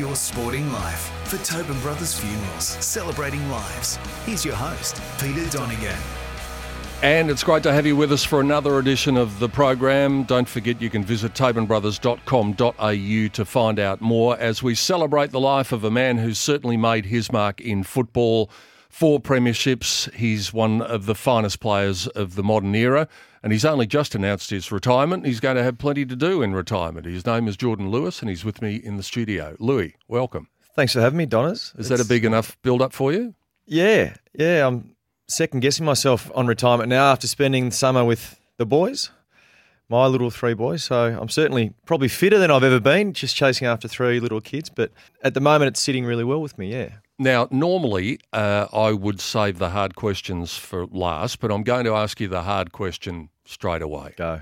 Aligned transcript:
Your 0.00 0.16
Sporting 0.16 0.72
Life 0.72 1.12
for 1.26 1.36
Tobin 1.44 1.78
Brothers 1.80 2.18
Funerals, 2.18 2.64
celebrating 2.64 3.46
lives. 3.50 3.96
Here's 4.24 4.46
your 4.46 4.54
host, 4.54 4.98
Peter 5.20 5.46
Donegan. 5.50 5.98
And 7.02 7.30
it's 7.30 7.44
great 7.44 7.62
to 7.64 7.72
have 7.74 7.84
you 7.84 7.96
with 7.96 8.10
us 8.10 8.24
for 8.24 8.40
another 8.40 8.78
edition 8.78 9.18
of 9.18 9.38
the 9.40 9.48
program. 9.50 10.22
Don't 10.22 10.48
forget 10.48 10.80
you 10.80 10.88
can 10.88 11.04
visit 11.04 11.34
tobinbrothers.com.au 11.34 13.28
to 13.28 13.44
find 13.44 13.78
out 13.78 14.00
more 14.00 14.38
as 14.38 14.62
we 14.62 14.74
celebrate 14.74 15.32
the 15.32 15.40
life 15.40 15.70
of 15.70 15.84
a 15.84 15.90
man 15.90 16.16
who's 16.16 16.38
certainly 16.38 16.78
made 16.78 17.04
his 17.04 17.30
mark 17.30 17.60
in 17.60 17.82
football. 17.82 18.50
Four 18.90 19.20
premierships. 19.20 20.12
He's 20.14 20.52
one 20.52 20.82
of 20.82 21.06
the 21.06 21.14
finest 21.14 21.60
players 21.60 22.08
of 22.08 22.34
the 22.34 22.42
modern 22.42 22.74
era, 22.74 23.08
and 23.42 23.52
he's 23.52 23.64
only 23.64 23.86
just 23.86 24.16
announced 24.16 24.50
his 24.50 24.70
retirement. 24.72 25.24
He's 25.24 25.40
going 25.40 25.56
to 25.56 25.62
have 25.62 25.78
plenty 25.78 26.04
to 26.04 26.16
do 26.16 26.42
in 26.42 26.52
retirement. 26.52 27.06
His 27.06 27.24
name 27.24 27.46
is 27.46 27.56
Jordan 27.56 27.90
Lewis, 27.90 28.20
and 28.20 28.28
he's 28.28 28.44
with 28.44 28.60
me 28.60 28.74
in 28.74 28.96
the 28.96 29.04
studio. 29.04 29.56
Louis, 29.60 29.94
welcome. 30.08 30.48
Thanks 30.74 30.92
for 30.92 31.00
having 31.00 31.18
me, 31.18 31.24
Donners. 31.26 31.72
Is 31.78 31.88
that 31.88 32.00
a 32.00 32.04
big 32.04 32.24
enough 32.24 32.60
build 32.62 32.82
up 32.82 32.92
for 32.92 33.12
you? 33.12 33.34
Yeah, 33.64 34.14
yeah. 34.34 34.66
I'm 34.66 34.96
second 35.28 35.60
guessing 35.60 35.86
myself 35.86 36.30
on 36.34 36.48
retirement 36.48 36.88
now 36.88 37.12
after 37.12 37.28
spending 37.28 37.66
the 37.66 37.74
summer 37.74 38.04
with 38.04 38.40
the 38.56 38.66
boys, 38.66 39.10
my 39.88 40.06
little 40.06 40.30
three 40.30 40.54
boys. 40.54 40.82
So 40.82 41.16
I'm 41.18 41.28
certainly 41.28 41.74
probably 41.86 42.08
fitter 42.08 42.38
than 42.38 42.50
I've 42.50 42.64
ever 42.64 42.80
been, 42.80 43.12
just 43.12 43.36
chasing 43.36 43.68
after 43.68 43.86
three 43.86 44.18
little 44.18 44.40
kids. 44.40 44.68
But 44.68 44.90
at 45.22 45.34
the 45.34 45.40
moment, 45.40 45.68
it's 45.68 45.80
sitting 45.80 46.04
really 46.04 46.24
well 46.24 46.42
with 46.42 46.58
me. 46.58 46.72
Yeah. 46.72 46.88
Now, 47.20 47.48
normally 47.50 48.18
uh, 48.32 48.66
I 48.72 48.92
would 48.92 49.20
save 49.20 49.58
the 49.58 49.68
hard 49.68 49.94
questions 49.94 50.56
for 50.56 50.86
last, 50.86 51.38
but 51.38 51.52
I'm 51.52 51.62
going 51.62 51.84
to 51.84 51.94
ask 51.94 52.18
you 52.18 52.28
the 52.28 52.44
hard 52.44 52.72
question 52.72 53.28
straight 53.44 53.82
away. 53.82 54.14
Go. 54.16 54.40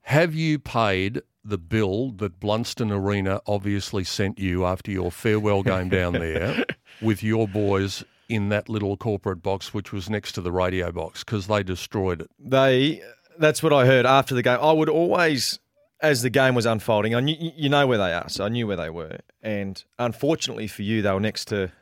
Have 0.00 0.34
you 0.34 0.58
paid 0.58 1.22
the 1.44 1.58
bill 1.58 2.10
that 2.16 2.40
Blundstone 2.40 2.90
Arena 2.90 3.40
obviously 3.46 4.02
sent 4.02 4.40
you 4.40 4.66
after 4.66 4.90
your 4.90 5.12
farewell 5.12 5.62
game 5.62 5.88
down 5.88 6.14
there 6.14 6.64
with 7.00 7.22
your 7.22 7.46
boys 7.46 8.02
in 8.28 8.48
that 8.48 8.68
little 8.68 8.96
corporate 8.96 9.40
box, 9.40 9.72
which 9.72 9.92
was 9.92 10.10
next 10.10 10.32
to 10.32 10.40
the 10.40 10.50
radio 10.50 10.90
box, 10.90 11.22
because 11.22 11.46
they 11.46 11.62
destroyed 11.62 12.22
it? 12.22 12.30
They. 12.36 13.00
That's 13.38 13.62
what 13.62 13.72
I 13.72 13.86
heard 13.86 14.06
after 14.06 14.34
the 14.34 14.42
game. 14.42 14.58
I 14.60 14.72
would 14.72 14.88
always, 14.88 15.60
as 16.02 16.22
the 16.22 16.30
game 16.30 16.56
was 16.56 16.66
unfolding, 16.66 17.14
I 17.14 17.20
knew 17.20 17.36
you 17.38 17.68
know 17.68 17.86
where 17.86 17.98
they 17.98 18.12
are, 18.12 18.28
so 18.28 18.44
I 18.44 18.48
knew 18.48 18.66
where 18.66 18.76
they 18.76 18.90
were. 18.90 19.20
And 19.42 19.82
unfortunately 19.98 20.66
for 20.66 20.82
you, 20.82 21.02
they 21.02 21.12
were 21.12 21.20
next 21.20 21.46
to 21.46 21.72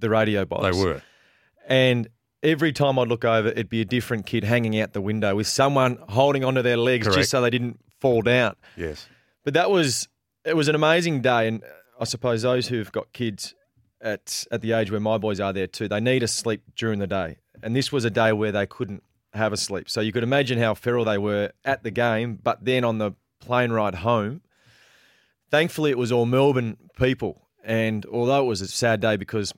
the 0.00 0.08
radio 0.08 0.44
box. 0.44 0.64
They 0.64 0.82
were. 0.82 1.02
And 1.68 2.08
every 2.42 2.72
time 2.72 2.98
I'd 2.98 3.08
look 3.08 3.24
over, 3.24 3.48
it'd 3.48 3.68
be 3.68 3.80
a 3.80 3.84
different 3.84 4.26
kid 4.26 4.44
hanging 4.44 4.78
out 4.80 4.92
the 4.92 5.00
window 5.00 5.34
with 5.34 5.46
someone 5.46 5.98
holding 6.08 6.44
onto 6.44 6.62
their 6.62 6.76
legs 6.76 7.06
Correct. 7.06 7.18
just 7.18 7.30
so 7.30 7.40
they 7.40 7.50
didn't 7.50 7.80
fall 8.00 8.22
down. 8.22 8.56
Yes. 8.76 9.06
But 9.44 9.54
that 9.54 9.70
was 9.70 10.08
it 10.44 10.56
was 10.56 10.68
an 10.68 10.74
amazing 10.74 11.20
day, 11.20 11.48
and 11.48 11.62
I 12.00 12.04
suppose 12.04 12.42
those 12.42 12.68
who've 12.68 12.90
got 12.90 13.12
kids 13.12 13.54
at 14.00 14.44
at 14.50 14.60
the 14.62 14.72
age 14.72 14.90
where 14.90 15.00
my 15.00 15.18
boys 15.18 15.40
are 15.40 15.52
there 15.52 15.66
too, 15.66 15.88
they 15.88 16.00
need 16.00 16.22
a 16.22 16.28
sleep 16.28 16.62
during 16.76 16.98
the 16.98 17.06
day, 17.06 17.36
and 17.62 17.74
this 17.74 17.92
was 17.92 18.04
a 18.04 18.10
day 18.10 18.32
where 18.32 18.52
they 18.52 18.66
couldn't 18.66 19.02
have 19.34 19.52
a 19.52 19.56
sleep. 19.56 19.90
So 19.90 20.00
you 20.00 20.12
could 20.12 20.22
imagine 20.22 20.58
how 20.58 20.74
feral 20.74 21.04
they 21.04 21.18
were 21.18 21.52
at 21.64 21.82
the 21.82 21.90
game, 21.90 22.38
but 22.42 22.64
then 22.64 22.84
on 22.84 22.98
the 22.98 23.12
plane 23.40 23.72
ride 23.72 23.96
home, 23.96 24.40
thankfully 25.50 25.90
it 25.90 25.98
was 25.98 26.12
all 26.12 26.26
Melbourne 26.26 26.76
people, 26.98 27.48
and 27.64 28.04
although 28.06 28.42
it 28.42 28.46
was 28.46 28.60
a 28.60 28.68
sad 28.68 29.00
day 29.00 29.16
because 29.16 29.52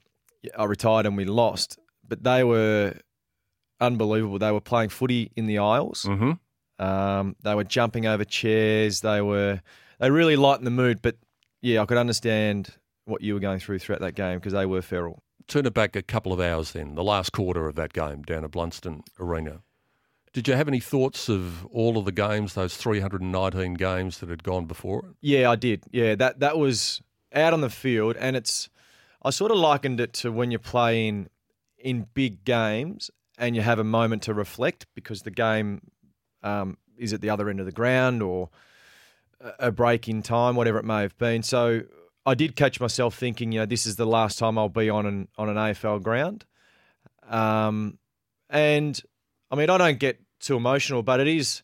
I 0.57 0.65
retired 0.65 1.07
and 1.07 1.17
we 1.17 1.25
lost, 1.25 1.79
but 2.07 2.23
they 2.23 2.45
were 2.45 2.95
unbelievable. 3.81 4.39
They 4.39 4.53
were 4.53 4.61
playing 4.61 4.91
footy 4.91 5.33
in 5.37 5.47
the 5.47 5.59
aisles. 5.59 6.05
Mm-hmm. 6.09 6.85
Um, 6.85 7.37
they 7.43 7.55
were 7.55 7.65
jumping 7.65 8.07
over 8.07 8.25
chairs. 8.25 9.01
They 9.01 9.21
were 9.21 9.61
they 9.99 10.11
really 10.11 10.37
lightened 10.37 10.67
the 10.67 10.73
mood. 10.73 11.03
But 11.03 11.17
yeah, 11.61 11.83
I 11.83 11.87
could 11.87 11.99
understand 11.99 12.71
what 13.05 13.23
you 13.23 13.35
were 13.35 13.41
going 13.41 13.59
through 13.59 13.81
throughout 13.81 14.01
that 14.01 14.15
game 14.15 14.39
because 14.39 14.53
they 14.53 14.67
were 14.67 14.83
feral. 14.83 15.23
Turn 15.47 15.67
it 15.67 15.75
back 15.75 15.97
a 15.97 16.03
couple 16.03 16.33
of 16.33 16.41
hours 16.41 16.73
then, 16.73 16.95
the 16.95 17.03
last 17.03 17.33
quarter 17.33 17.67
of 17.67 17.75
that 17.75 17.93
game 17.93 18.23
down 18.23 18.45
at 18.45 18.53
Blundstone 18.53 19.03
Arena. 19.19 19.63
Did 20.33 20.47
you 20.47 20.55
have 20.55 20.69
any 20.69 20.81
thoughts 20.81 21.29
of 21.29 21.67
all 21.67 21.99
of 21.99 22.05
the 22.05 22.13
games, 22.13 22.55
those 22.55 22.77
319 22.77 23.75
games 23.75 24.19
that 24.19 24.29
had 24.29 24.45
gone 24.45 24.67
before 24.67 25.01
it? 25.01 25.17
Yeah, 25.21 25.51
I 25.51 25.57
did. 25.57 25.83
Yeah, 25.91 26.15
that 26.17 26.41
that 26.41 26.57
was 26.57 27.03
out 27.33 27.53
on 27.53 27.61
the 27.61 27.71
field, 27.71 28.17
and 28.17 28.37
it's 28.37 28.69
I 29.23 29.31
sort 29.31 29.51
of 29.51 29.59
likened 29.59 30.01
it 30.01 30.13
to 30.15 30.31
when 30.31 30.51
you 30.51 30.59
play 30.59 31.09
in 31.79 32.07
big 32.15 32.45
games 32.45 33.11
and 33.39 33.57
you 33.57 33.63
have 33.63 33.79
a 33.79 33.85
moment 33.85 34.23
to 34.25 34.35
reflect 34.35 34.87
because 34.95 35.23
the 35.23 35.31
game 35.31 35.81
um, 36.43 36.77
is 36.97 37.13
at 37.13 37.21
the 37.21 37.31
other 37.31 37.49
end 37.49 37.59
of 37.59 37.67
the 37.67 37.73
ground 37.73 38.23
or 38.23 38.51
a 39.59 39.73
break 39.73 40.09
in 40.09 40.23
time, 40.23 40.55
whatever 40.55 40.79
it 40.79 40.85
may 40.85 41.01
have 41.01 41.17
been. 41.17 41.43
So 41.43 41.83
I 42.27 42.35
did 42.35 42.55
catch 42.55 42.81
myself 42.81 43.17
thinking, 43.17 43.53
you 43.53 43.61
know, 43.61 43.67
this 43.67 43.87
is 43.87 43.97
the 43.97 44.07
last 44.07 44.39
time 44.39 44.59
I'll 44.59 44.69
be 44.69 44.91
on 44.91 45.07
an 45.07 45.29
on 45.39 45.49
an 45.49 45.57
AFL 45.57 46.03
ground. 46.03 46.45
Um, 47.29 47.99
and 48.49 49.01
I 49.51 49.57
mean, 49.57 49.71
I 49.71 49.79
don't 49.79 49.99
get 49.99 50.21
too 50.39 50.57
emotional, 50.57 51.03
but 51.03 51.21
it 51.21 51.29
is. 51.29 51.63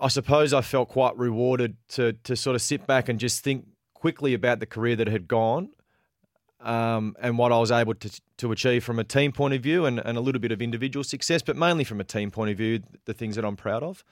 I 0.00 0.08
suppose 0.08 0.54
I 0.54 0.60
felt 0.60 0.88
quite 0.88 1.16
rewarded 1.16 1.76
to 1.90 2.12
to 2.24 2.36
sort 2.36 2.54
of 2.54 2.62
sit 2.62 2.86
back 2.86 3.08
and 3.08 3.18
just 3.18 3.42
think 3.42 3.66
quickly 3.94 4.32
about 4.32 4.60
the 4.60 4.66
career 4.66 4.94
that 4.96 5.08
had 5.08 5.26
gone, 5.26 5.70
um, 6.60 7.16
and 7.20 7.36
what 7.36 7.52
I 7.52 7.58
was 7.58 7.72
able 7.72 7.94
to 7.94 8.20
to 8.38 8.52
achieve 8.52 8.84
from 8.84 8.98
a 8.98 9.04
team 9.04 9.32
point 9.32 9.54
of 9.54 9.62
view, 9.62 9.86
and, 9.86 9.98
and 9.98 10.16
a 10.16 10.20
little 10.20 10.40
bit 10.40 10.52
of 10.52 10.62
individual 10.62 11.02
success, 11.02 11.42
but 11.42 11.56
mainly 11.56 11.84
from 11.84 12.00
a 12.00 12.04
team 12.04 12.30
point 12.30 12.50
of 12.50 12.56
view, 12.56 12.80
the 13.06 13.14
things 13.14 13.34
that 13.36 13.44
I'm 13.44 13.56
proud 13.56 13.82
of. 13.82 14.04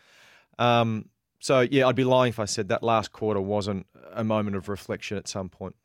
Um, 0.59 1.11
so 1.39 1.61
yeah, 1.61 1.87
I'd 1.87 1.95
be 1.97 2.05
lying 2.05 2.31
if 2.31 2.41
I 2.41 2.47
said 2.47 2.69
that 2.69 2.83
last 2.83 3.13
quarter 3.13 3.41
wasn't 3.41 3.87
a 4.13 4.25
moment 4.25 4.57
of 4.57 4.69
reflection 4.69 5.17
at 5.17 5.29
some 5.29 5.49
point. 5.49 5.77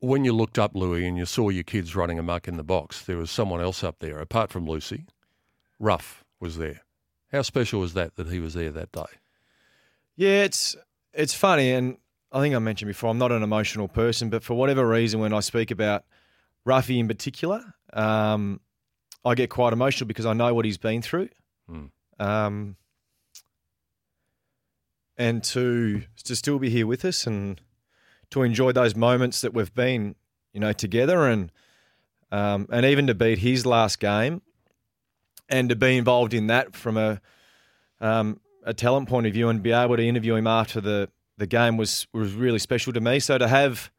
When 0.00 0.24
you 0.24 0.32
looked 0.32 0.60
up, 0.60 0.76
Louis, 0.76 1.06
and 1.06 1.16
you 1.16 1.26
saw 1.26 1.48
your 1.48 1.64
kids 1.64 1.96
running 1.96 2.20
amok 2.20 2.46
in 2.46 2.56
the 2.56 2.62
box, 2.62 3.02
there 3.02 3.16
was 3.16 3.32
someone 3.32 3.60
else 3.60 3.82
up 3.82 3.96
there, 3.98 4.20
apart 4.20 4.50
from 4.50 4.64
Lucy. 4.64 5.06
Ruff 5.78 6.24
was 6.40 6.58
there. 6.58 6.82
How 7.32 7.42
special 7.42 7.80
was 7.80 7.94
that 7.94 8.16
that 8.16 8.28
he 8.28 8.40
was 8.40 8.54
there 8.54 8.70
that 8.70 8.92
day? 8.92 9.04
Yeah, 10.16 10.44
it's 10.44 10.76
it's 11.12 11.34
funny, 11.34 11.72
and 11.72 11.98
I 12.32 12.40
think 12.40 12.54
I 12.54 12.58
mentioned 12.58 12.88
before, 12.88 13.10
I'm 13.10 13.18
not 13.18 13.32
an 13.32 13.42
emotional 13.42 13.88
person, 13.88 14.30
but 14.30 14.42
for 14.42 14.54
whatever 14.54 14.86
reason, 14.86 15.20
when 15.20 15.32
I 15.32 15.40
speak 15.40 15.70
about 15.70 16.04
Ruffy 16.66 16.98
in 16.98 17.08
particular, 17.08 17.62
um, 17.92 18.60
I 19.24 19.34
get 19.34 19.50
quite 19.50 19.72
emotional 19.72 20.06
because 20.06 20.26
I 20.26 20.32
know 20.32 20.52
what 20.54 20.64
he's 20.64 20.78
been 20.78 21.02
through. 21.02 21.28
Mm. 21.70 21.90
Um, 22.18 22.76
and 25.16 25.42
to 25.44 26.02
to 26.24 26.36
still 26.36 26.58
be 26.58 26.70
here 26.70 26.86
with 26.86 27.04
us 27.04 27.26
and 27.26 27.60
to 28.30 28.42
enjoy 28.42 28.72
those 28.72 28.94
moments 28.94 29.40
that 29.40 29.54
we've 29.54 29.74
been, 29.74 30.14
you 30.52 30.60
know, 30.60 30.72
together 30.72 31.26
and 31.26 31.50
um, 32.30 32.68
and 32.70 32.84
even 32.84 33.06
to 33.06 33.14
beat 33.14 33.38
his 33.38 33.64
last 33.66 34.00
game 34.00 34.42
and 35.48 35.68
to 35.68 35.76
be 35.76 35.96
involved 35.96 36.34
in 36.34 36.48
that 36.48 36.74
from 36.74 36.96
a 36.96 37.20
um, 38.00 38.40
a 38.64 38.74
talent 38.74 39.08
point 39.08 39.26
of 39.26 39.32
view 39.32 39.48
and 39.48 39.62
be 39.62 39.72
able 39.72 39.96
to 39.96 40.06
interview 40.06 40.34
him 40.34 40.46
after 40.46 40.80
the 40.80 41.08
the 41.36 41.46
game 41.46 41.76
was 41.76 42.06
was 42.12 42.34
really 42.34 42.58
special 42.58 42.92
to 42.92 43.00
me. 43.00 43.20
So 43.20 43.38
to 43.38 43.48
have 43.48 43.90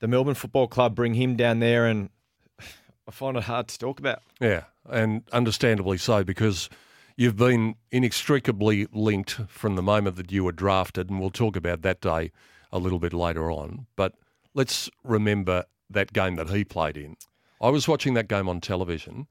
the 0.00 0.08
Melbourne 0.08 0.34
Football 0.34 0.68
Club 0.68 0.94
bring 0.94 1.14
him 1.14 1.36
down 1.36 1.60
there, 1.60 1.86
and 1.86 2.10
I 2.60 3.10
find 3.10 3.36
it 3.36 3.44
hard 3.44 3.68
to 3.68 3.78
talk 3.78 3.98
about. 3.98 4.22
Yeah, 4.40 4.64
and 4.88 5.22
understandably 5.32 5.98
so 5.98 6.24
because 6.24 6.68
you've 7.16 7.36
been 7.36 7.76
inextricably 7.90 8.86
linked 8.92 9.40
from 9.48 9.76
the 9.76 9.82
moment 9.82 10.16
that 10.16 10.30
you 10.32 10.44
were 10.44 10.52
drafted, 10.52 11.10
and 11.10 11.20
we'll 11.20 11.30
talk 11.30 11.56
about 11.56 11.82
that 11.82 12.00
day 12.00 12.30
a 12.70 12.78
little 12.78 12.98
bit 12.98 13.12
later 13.12 13.50
on. 13.50 13.86
But 13.96 14.14
let's 14.54 14.90
remember 15.04 15.64
that 15.90 16.12
game 16.12 16.36
that 16.36 16.50
he 16.50 16.64
played 16.64 16.96
in. 16.96 17.16
I 17.60 17.68
was 17.68 17.86
watching 17.86 18.14
that 18.14 18.28
game 18.28 18.48
on 18.48 18.60
television. 18.60 19.26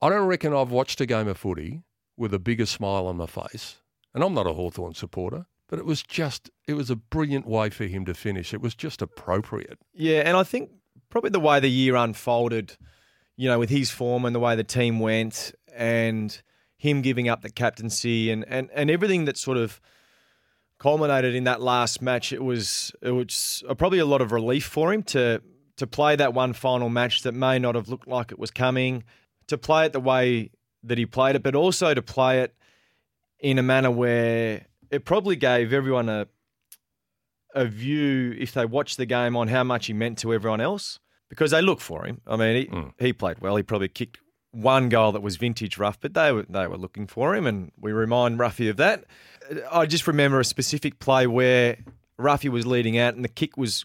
I 0.00 0.08
don't 0.08 0.26
reckon 0.26 0.52
I've 0.52 0.70
watched 0.70 1.00
a 1.00 1.06
game 1.06 1.28
of 1.28 1.38
footy 1.38 1.82
with 2.16 2.32
a 2.34 2.38
bigger 2.38 2.66
smile 2.66 3.06
on 3.06 3.16
my 3.16 3.26
face. 3.26 3.76
And 4.14 4.24
I'm 4.24 4.34
not 4.34 4.46
a 4.46 4.54
Hawthorn 4.54 4.94
supporter, 4.94 5.46
but 5.68 5.78
it 5.78 5.84
was 5.84 6.02
just, 6.02 6.50
it 6.66 6.74
was 6.74 6.90
a 6.90 6.96
brilliant 6.96 7.46
way 7.46 7.70
for 7.70 7.84
him 7.84 8.04
to 8.06 8.14
finish. 8.14 8.54
It 8.54 8.62
was 8.62 8.74
just 8.74 9.02
appropriate. 9.02 9.78
Yeah, 9.92 10.22
and 10.24 10.36
I 10.36 10.42
think 10.42 10.70
probably 11.10 11.30
the 11.30 11.40
way 11.40 11.60
the 11.60 11.68
year 11.68 11.96
unfolded, 11.96 12.76
you 13.36 13.48
know, 13.48 13.58
with 13.58 13.70
his 13.70 13.90
form 13.90 14.24
and 14.24 14.34
the 14.34 14.40
way 14.40 14.56
the 14.56 14.64
team 14.64 15.00
went, 15.00 15.54
and 15.74 16.40
him 16.78 17.02
giving 17.02 17.28
up 17.28 17.42
the 17.42 17.50
captaincy 17.50 18.30
and, 18.30 18.44
and, 18.48 18.70
and 18.72 18.90
everything 18.90 19.26
that 19.26 19.36
sort 19.36 19.58
of 19.58 19.80
culminated 20.78 21.34
in 21.34 21.44
that 21.44 21.60
last 21.60 22.02
match, 22.02 22.32
it 22.32 22.42
was 22.42 22.92
it 23.02 23.10
was 23.10 23.62
probably 23.78 23.98
a 23.98 24.04
lot 24.04 24.20
of 24.20 24.32
relief 24.32 24.66
for 24.66 24.92
him 24.92 25.02
to 25.02 25.42
to 25.76 25.86
play 25.86 26.16
that 26.16 26.32
one 26.32 26.52
final 26.52 26.88
match 26.88 27.22
that 27.22 27.32
may 27.32 27.58
not 27.58 27.74
have 27.74 27.88
looked 27.88 28.08
like 28.08 28.32
it 28.32 28.38
was 28.38 28.50
coming, 28.50 29.04
to 29.48 29.58
play 29.58 29.86
it 29.86 29.92
the 29.92 30.00
way 30.00 30.50
that 30.82 30.98
he 30.98 31.06
played 31.06 31.36
it, 31.36 31.42
but 31.42 31.54
also 31.54 31.94
to 31.94 32.02
play 32.02 32.40
it 32.40 32.54
in 33.40 33.58
a 33.58 33.62
manner 33.62 33.90
where 33.90 34.66
it 34.90 35.04
probably 35.04 35.36
gave 35.36 35.72
everyone 35.72 36.08
a 36.08 36.26
a 37.54 37.64
view 37.64 38.34
if 38.38 38.52
they 38.52 38.66
watched 38.66 38.98
the 38.98 39.06
game 39.06 39.34
on 39.36 39.48
how 39.48 39.64
much 39.64 39.86
he 39.86 39.92
meant 39.92 40.18
to 40.18 40.34
everyone 40.34 40.60
else 40.60 40.98
because 41.30 41.52
they 41.52 41.62
look 41.62 41.80
for 41.80 42.04
him. 42.04 42.20
I 42.26 42.36
mean, 42.36 42.56
he, 42.56 42.66
Mm. 42.66 42.92
he 42.98 43.12
played 43.14 43.38
well. 43.40 43.56
He 43.56 43.62
probably 43.62 43.88
kicked 43.88 44.18
one 44.52 44.88
goal 44.90 45.12
that 45.12 45.22
was 45.22 45.36
vintage 45.36 45.78
rough, 45.78 45.98
but 46.00 46.12
they 46.14 46.32
were 46.32 46.44
they 46.48 46.66
were 46.66 46.76
looking 46.76 47.06
for 47.06 47.34
him, 47.34 47.46
and 47.46 47.72
we 47.80 47.92
remind 47.92 48.38
Ruffy 48.38 48.68
of 48.70 48.76
that. 48.76 49.04
I 49.70 49.86
just 49.86 50.06
remember 50.06 50.38
a 50.40 50.44
specific 50.44 50.98
play 50.98 51.26
where 51.26 51.78
Ruffy 52.18 52.48
was 52.50 52.66
leading 52.66 52.98
out, 52.98 53.14
and 53.14 53.24
the 53.24 53.28
kick 53.28 53.56
was 53.56 53.84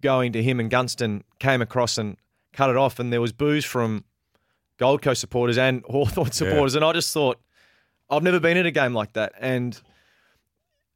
going 0.00 0.32
to 0.32 0.42
him, 0.42 0.58
and 0.60 0.70
Gunston 0.70 1.24
came 1.38 1.60
across 1.62 1.98
and 1.98 2.16
cut 2.52 2.70
it 2.70 2.76
off, 2.76 2.98
and 2.98 3.12
there 3.12 3.20
was 3.20 3.32
boos 3.32 3.64
from 3.64 4.04
Gold 4.80 5.02
Coast 5.02 5.20
supporters 5.20 5.58
and 5.58 5.84
Hawthorn 5.88 6.32
supporters, 6.32 6.74
and 6.74 6.84
I 6.84 6.92
just 6.92 7.12
thought, 7.12 7.38
I've 8.08 8.22
never 8.22 8.40
been 8.40 8.56
in 8.56 8.64
a 8.66 8.70
game 8.70 8.94
like 8.94 9.12
that, 9.12 9.32
and 9.38 9.80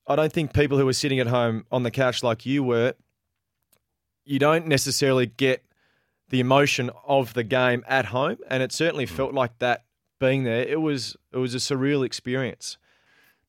I 0.08 0.16
don't 0.16 0.32
think 0.32 0.54
people 0.54 0.78
who 0.78 0.88
are 0.88 0.94
sitting 0.94 1.20
at 1.20 1.26
home 1.26 1.66
on 1.70 1.82
the 1.82 1.90
couch 1.90 2.22
like 2.22 2.46
you 2.46 2.64
were, 2.64 2.94
you 4.24 4.38
don't 4.38 4.66
necessarily 4.66 5.26
get 5.26 5.62
the 6.30 6.40
emotion 6.40 6.90
of 7.06 7.34
the 7.34 7.44
game 7.44 7.84
at 7.86 8.06
home, 8.06 8.38
and 8.48 8.62
it 8.62 8.72
certainly 8.72 9.04
felt 9.04 9.34
like 9.34 9.58
that 9.58 9.84
being 10.18 10.44
there. 10.44 10.62
It 10.62 10.80
was 10.80 11.14
it 11.30 11.36
was 11.36 11.54
a 11.54 11.58
surreal 11.58 12.04
experience. 12.04 12.78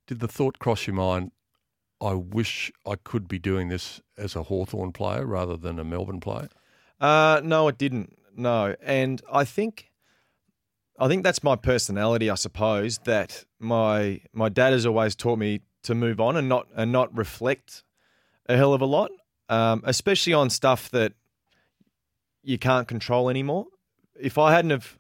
Did 0.06 0.20
the 0.20 0.28
thought 0.28 0.60
cross 0.60 0.86
your 0.86 0.96
mind, 0.96 1.32
I 2.02 2.14
wish 2.14 2.74
I 2.86 2.96
could 2.96 3.30
be 3.30 3.40
doing 3.40 3.70
this 3.70 4.02
as 4.18 4.36
a 4.36 4.44
Hawthorn 4.44 4.92
player 4.92 5.26
rather 5.26 5.56
than 5.56 5.80
a 5.80 5.84
Melbourne 5.86 6.20
player? 6.20 6.50
Uh, 7.00 7.40
no, 7.44 7.70
it 7.70 7.78
didn't. 7.78 8.18
No, 8.36 8.76
and 8.84 9.22
I 9.32 9.46
think, 9.46 9.92
I 10.98 11.08
think 11.08 11.24
that's 11.24 11.44
my 11.44 11.56
personality. 11.56 12.30
I 12.30 12.36
suppose 12.36 13.00
that 13.00 13.44
my 13.60 14.22
my 14.34 14.50
dad 14.50 14.74
has 14.74 14.86
always 14.86 15.16
taught 15.16 15.40
me 15.40 15.62
to 15.84 15.94
move 15.96 16.20
on 16.20 16.38
and 16.38 16.48
not 16.48 16.68
and 16.76 16.92
not 16.92 17.16
reflect 17.16 17.84
a 18.48 18.56
hell 18.56 18.74
of 18.74 18.82
a 18.82 18.86
lot, 18.86 19.12
um, 19.50 19.82
especially 19.86 20.34
on 20.34 20.50
stuff 20.50 20.90
that 20.92 21.14
you 22.44 22.58
can't 22.58 22.88
control 22.88 23.30
anymore. 23.30 23.66
If 24.20 24.38
I 24.38 24.54
hadn't 24.54 24.72
have 24.72 24.98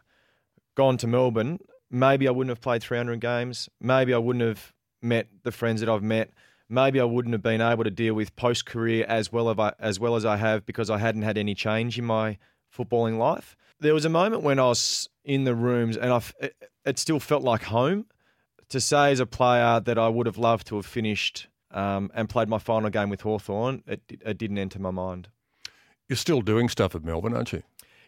gone 0.76 0.98
to 0.98 1.08
Melbourne, 1.08 1.60
maybe 1.90 2.28
I 2.28 2.32
wouldn't 2.32 2.50
have 2.50 2.62
played 2.62 2.84
300 2.84 3.22
games. 3.22 3.70
Maybe 3.80 4.14
I 4.14 4.18
wouldn't 4.18 4.44
have 4.44 4.74
met 5.02 5.28
the 5.44 5.52
friends 5.52 5.80
that 5.80 5.90
I've 5.90 6.04
met. 6.04 6.32
Maybe 6.68 7.00
I 7.00 7.04
wouldn't 7.04 7.34
have 7.34 7.44
been 7.44 7.62
able 7.62 7.84
to 7.84 7.92
deal 7.92 8.16
with 8.16 8.36
post 8.36 8.66
career 8.66 9.06
as 9.08 9.32
well 9.32 9.50
as 9.50 9.60
I, 9.60 9.74
as 9.80 10.00
well 10.00 10.16
as 10.16 10.26
I 10.26 10.38
have 10.38 10.66
because 10.66 10.90
I 10.90 10.98
hadn't 10.98 11.22
had 11.22 11.38
any 11.38 11.54
change 11.54 11.98
in 12.00 12.06
my 12.06 12.38
footballing 12.76 13.18
life. 13.18 13.56
There 13.80 13.94
was 13.94 14.06
a 14.06 14.10
moment 14.10 14.44
when 14.44 14.60
I 14.60 14.68
was 14.68 15.10
in 15.24 15.44
the 15.44 15.56
rooms 15.56 15.98
and 15.98 16.12
I, 16.12 16.22
it, 16.40 16.56
it 16.86 17.00
still 17.00 17.20
felt 17.20 17.44
like 17.44 17.64
home. 17.64 18.06
To 18.70 18.82
say 18.82 19.12
as 19.12 19.20
a 19.20 19.28
player 19.28 19.80
that 19.80 19.98
I 20.00 20.10
would 20.10 20.26
have 20.26 20.40
loved 20.40 20.66
to 20.68 20.76
have 20.76 20.88
finished 20.88 21.48
um, 21.70 22.10
and 22.16 22.28
played 22.28 22.50
my 22.50 22.58
final 22.58 22.90
game 22.90 23.10
with 23.10 23.22
Hawthorn, 23.22 23.84
it, 23.86 24.02
it 24.10 24.38
didn't 24.40 24.58
enter 24.58 24.80
my 24.80 24.90
mind. 24.90 25.28
You're 26.10 26.18
still 26.18 26.42
doing 26.42 26.68
stuff 26.70 26.96
at 26.96 27.04
Melbourne, 27.04 27.36
aren't 27.36 27.54
you? 27.54 27.62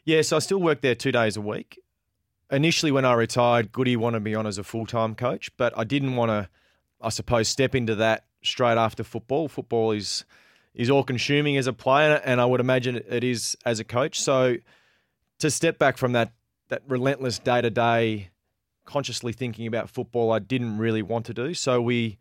Yeah, 0.03 0.21
so 0.23 0.37
I 0.37 0.39
still 0.39 0.59
work 0.59 0.81
there 0.81 0.95
two 0.95 1.11
days 1.11 1.37
a 1.37 1.41
week. 1.41 1.79
Initially, 2.51 2.91
when 2.91 3.05
I 3.05 3.13
retired, 3.13 3.71
Goody 3.71 3.95
wanted 3.95 4.23
me 4.23 4.33
on 4.33 4.47
as 4.47 4.57
a 4.57 4.63
full 4.63 4.85
time 4.85 5.15
coach, 5.15 5.51
but 5.57 5.77
I 5.77 5.83
didn't 5.83 6.15
want 6.15 6.29
to, 6.29 6.49
I 7.01 7.09
suppose, 7.09 7.49
step 7.49 7.75
into 7.75 7.93
that 7.95 8.25
straight 8.41 8.77
after 8.77 9.03
football. 9.03 9.47
Football 9.47 9.91
is 9.91 10.25
is 10.77 10.89
all 10.91 11.03
consuming 11.03 11.57
as 11.57 11.67
a 11.67 11.73
player, 11.73 12.21
and 12.23 12.39
I 12.39 12.45
would 12.45 12.61
imagine 12.61 12.95
it 12.95 13.23
is 13.23 13.57
as 13.65 13.79
a 13.79 13.83
coach. 13.83 14.21
So 14.21 14.57
to 15.39 15.51
step 15.51 15.77
back 15.77 15.97
from 15.97 16.13
that 16.13 16.31
that 16.69 16.83
relentless 16.87 17.39
day 17.39 17.61
to 17.61 17.69
day, 17.69 18.29
consciously 18.85 19.33
thinking 19.33 19.67
about 19.67 19.89
football, 19.89 20.31
I 20.31 20.39
didn't 20.39 20.77
really 20.77 21.01
want 21.01 21.25
to 21.25 21.33
do. 21.33 21.53
So 21.53 21.81
we 21.81 22.17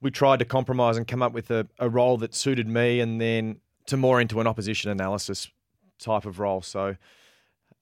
we 0.00 0.10
tried 0.10 0.40
to 0.40 0.44
compromise 0.44 0.96
and 0.96 1.06
come 1.06 1.22
up 1.22 1.32
with 1.32 1.50
a, 1.50 1.68
a 1.78 1.88
role 1.88 2.18
that 2.18 2.34
suited 2.34 2.66
me, 2.66 3.00
and 3.00 3.20
then 3.20 3.60
to 3.86 3.96
more 3.96 4.20
into 4.20 4.40
an 4.40 4.46
opposition 4.46 4.90
analysis 4.90 5.48
type 5.98 6.26
of 6.26 6.40
role. 6.40 6.60
So 6.60 6.96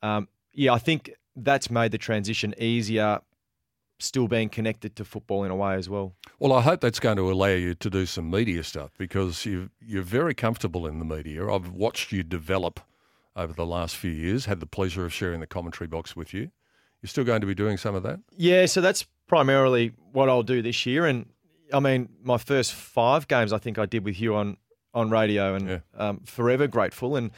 um, 0.03 0.29
yeah, 0.53 0.75
I 0.75 0.79
think 0.79 1.11
that's 1.35 1.71
made 1.71 1.93
the 1.93 1.99
transition 1.99 2.55
easier. 2.59 3.21
Still 4.03 4.29
being 4.29 4.49
connected 4.49 4.97
to 4.97 5.05
football 5.05 5.45
in 5.45 5.51
a 5.51 5.57
way 5.57 5.75
as 5.75 5.89
well. 5.89 6.15
Well, 6.39 6.53
I 6.53 6.63
hope 6.63 6.81
that's 6.81 6.99
going 7.01 7.19
to 7.19 7.31
allow 7.31 7.49
you 7.49 7.75
to 7.75 7.91
do 7.91 8.07
some 8.07 8.31
media 8.31 8.65
stuff 8.65 8.91
because 8.99 9.45
you 9.45 9.71
you're 9.81 10.03
very 10.03 10.35
comfortable 10.35 10.87
in 10.87 10.99
the 10.99 11.05
media. 11.05 11.47
I've 11.51 11.71
watched 11.71 12.11
you 12.13 12.23
develop 12.23 12.81
over 13.37 13.53
the 13.53 13.67
last 13.67 13.97
few 13.97 14.11
years. 14.11 14.47
Had 14.47 14.61
the 14.61 14.67
pleasure 14.67 15.05
of 15.05 15.13
sharing 15.13 15.41
the 15.41 15.47
commentary 15.47 15.87
box 15.89 16.17
with 16.17 16.33
you. 16.33 16.51
You're 17.03 17.09
still 17.09 17.25
going 17.25 17.41
to 17.43 17.47
be 17.47 17.55
doing 17.55 17.77
some 17.77 17.95
of 17.95 18.03
that. 18.03 18.21
Yeah, 18.37 18.67
so 18.67 18.81
that's 18.81 19.05
primarily 19.27 19.93
what 20.13 20.29
I'll 20.29 20.43
do 20.43 20.61
this 20.63 20.85
year. 20.87 21.07
And 21.07 21.27
I 21.73 21.81
mean, 21.81 22.09
my 22.23 22.37
first 22.39 22.73
five 22.73 23.29
games, 23.29 23.53
I 23.53 23.59
think 23.59 23.79
I 23.79 23.87
did 23.87 24.05
with 24.05 24.21
you 24.21 24.35
on 24.35 24.57
on 24.93 25.09
radio, 25.11 25.55
and 25.55 25.69
Yeah. 25.69 25.79
um, 25.95 26.21
forever 26.25 26.67
grateful. 26.67 27.17
And 27.17 27.31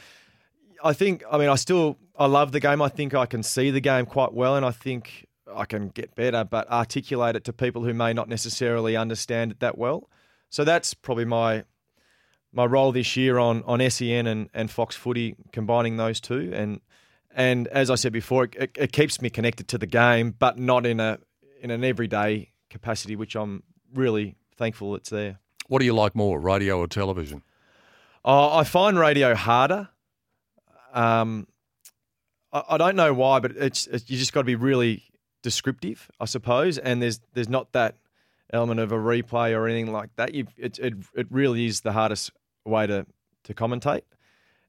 I 0.83 0.93
think, 0.93 1.23
I 1.31 1.37
mean, 1.37 1.49
I 1.49 1.55
still 1.55 1.97
I 2.17 2.25
love 2.25 2.51
the 2.51 2.59
game. 2.59 2.81
I 2.81 2.89
think 2.89 3.13
I 3.13 3.25
can 3.25 3.43
see 3.43 3.69
the 3.69 3.79
game 3.81 4.05
quite 4.05 4.33
well, 4.33 4.55
and 4.55 4.65
I 4.65 4.71
think 4.71 5.27
I 5.55 5.65
can 5.65 5.89
get 5.89 6.15
better, 6.15 6.43
but 6.43 6.69
articulate 6.69 7.35
it 7.35 7.43
to 7.45 7.53
people 7.53 7.83
who 7.83 7.93
may 7.93 8.13
not 8.13 8.27
necessarily 8.29 8.95
understand 8.95 9.51
it 9.51 9.59
that 9.59 9.77
well. 9.77 10.09
So 10.49 10.63
that's 10.63 10.93
probably 10.93 11.25
my 11.25 11.63
my 12.51 12.65
role 12.65 12.91
this 12.91 13.17
year 13.17 13.39
on 13.39 13.63
on 13.63 13.87
SEN 13.89 14.27
and, 14.27 14.49
and 14.53 14.69
Fox 14.69 14.95
Footy, 14.95 15.35
combining 15.51 15.97
those 15.97 16.19
two, 16.19 16.51
and 16.53 16.81
and 17.35 17.67
as 17.69 17.89
I 17.89 17.95
said 17.95 18.13
before, 18.13 18.45
it, 18.45 18.55
it, 18.55 18.71
it 18.75 18.91
keeps 18.91 19.21
me 19.21 19.29
connected 19.29 19.67
to 19.69 19.77
the 19.77 19.87
game, 19.87 20.35
but 20.37 20.57
not 20.57 20.85
in 20.85 20.99
a 20.99 21.19
in 21.61 21.71
an 21.71 21.83
everyday 21.83 22.51
capacity, 22.69 23.15
which 23.15 23.35
I'm 23.35 23.63
really 23.93 24.35
thankful 24.57 24.95
it's 24.95 25.09
there. 25.09 25.39
What 25.67 25.79
do 25.79 25.85
you 25.85 25.93
like 25.93 26.15
more, 26.15 26.39
radio 26.39 26.79
or 26.79 26.87
television? 26.87 27.41
Oh, 28.25 28.57
I 28.57 28.63
find 28.63 28.97
radio 28.97 29.35
harder. 29.35 29.89
Um, 30.93 31.47
I, 32.51 32.63
I 32.69 32.77
don't 32.77 32.95
know 32.95 33.13
why, 33.13 33.39
but 33.39 33.51
it's, 33.51 33.87
it's 33.87 34.09
you 34.09 34.17
just 34.17 34.33
got 34.33 34.41
to 34.41 34.45
be 34.45 34.55
really 34.55 35.03
descriptive, 35.43 36.09
I 36.19 36.25
suppose. 36.25 36.79
And 36.79 37.01
there's 37.01 37.19
there's 37.33 37.49
not 37.49 37.73
that 37.73 37.97
element 38.51 38.79
of 38.79 38.91
a 38.91 38.95
replay 38.97 39.55
or 39.55 39.67
anything 39.67 39.93
like 39.93 40.09
that. 40.15 40.33
You 40.33 40.47
it 40.57 40.79
it, 40.79 40.95
it 41.13 41.27
really 41.29 41.67
is 41.67 41.81
the 41.81 41.91
hardest 41.91 42.31
way 42.65 42.87
to 42.87 43.05
to 43.43 43.53
commentate. 43.53 44.01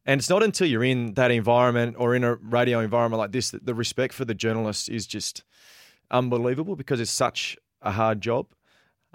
And 0.07 0.19
it's 0.19 0.29
not 0.29 0.43
until 0.43 0.67
you're 0.67 0.85
in 0.85 1.15
that 1.15 1.31
environment 1.31 1.97
or 1.99 2.15
in 2.15 2.25
a 2.25 2.35
radio 2.35 2.81
environment 2.81 3.19
like 3.19 3.33
this 3.33 3.51
that 3.53 3.65
the 3.65 3.75
respect 3.75 4.13
for 4.13 4.27
the 4.27 4.35
journalist 4.35 4.91
is 4.91 5.07
just 5.07 5.45
unbelievable 6.11 6.77
because 6.77 7.01
it's 7.01 7.11
such 7.11 7.57
a 7.81 7.93
hard 7.93 8.21
job. 8.21 8.47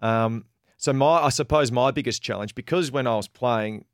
Um, 0.01 0.45
so 0.77 0.93
my, 0.93 1.23
I 1.23 1.29
suppose 1.29 1.71
my 1.71 1.91
biggest 1.91 2.23
challenge, 2.23 2.55
because 2.55 2.91
when 2.91 3.05
I 3.05 3.15
was 3.15 3.27
playing, 3.27 3.85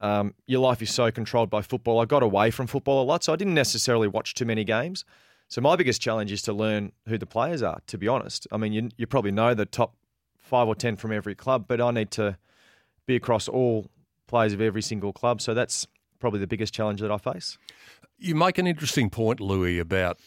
um, 0.00 0.34
your 0.46 0.60
life 0.60 0.80
is 0.80 0.94
so 0.94 1.10
controlled 1.10 1.50
by 1.50 1.60
football. 1.60 2.00
I 2.00 2.04
got 2.04 2.22
away 2.22 2.50
from 2.50 2.66
football 2.66 3.02
a 3.02 3.06
lot, 3.06 3.24
so 3.24 3.32
I 3.32 3.36
didn't 3.36 3.54
necessarily 3.54 4.08
watch 4.08 4.34
too 4.34 4.44
many 4.44 4.64
games. 4.64 5.04
So 5.48 5.60
my 5.60 5.76
biggest 5.76 6.00
challenge 6.00 6.32
is 6.32 6.42
to 6.42 6.52
learn 6.52 6.92
who 7.06 7.18
the 7.18 7.26
players 7.26 7.62
are. 7.62 7.80
To 7.86 7.98
be 7.98 8.08
honest, 8.08 8.46
I 8.50 8.56
mean, 8.56 8.72
you, 8.72 8.88
you 8.96 9.06
probably 9.06 9.30
know 9.30 9.54
the 9.54 9.66
top 9.66 9.96
five 10.38 10.68
or 10.68 10.74
ten 10.74 10.96
from 10.96 11.12
every 11.12 11.34
club, 11.34 11.66
but 11.68 11.80
I 11.80 11.90
need 11.90 12.10
to 12.12 12.38
be 13.06 13.16
across 13.16 13.48
all 13.48 13.86
players 14.26 14.52
of 14.52 14.60
every 14.60 14.82
single 14.82 15.12
club. 15.12 15.40
So 15.40 15.54
that's 15.54 15.86
probably 16.18 16.40
the 16.40 16.46
biggest 16.46 16.72
challenge 16.72 17.00
that 17.00 17.10
I 17.10 17.18
face. 17.18 17.58
You 18.18 18.34
make 18.34 18.58
an 18.58 18.66
interesting 18.66 19.10
point, 19.10 19.40
Louis, 19.40 19.78
about 19.78 20.18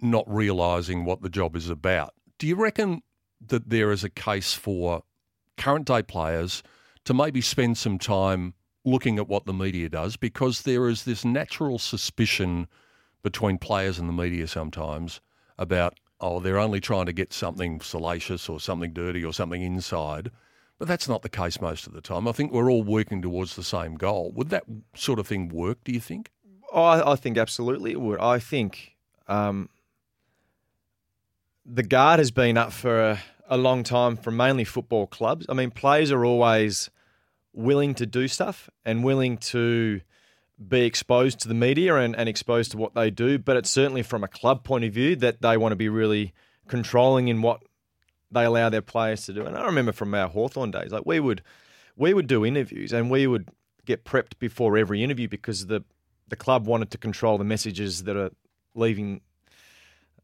not 0.00 0.24
realising 0.26 1.04
what 1.04 1.22
the 1.22 1.28
job 1.28 1.56
is 1.56 1.68
about. 1.68 2.14
Do 2.38 2.46
you 2.46 2.56
reckon 2.56 3.02
that 3.46 3.70
there 3.70 3.92
is 3.92 4.04
a 4.04 4.10
case 4.10 4.52
for 4.52 5.02
current 5.56 5.86
day 5.86 6.02
players 6.02 6.62
to 7.04 7.14
maybe 7.14 7.40
spend 7.40 7.78
some 7.78 7.98
time 7.98 8.54
looking 8.84 9.18
at 9.18 9.28
what 9.28 9.46
the 9.46 9.52
media 9.52 9.88
does 9.88 10.16
because 10.16 10.62
there 10.62 10.88
is 10.88 11.04
this 11.04 11.24
natural 11.24 11.78
suspicion 11.78 12.66
between 13.24 13.58
players 13.58 13.98
and 13.98 14.08
the 14.08 14.12
media 14.12 14.46
sometimes 14.46 15.20
about, 15.58 15.98
oh, 16.20 16.38
they're 16.38 16.58
only 16.58 16.78
trying 16.78 17.06
to 17.06 17.12
get 17.12 17.32
something 17.32 17.80
salacious 17.80 18.48
or 18.48 18.60
something 18.60 18.92
dirty 18.92 19.24
or 19.24 19.32
something 19.32 19.62
inside. 19.62 20.30
But 20.78 20.88
that's 20.88 21.08
not 21.08 21.22
the 21.22 21.28
case 21.28 21.60
most 21.60 21.86
of 21.86 21.94
the 21.94 22.02
time. 22.02 22.28
I 22.28 22.32
think 22.32 22.52
we're 22.52 22.70
all 22.70 22.82
working 22.82 23.22
towards 23.22 23.56
the 23.56 23.62
same 23.64 23.94
goal. 23.94 24.30
Would 24.36 24.50
that 24.50 24.64
sort 24.94 25.18
of 25.18 25.26
thing 25.26 25.48
work, 25.48 25.78
do 25.84 25.92
you 25.92 26.00
think? 26.00 26.30
Oh, 26.70 26.82
I, 26.82 27.12
I 27.12 27.16
think 27.16 27.38
absolutely 27.38 27.92
it 27.92 28.00
would. 28.00 28.20
I 28.20 28.38
think 28.38 28.94
um, 29.26 29.70
the 31.64 31.82
guard 31.82 32.18
has 32.18 32.30
been 32.30 32.58
up 32.58 32.72
for 32.72 33.00
a, 33.00 33.20
a 33.48 33.56
long 33.56 33.84
time 33.84 34.16
from 34.16 34.36
mainly 34.36 34.64
football 34.64 35.06
clubs. 35.06 35.46
I 35.48 35.54
mean, 35.54 35.70
players 35.70 36.12
are 36.12 36.26
always 36.26 36.90
willing 37.54 37.94
to 37.94 38.04
do 38.04 38.28
stuff 38.28 38.68
and 38.84 39.02
willing 39.02 39.38
to 39.38 40.02
be 40.68 40.82
exposed 40.82 41.40
to 41.40 41.48
the 41.48 41.54
media 41.54 41.96
and, 41.96 42.14
and 42.16 42.28
exposed 42.28 42.70
to 42.72 42.78
what 42.78 42.94
they 42.94 43.10
do, 43.10 43.38
but 43.38 43.56
it's 43.56 43.70
certainly 43.70 44.02
from 44.02 44.22
a 44.22 44.28
club 44.28 44.64
point 44.64 44.84
of 44.84 44.92
view 44.92 45.16
that 45.16 45.42
they 45.42 45.56
want 45.56 45.72
to 45.72 45.76
be 45.76 45.88
really 45.88 46.32
controlling 46.68 47.28
in 47.28 47.42
what 47.42 47.62
they 48.30 48.44
allow 48.44 48.68
their 48.68 48.82
players 48.82 49.26
to 49.26 49.32
do. 49.32 49.44
And 49.44 49.56
I 49.56 49.64
remember 49.64 49.92
from 49.92 50.14
our 50.14 50.28
Hawthorn 50.28 50.70
days, 50.70 50.92
like 50.92 51.06
we 51.06 51.20
would 51.20 51.42
we 51.96 52.14
would 52.14 52.26
do 52.26 52.44
interviews 52.44 52.92
and 52.92 53.10
we 53.10 53.26
would 53.26 53.48
get 53.84 54.04
prepped 54.04 54.38
before 54.38 54.76
every 54.76 55.02
interview 55.02 55.28
because 55.28 55.66
the 55.66 55.84
the 56.28 56.36
club 56.36 56.66
wanted 56.66 56.90
to 56.90 56.98
control 56.98 57.36
the 57.36 57.44
messages 57.44 58.04
that 58.04 58.16
are 58.16 58.30
leaving 58.74 59.20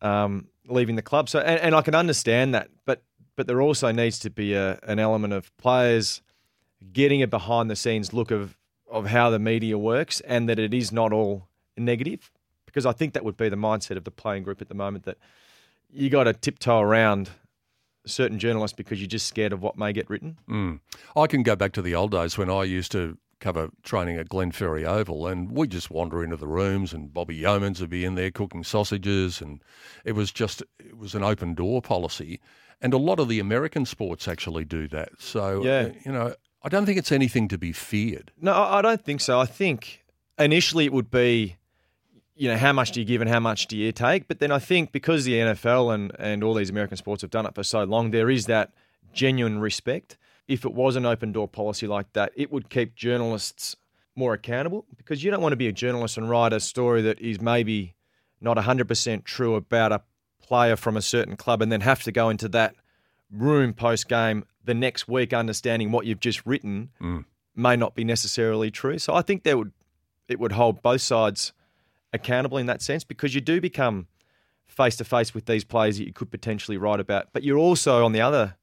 um, 0.01 0.49
leaving 0.67 0.97
the 0.97 1.03
club. 1.03 1.29
So 1.29 1.41
and, 1.41 1.61
and 1.61 1.75
I 1.75 1.83
can 1.83 1.95
understand 1.95 2.55
that, 2.55 2.69
but 2.85 3.03
but 3.37 3.47
there 3.47 3.61
also 3.61 3.91
needs 3.91 4.19
to 4.21 4.31
be 4.31 4.55
a, 4.55 4.79
an 4.83 4.99
element 4.99 5.33
of 5.33 5.57
players 5.57 6.23
getting 6.93 7.23
a 7.23 7.27
behind 7.27 7.71
the 7.71 7.77
scenes 7.77 8.13
look 8.13 8.31
of 8.31 8.57
of 8.91 9.07
how 9.07 9.31
the 9.31 9.39
media 9.39 9.79
works 9.79 10.21
and 10.21 10.49
that 10.49 10.59
it 10.59 10.75
is 10.75 10.91
not 10.93 11.13
all 11.13 11.47
negative 11.77 12.31
because 12.67 12.87
I 12.87 12.93
think 12.93 13.15
that 13.15 13.25
would 13.25 13.37
be 13.37 13.49
the 13.49 13.57
mindset 13.57 13.97
of 13.97 14.05
the 14.05 14.11
playing 14.11 14.43
group 14.43 14.61
at 14.61 14.69
the 14.69 14.75
moment 14.75 15.05
that 15.05 15.19
you 15.91 16.09
got 16.11 16.25
to 16.25 16.33
tiptoe 16.33 16.81
around 16.81 17.31
certain 18.07 18.39
journalists 18.39 18.77
because 18.77 19.01
you're 19.01 19.09
just 19.09 19.27
scared 19.27 19.53
of 19.53 19.63
what 19.63 19.77
may 19.77 19.93
get 19.93 20.09
written. 20.09 20.39
Mm. 20.49 20.81
I 21.17 21.27
can 21.27 21.43
go 21.43 21.57
back 21.57 21.73
to 21.73 21.83
the 21.83 21.95
old 21.95 22.13
days 22.13 22.39
when 22.39 22.49
I 22.51 22.65
used 22.65 22.93
to 22.93 23.19
cover 23.41 23.71
training 23.83 24.19
at 24.19 24.29
Glenferrie 24.29 24.85
Oval, 24.85 25.27
and 25.27 25.51
we 25.51 25.67
just 25.67 25.91
wander 25.91 26.23
into 26.23 26.37
the 26.37 26.47
rooms, 26.47 26.93
and 26.93 27.13
Bobby 27.13 27.41
Yeomans 27.41 27.81
would 27.81 27.91
be 27.91 28.05
in 28.05 28.15
there 28.15 28.31
cooking 28.31 28.63
sausages, 28.63 29.41
and 29.41 29.63
it 30.05 30.13
was 30.13 30.31
just 30.31 30.63
it 30.79 30.97
was 30.97 31.15
an 31.15 31.23
open 31.23 31.55
door 31.55 31.81
policy, 31.81 32.39
and 32.81 32.93
a 32.93 32.99
lot 32.99 33.19
of 33.19 33.29
the 33.29 33.41
American 33.41 33.87
sports 33.87 34.29
actually 34.29 34.65
do 34.65 34.87
that. 34.89 35.11
So 35.19 35.65
Yeah. 35.65 35.91
you 36.05 36.13
know, 36.13 36.35
I 36.63 36.69
don't 36.69 36.87
think 36.87 36.99
it's 36.99 37.13
anything 37.13 37.49
to 37.49 37.59
be 37.59 37.73
feared. 37.73 38.33
No, 38.41 38.53
I 38.53 38.83
don't 38.83 39.03
think 39.03 39.21
so. 39.21 39.41
I 39.41 39.47
think 39.47 40.05
initially 40.39 40.85
it 40.85 40.93
would 40.93 41.11
be, 41.11 41.57
you 42.37 42.49
know, 42.49 42.57
how 42.57 42.73
much 42.73 42.93
do 42.93 43.01
you 43.01 43.07
give 43.07 43.21
and 43.21 43.31
how 43.31 43.41
much 43.41 43.67
do 43.67 43.77
you 43.77 43.93
take? 43.93 44.29
But 44.29 44.41
then 44.41 44.53
I 44.53 44.59
think 44.59 44.93
because 44.93 45.25
the 45.25 45.35
NFL 45.35 45.95
and, 45.95 46.13
and 46.19 46.45
all 46.45 46.55
these 46.55 46.71
American 46.71 46.97
sports 46.97 47.23
have 47.23 47.31
done 47.31 47.47
it 47.47 47.55
for 47.55 47.63
so 47.63 47.85
long, 47.85 48.11
there 48.11 48.31
is 48.31 48.47
that 48.47 48.73
genuine 49.13 49.59
respect. 49.59 50.19
If 50.49 50.65
it 50.65 50.75
was 50.75 50.97
an 50.97 51.07
open 51.07 51.33
door 51.33 51.49
policy 51.49 51.87
like 51.87 52.13
that, 52.13 52.33
it 52.37 52.53
would 52.53 52.69
keep 52.69 52.95
journalists 52.95 53.77
more 54.17 54.35
accountable 54.35 54.85
because 54.97 55.25
you 55.25 55.31
don't 55.31 55.41
want 55.41 55.53
to 55.53 55.57
be 55.57 55.69
a 55.69 55.73
journalist 55.73 56.19
and 56.19 56.29
write 56.29 56.53
a 56.53 56.61
story 56.61 57.01
that 57.03 57.21
is 57.21 57.41
maybe 57.41 57.95
not 58.41 58.57
100% 58.57 59.25
true 59.25 59.55
about 59.55 59.93
a 59.93 60.03
player 60.43 60.77
from 60.77 60.97
a 60.97 61.03
certain 61.03 61.37
club 61.37 61.63
and 61.63 61.71
then 61.71 61.81
have 61.81 62.03
to 62.03 62.13
go 62.13 62.29
into 62.29 62.49
that 62.49 62.75
room 63.31 63.73
post 63.73 64.09
game 64.09 64.45
the 64.65 64.75
next 64.75 65.09
week 65.09 65.33
understanding 65.33 65.91
what 65.91 66.07
you've 66.07 66.21
just 66.21 66.45
written 66.47 66.91
mm. 67.01 67.25
may 67.55 67.77
not 67.77 67.95
be 67.95 68.05
necessarily 68.05 68.71
true. 68.71 68.99
So 68.99 69.15
I 69.15 69.23
think 69.23 69.43
there 69.43 69.59
would 69.59 69.73
it 70.29 70.39
would 70.39 70.53
hold 70.53 70.81
both 70.81 71.01
sides 71.01 71.53
accountable 72.13 72.59
in 72.59 72.67
that 72.67 72.83
sense 72.83 73.05
because 73.05 73.35
you 73.35 73.41
do 73.41 73.61
become 73.61 74.07
face 74.67 74.97
to 74.97 75.05
face 75.05 75.35
with 75.35 75.47
these 75.47 75.65
players 75.65 75.99
that 75.99 76.07
you 76.07 76.13
could 76.13 76.31
potentially 76.31 76.77
write 76.77 77.01
about. 77.01 77.29
But 77.33 77.43
you're 77.43 77.59
also 77.59 78.05
on 78.05 78.13
the 78.13 78.21
other 78.21 78.57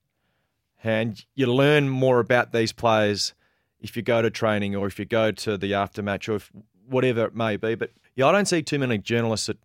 hand, 0.77 1.25
you 1.35 1.47
learn 1.47 1.89
more 1.89 2.19
about 2.19 2.53
these 2.53 2.71
players 2.71 3.33
if 3.79 3.95
you 3.95 4.01
go 4.01 4.21
to 4.21 4.29
training 4.29 4.75
or 4.75 4.87
if 4.87 4.97
you 4.97 5.05
go 5.05 5.31
to 5.31 5.57
the 5.57 5.73
aftermatch 5.73 6.29
or 6.29 6.35
if 6.35 6.51
whatever 6.87 7.25
it 7.25 7.35
may 7.35 7.57
be. 7.57 7.75
But 7.75 7.91
yeah, 8.15 8.27
I 8.27 8.31
don't 8.31 8.47
see 8.47 8.61
too 8.61 8.79
many 8.79 8.97
journalists 8.97 9.49
at, 9.49 9.57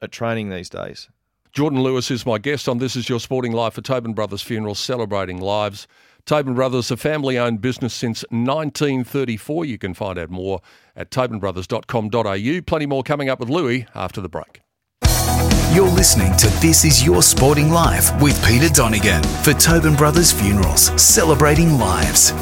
at 0.00 0.10
training 0.10 0.50
these 0.50 0.70
days. 0.70 1.08
Jordan 1.52 1.82
Lewis 1.82 2.12
is 2.12 2.24
my 2.24 2.38
guest 2.38 2.68
on 2.68 2.78
This 2.78 2.94
Is 2.94 3.08
Your 3.08 3.18
Sporting 3.18 3.50
Life 3.52 3.74
for 3.74 3.80
Tobin 3.80 4.12
Brothers 4.12 4.40
Funerals, 4.40 4.78
celebrating 4.78 5.40
lives. 5.40 5.88
Tobin 6.24 6.54
Brothers, 6.54 6.92
a 6.92 6.96
family 6.96 7.38
owned 7.38 7.60
business 7.60 7.92
since 7.92 8.24
1934. 8.30 9.64
You 9.64 9.76
can 9.76 9.92
find 9.92 10.16
out 10.16 10.30
more 10.30 10.60
at 10.94 11.10
tobinbrothers.com.au. 11.10 12.62
Plenty 12.62 12.86
more 12.86 13.02
coming 13.02 13.28
up 13.28 13.40
with 13.40 13.48
Louis 13.48 13.86
after 13.96 14.20
the 14.20 14.28
break. 14.28 14.60
You're 15.74 15.88
listening 15.88 16.36
to 16.36 16.48
This 16.60 16.84
Is 16.84 17.04
Your 17.04 17.22
Sporting 17.22 17.70
Life 17.70 18.20
with 18.22 18.44
Peter 18.46 18.68
Donegan 18.68 19.22
for 19.42 19.52
Tobin 19.52 19.96
Brothers 19.96 20.30
Funerals, 20.30 20.86
celebrating 21.02 21.78
lives. 21.78 22.32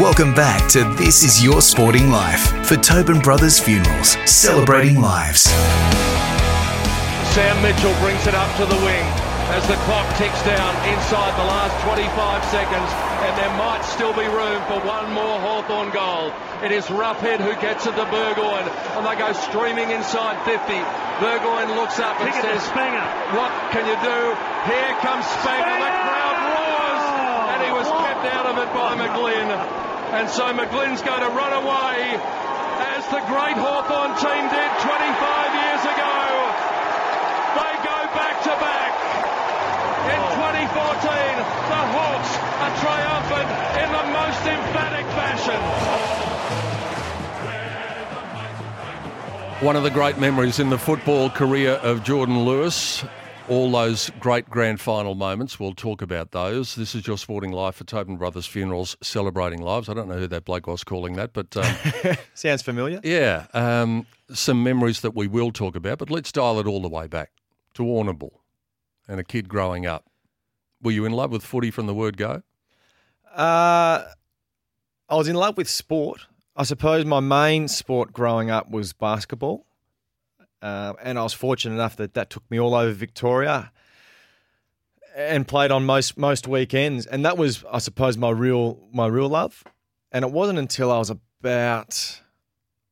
Welcome 0.00 0.32
back 0.32 0.64
to 0.72 0.80
This 0.96 1.20
Is 1.20 1.44
Your 1.44 1.60
Sporting 1.60 2.08
Life 2.08 2.48
for 2.64 2.80
Tobin 2.80 3.20
Brothers 3.20 3.60
Funerals, 3.60 4.16
celebrating 4.24 4.96
lives. 4.96 5.52
Sam 7.36 7.52
Mitchell 7.60 7.92
brings 8.00 8.24
it 8.24 8.32
up 8.32 8.48
to 8.56 8.64
the 8.64 8.80
wing 8.80 9.04
as 9.52 9.60
the 9.68 9.76
clock 9.84 10.08
ticks 10.16 10.40
down 10.48 10.72
inside 10.88 11.36
the 11.36 11.44
last 11.44 11.76
25 11.84 12.08
seconds, 12.48 12.88
and 13.28 13.36
there 13.36 13.52
might 13.60 13.84
still 13.84 14.16
be 14.16 14.24
room 14.24 14.64
for 14.72 14.80
one 14.88 15.12
more 15.12 15.36
Hawthorn 15.36 15.92
goal. 15.92 16.32
It 16.64 16.72
is 16.72 16.88
Roughead 16.88 17.44
who 17.44 17.52
gets 17.60 17.84
it 17.84 17.92
to 17.92 18.08
Burgoyne, 18.08 18.72
and 18.96 19.04
they 19.04 19.20
go 19.20 19.36
streaming 19.36 19.92
inside 19.92 20.40
50. 20.48 20.80
Burgoyne 21.20 21.76
looks 21.76 22.00
up 22.00 22.16
and 22.24 22.32
says, 22.40 22.64
What 23.36 23.52
can 23.68 23.84
you 23.84 24.00
do? 24.00 24.20
Here 24.64 24.92
comes 25.04 25.28
Spangher. 25.44 25.76
The 25.76 25.92
crowd 25.92 26.38
roars, 26.56 27.04
and 27.52 27.58
he 27.68 27.72
was 27.76 27.88
kept 28.00 28.24
out 28.32 28.48
of 28.48 28.56
it 28.56 28.70
by 28.72 28.96
McGlynn. 28.96 29.89
And 30.10 30.28
so 30.28 30.52
McGlynn's 30.52 31.02
going 31.02 31.22
to 31.22 31.30
run 31.30 31.52
away 31.54 32.18
as 32.98 33.06
the 33.14 33.22
great 33.30 33.54
Hawthorn 33.54 34.10
team 34.18 34.44
did 34.50 34.70
25 34.82 35.54
years 35.54 35.82
ago. 35.86 36.14
They 37.54 37.72
go 37.86 37.98
back 38.18 38.42
to 38.42 38.52
back. 38.58 38.90
In 40.10 40.20
2014, 40.34 40.66
the 41.70 41.82
Hawks 41.94 42.32
are 42.58 42.74
triumphant 42.82 43.48
in 43.78 43.88
the 43.94 44.06
most 44.10 44.42
emphatic 44.50 45.06
fashion. 45.14 45.60
One 49.64 49.76
of 49.76 49.84
the 49.84 49.90
great 49.90 50.18
memories 50.18 50.58
in 50.58 50.70
the 50.70 50.78
football 50.78 51.30
career 51.30 51.72
of 51.74 52.02
Jordan 52.02 52.40
Lewis. 52.40 53.04
All 53.50 53.72
those 53.72 54.10
great 54.20 54.48
grand 54.48 54.80
final 54.80 55.16
moments, 55.16 55.58
we'll 55.58 55.74
talk 55.74 56.02
about 56.02 56.30
those. 56.30 56.76
This 56.76 56.94
is 56.94 57.04
your 57.08 57.18
sporting 57.18 57.50
life 57.50 57.74
for 57.74 57.82
Tobin 57.84 58.16
Brothers 58.16 58.46
Funerals, 58.46 58.96
celebrating 59.02 59.60
lives. 59.60 59.88
I 59.88 59.94
don't 59.94 60.06
know 60.08 60.18
who 60.18 60.28
that 60.28 60.44
bloke 60.44 60.68
was 60.68 60.84
calling 60.84 61.14
that, 61.14 61.32
but 61.32 61.56
um, 61.56 62.16
Sounds 62.34 62.62
familiar? 62.62 63.00
yeah, 63.02 63.48
um, 63.52 64.06
some 64.32 64.62
memories 64.62 65.00
that 65.00 65.16
we 65.16 65.26
will 65.26 65.50
talk 65.50 65.74
about. 65.74 65.98
But 65.98 66.10
let's 66.10 66.30
dial 66.30 66.60
it 66.60 66.68
all 66.68 66.80
the 66.80 66.88
way 66.88 67.08
back 67.08 67.32
to 67.74 67.82
Warrnambool 67.82 68.30
and 69.08 69.18
a 69.18 69.24
kid 69.24 69.48
growing 69.48 69.84
up. 69.84 70.04
Were 70.80 70.92
you 70.92 71.04
in 71.04 71.10
love 71.12 71.32
with 71.32 71.42
footy 71.42 71.72
from 71.72 71.86
the 71.86 71.94
word 71.94 72.16
go? 72.16 72.44
Uh, 73.34 74.04
I 75.08 75.14
was 75.16 75.26
in 75.26 75.34
love 75.34 75.56
with 75.56 75.68
sport. 75.68 76.20
I 76.54 76.62
suppose 76.62 77.04
my 77.04 77.18
main 77.20 77.66
sport 77.66 78.12
growing 78.12 78.48
up 78.48 78.70
was 78.70 78.92
basketball. 78.92 79.66
Uh, 80.62 80.92
and 81.02 81.18
I 81.18 81.22
was 81.22 81.32
fortunate 81.32 81.74
enough 81.74 81.96
that 81.96 82.14
that 82.14 82.30
took 82.30 82.48
me 82.50 82.60
all 82.60 82.74
over 82.74 82.92
Victoria 82.92 83.72
and 85.16 85.48
played 85.48 85.70
on 85.70 85.84
most 85.84 86.18
most 86.18 86.46
weekends. 86.46 87.06
And 87.06 87.24
that 87.24 87.38
was, 87.38 87.64
I 87.70 87.78
suppose, 87.78 88.16
my 88.16 88.30
real 88.30 88.78
my 88.92 89.06
real 89.06 89.28
love. 89.28 89.64
And 90.12 90.24
it 90.24 90.30
wasn't 90.32 90.58
until 90.58 90.90
I 90.92 90.98
was 90.98 91.10
about 91.10 92.20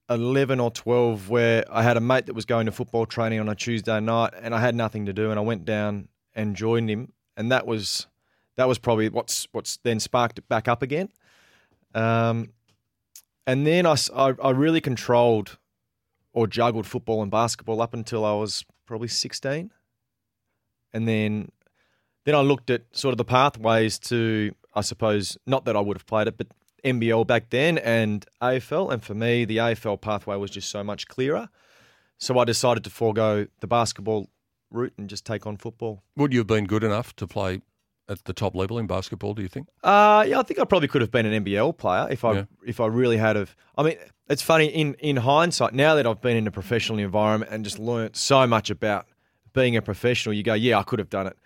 eleven 0.08 0.60
or 0.60 0.70
twelve 0.70 1.28
where 1.28 1.64
I 1.70 1.82
had 1.82 1.96
a 1.96 2.00
mate 2.00 2.26
that 2.26 2.34
was 2.34 2.44
going 2.44 2.66
to 2.66 2.72
football 2.72 3.06
training 3.06 3.40
on 3.40 3.48
a 3.48 3.54
Tuesday 3.54 4.00
night, 4.00 4.32
and 4.40 4.54
I 4.54 4.60
had 4.60 4.74
nothing 4.74 5.06
to 5.06 5.12
do, 5.12 5.30
and 5.30 5.38
I 5.38 5.42
went 5.42 5.64
down 5.64 6.08
and 6.34 6.56
joined 6.56 6.88
him, 6.88 7.12
and 7.36 7.52
that 7.52 7.66
was 7.66 8.06
that 8.56 8.68
was 8.68 8.78
probably 8.78 9.08
what's 9.08 9.46
what's 9.52 9.76
then 9.78 10.00
sparked 10.00 10.38
it 10.38 10.48
back 10.48 10.68
up 10.68 10.82
again. 10.82 11.10
Um, 11.94 12.50
and 13.46 13.66
then 13.66 13.86
I 13.86 13.96
I 14.16 14.50
really 14.50 14.80
controlled 14.80 15.58
or 16.38 16.46
juggled 16.46 16.86
football 16.86 17.20
and 17.20 17.32
basketball 17.32 17.82
up 17.82 17.92
until 17.92 18.24
I 18.24 18.32
was 18.32 18.64
probably 18.86 19.08
16. 19.08 19.72
And 20.92 21.08
then 21.08 21.50
then 22.24 22.36
I 22.36 22.42
looked 22.42 22.70
at 22.70 22.82
sort 22.92 23.12
of 23.12 23.18
the 23.18 23.24
pathways 23.24 23.98
to, 24.10 24.54
I 24.72 24.82
suppose, 24.82 25.36
not 25.46 25.64
that 25.64 25.74
I 25.74 25.80
would 25.80 25.96
have 25.96 26.06
played 26.06 26.28
it, 26.28 26.36
but 26.36 26.46
NBL 26.84 27.26
back 27.26 27.50
then 27.50 27.78
and 27.78 28.24
AFL. 28.40 28.92
And 28.92 29.02
for 29.02 29.14
me, 29.14 29.46
the 29.46 29.56
AFL 29.56 30.00
pathway 30.00 30.36
was 30.36 30.52
just 30.52 30.68
so 30.68 30.84
much 30.84 31.08
clearer. 31.08 31.48
So 32.18 32.38
I 32.38 32.44
decided 32.44 32.84
to 32.84 32.90
forego 32.90 33.48
the 33.58 33.66
basketball 33.66 34.28
route 34.70 34.92
and 34.96 35.08
just 35.08 35.26
take 35.26 35.44
on 35.44 35.56
football. 35.56 36.04
Would 36.14 36.32
you 36.32 36.38
have 36.38 36.46
been 36.46 36.66
good 36.66 36.84
enough 36.84 37.16
to 37.16 37.26
play 37.26 37.62
at 38.08 38.24
the 38.24 38.32
top 38.32 38.54
level 38.54 38.78
in 38.78 38.86
basketball? 38.86 39.34
Do 39.34 39.42
you 39.42 39.48
think? 39.48 39.68
Uh, 39.82 40.24
yeah, 40.26 40.38
I 40.38 40.42
think 40.42 40.58
I 40.60 40.64
probably 40.64 40.88
could 40.88 41.00
have 41.02 41.10
been 41.10 41.26
an 41.26 41.44
NBL 41.44 41.76
player 41.76 42.08
if 42.10 42.24
I 42.24 42.32
Yeah. 42.34 42.44
if 42.66 42.80
I 42.80 42.86
really 42.86 43.16
had 43.16 43.36
of. 43.36 43.54
I 43.76 43.82
mean, 43.82 43.96
it's 44.28 44.42
funny 44.42 44.66
in 44.66 44.94
in 44.94 45.16
hindsight 45.16 45.74
now 45.74 45.94
that 45.94 46.06
I've 46.06 46.20
been 46.20 46.36
in 46.36 46.46
a 46.46 46.50
professional 46.50 46.98
environment 46.98 47.50
and 47.52 47.64
just 47.64 47.78
learnt 47.78 48.16
so 48.16 48.46
much 48.46 48.70
about 48.70 49.06
being 49.52 49.76
a 49.76 49.82
professional. 49.82 50.34
You 50.34 50.42
go, 50.42 50.54
yeah, 50.54 50.78
I 50.78 50.82
could 50.82 50.98
have 50.98 51.10
done 51.10 51.26
it 51.26 51.36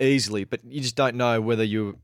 easily, 0.00 0.44
but 0.44 0.60
you 0.64 0.80
just 0.80 0.96
don't 0.96 1.16
know 1.16 1.40
whether 1.40 1.64
you 1.64 1.98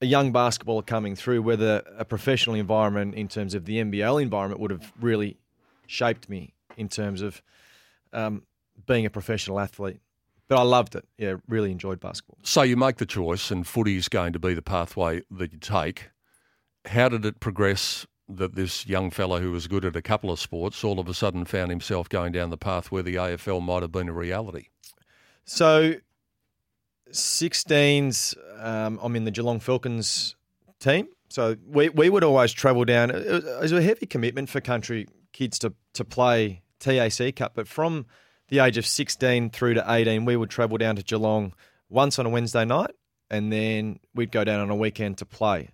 a 0.00 0.06
young 0.06 0.32
basketballer 0.32 0.84
coming 0.86 1.14
through, 1.16 1.40
whether 1.42 1.82
a 1.96 2.04
professional 2.04 2.56
environment 2.56 3.14
in 3.14 3.28
terms 3.28 3.54
of 3.54 3.64
the 3.64 3.78
NBL 3.78 4.20
environment 4.20 4.60
would 4.60 4.70
have 4.70 4.92
really 5.00 5.38
shaped 5.86 6.28
me 6.28 6.52
in 6.76 6.88
terms 6.88 7.22
of 7.22 7.40
um, 8.12 8.42
being 8.86 9.06
a 9.06 9.10
professional 9.10 9.58
athlete. 9.60 10.00
But 10.48 10.58
I 10.58 10.62
loved 10.62 10.94
it. 10.94 11.06
Yeah, 11.16 11.36
really 11.48 11.70
enjoyed 11.70 12.00
basketball. 12.00 12.38
So 12.42 12.62
you 12.62 12.76
make 12.76 12.96
the 12.96 13.06
choice, 13.06 13.50
and 13.50 13.66
footy 13.66 13.96
is 13.96 14.08
going 14.08 14.32
to 14.34 14.38
be 14.38 14.54
the 14.54 14.62
pathway 14.62 15.22
that 15.30 15.52
you 15.52 15.58
take. 15.58 16.10
How 16.86 17.08
did 17.08 17.24
it 17.24 17.40
progress 17.40 18.06
that 18.28 18.54
this 18.54 18.86
young 18.86 19.10
fellow 19.10 19.40
who 19.40 19.52
was 19.52 19.66
good 19.66 19.84
at 19.84 19.96
a 19.96 20.02
couple 20.02 20.30
of 20.30 20.40
sports 20.40 20.82
all 20.82 20.98
of 20.98 21.08
a 21.08 21.14
sudden 21.14 21.44
found 21.44 21.70
himself 21.70 22.08
going 22.08 22.32
down 22.32 22.50
the 22.50 22.56
path 22.56 22.90
where 22.90 23.02
the 23.02 23.14
AFL 23.14 23.62
might 23.62 23.82
have 23.82 23.92
been 23.92 24.08
a 24.08 24.12
reality? 24.12 24.68
So, 25.44 25.94
16s, 27.10 28.34
um, 28.62 28.98
I'm 29.02 29.16
in 29.16 29.24
the 29.24 29.30
Geelong 29.30 29.60
Falcons 29.60 30.36
team. 30.78 31.08
So 31.28 31.56
we, 31.66 31.88
we 31.88 32.10
would 32.10 32.22
always 32.22 32.52
travel 32.52 32.84
down. 32.84 33.10
It 33.10 33.26
was, 33.26 33.44
it 33.44 33.60
was 33.60 33.72
a 33.72 33.82
heavy 33.82 34.06
commitment 34.06 34.48
for 34.48 34.60
country 34.60 35.08
kids 35.32 35.58
to, 35.60 35.74
to 35.94 36.04
play 36.04 36.62
TAC 36.78 37.36
Cup. 37.36 37.52
But 37.54 37.66
from 37.66 38.06
the 38.54 38.64
age 38.64 38.78
of 38.78 38.86
16 38.86 39.50
through 39.50 39.74
to 39.74 39.84
18, 39.86 40.24
we 40.24 40.36
would 40.36 40.48
travel 40.48 40.78
down 40.78 40.94
to 40.96 41.02
Geelong 41.02 41.52
once 41.88 42.18
on 42.18 42.26
a 42.26 42.28
Wednesday 42.28 42.64
night, 42.64 42.92
and 43.28 43.52
then 43.52 43.98
we'd 44.14 44.30
go 44.30 44.44
down 44.44 44.60
on 44.60 44.70
a 44.70 44.76
weekend 44.76 45.18
to 45.18 45.26
play. 45.26 45.70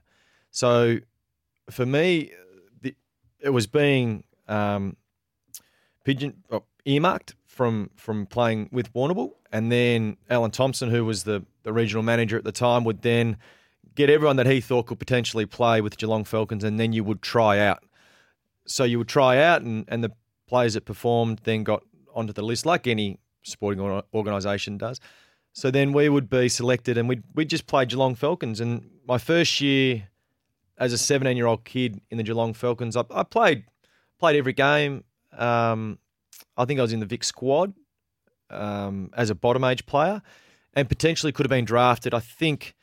So 0.51 0.99
for 1.71 1.85
me, 1.85 2.33
the, 2.81 2.95
it 3.39 3.51
was 3.51 3.67
being 3.67 4.25
um, 4.49 4.97
pigeon 6.05 6.43
earmarked 6.87 7.35
from 7.47 7.91
from 7.97 8.27
playing 8.27 8.71
with 8.73 8.93
Warrnambool, 8.95 9.33
and 9.53 9.71
then 9.71 10.17
Alan 10.31 10.51
Thompson, 10.51 10.91
who 10.91 11.05
was 11.05 11.25
the 11.25 11.45
the 11.63 11.73
regional 11.73 12.03
manager 12.03 12.39
at 12.39 12.45
the 12.45 12.53
time, 12.53 12.85
would 12.85 13.03
then 13.03 13.37
get 13.95 14.09
everyone 14.09 14.37
that 14.37 14.47
he 14.47 14.61
thought 14.63 14.87
could 14.87 14.99
potentially 14.99 15.45
play 15.45 15.83
with 15.83 15.99
Geelong 15.99 16.25
Falcons, 16.25 16.65
and 16.65 16.81
then 16.81 16.95
you 16.95 17.05
would 17.05 17.21
try 17.21 17.59
out. 17.59 17.85
So 18.67 18.85
you 18.85 18.97
would 18.99 19.09
try 19.09 19.37
out, 19.43 19.61
and 19.61 19.85
and 19.89 20.03
the 20.03 20.13
players 20.49 20.75
that 20.75 20.87
performed 20.87 21.41
then 21.45 21.63
got 21.63 21.85
onto 22.15 22.33
the 22.33 22.43
list, 22.43 22.67
like 22.67 22.87
any 22.87 23.19
sporting 23.43 23.81
or- 23.81 24.05
organisation 24.15 24.79
does. 24.79 25.01
So 25.53 25.71
then 25.71 25.93
we 25.93 26.09
would 26.09 26.31
be 26.31 26.49
selected, 26.49 26.97
and 26.97 27.09
we'd 27.09 27.25
we'd 27.35 27.51
just 27.51 27.67
play 27.67 27.85
Geelong 27.85 28.15
Falcons. 28.15 28.61
And 28.61 28.89
my 29.07 29.19
first 29.19 29.61
year 29.61 30.09
as 30.79 30.93
a 30.93 30.99
17 30.99 31.37
year 31.37 31.47
old 31.47 31.65
kid 31.65 32.01
in 32.11 32.19
the 32.19 32.23
Geelong 32.23 32.55
Falcons, 32.55 32.97
I, 32.97 33.05
I 33.11 33.25
played 33.25 33.65
played 34.19 34.37
every 34.37 34.53
game. 34.53 35.05
Um, 35.37 35.99
I 36.57 36.65
think 36.65 36.79
I 36.79 36.83
was 36.83 36.93
in 36.93 37.01
the 37.01 37.07
Vic 37.07 37.25
squad 37.25 37.75
um, 38.51 39.11
as 39.17 39.31
a 39.31 39.35
bottom 39.35 39.65
age 39.65 39.87
player, 39.87 40.23
and 40.75 40.89
potentially 40.89 41.33
could 41.33 41.47
have 41.47 41.51
been 41.51 41.65
drafted. 41.65 42.15
I 42.15 42.21
think 42.21 42.75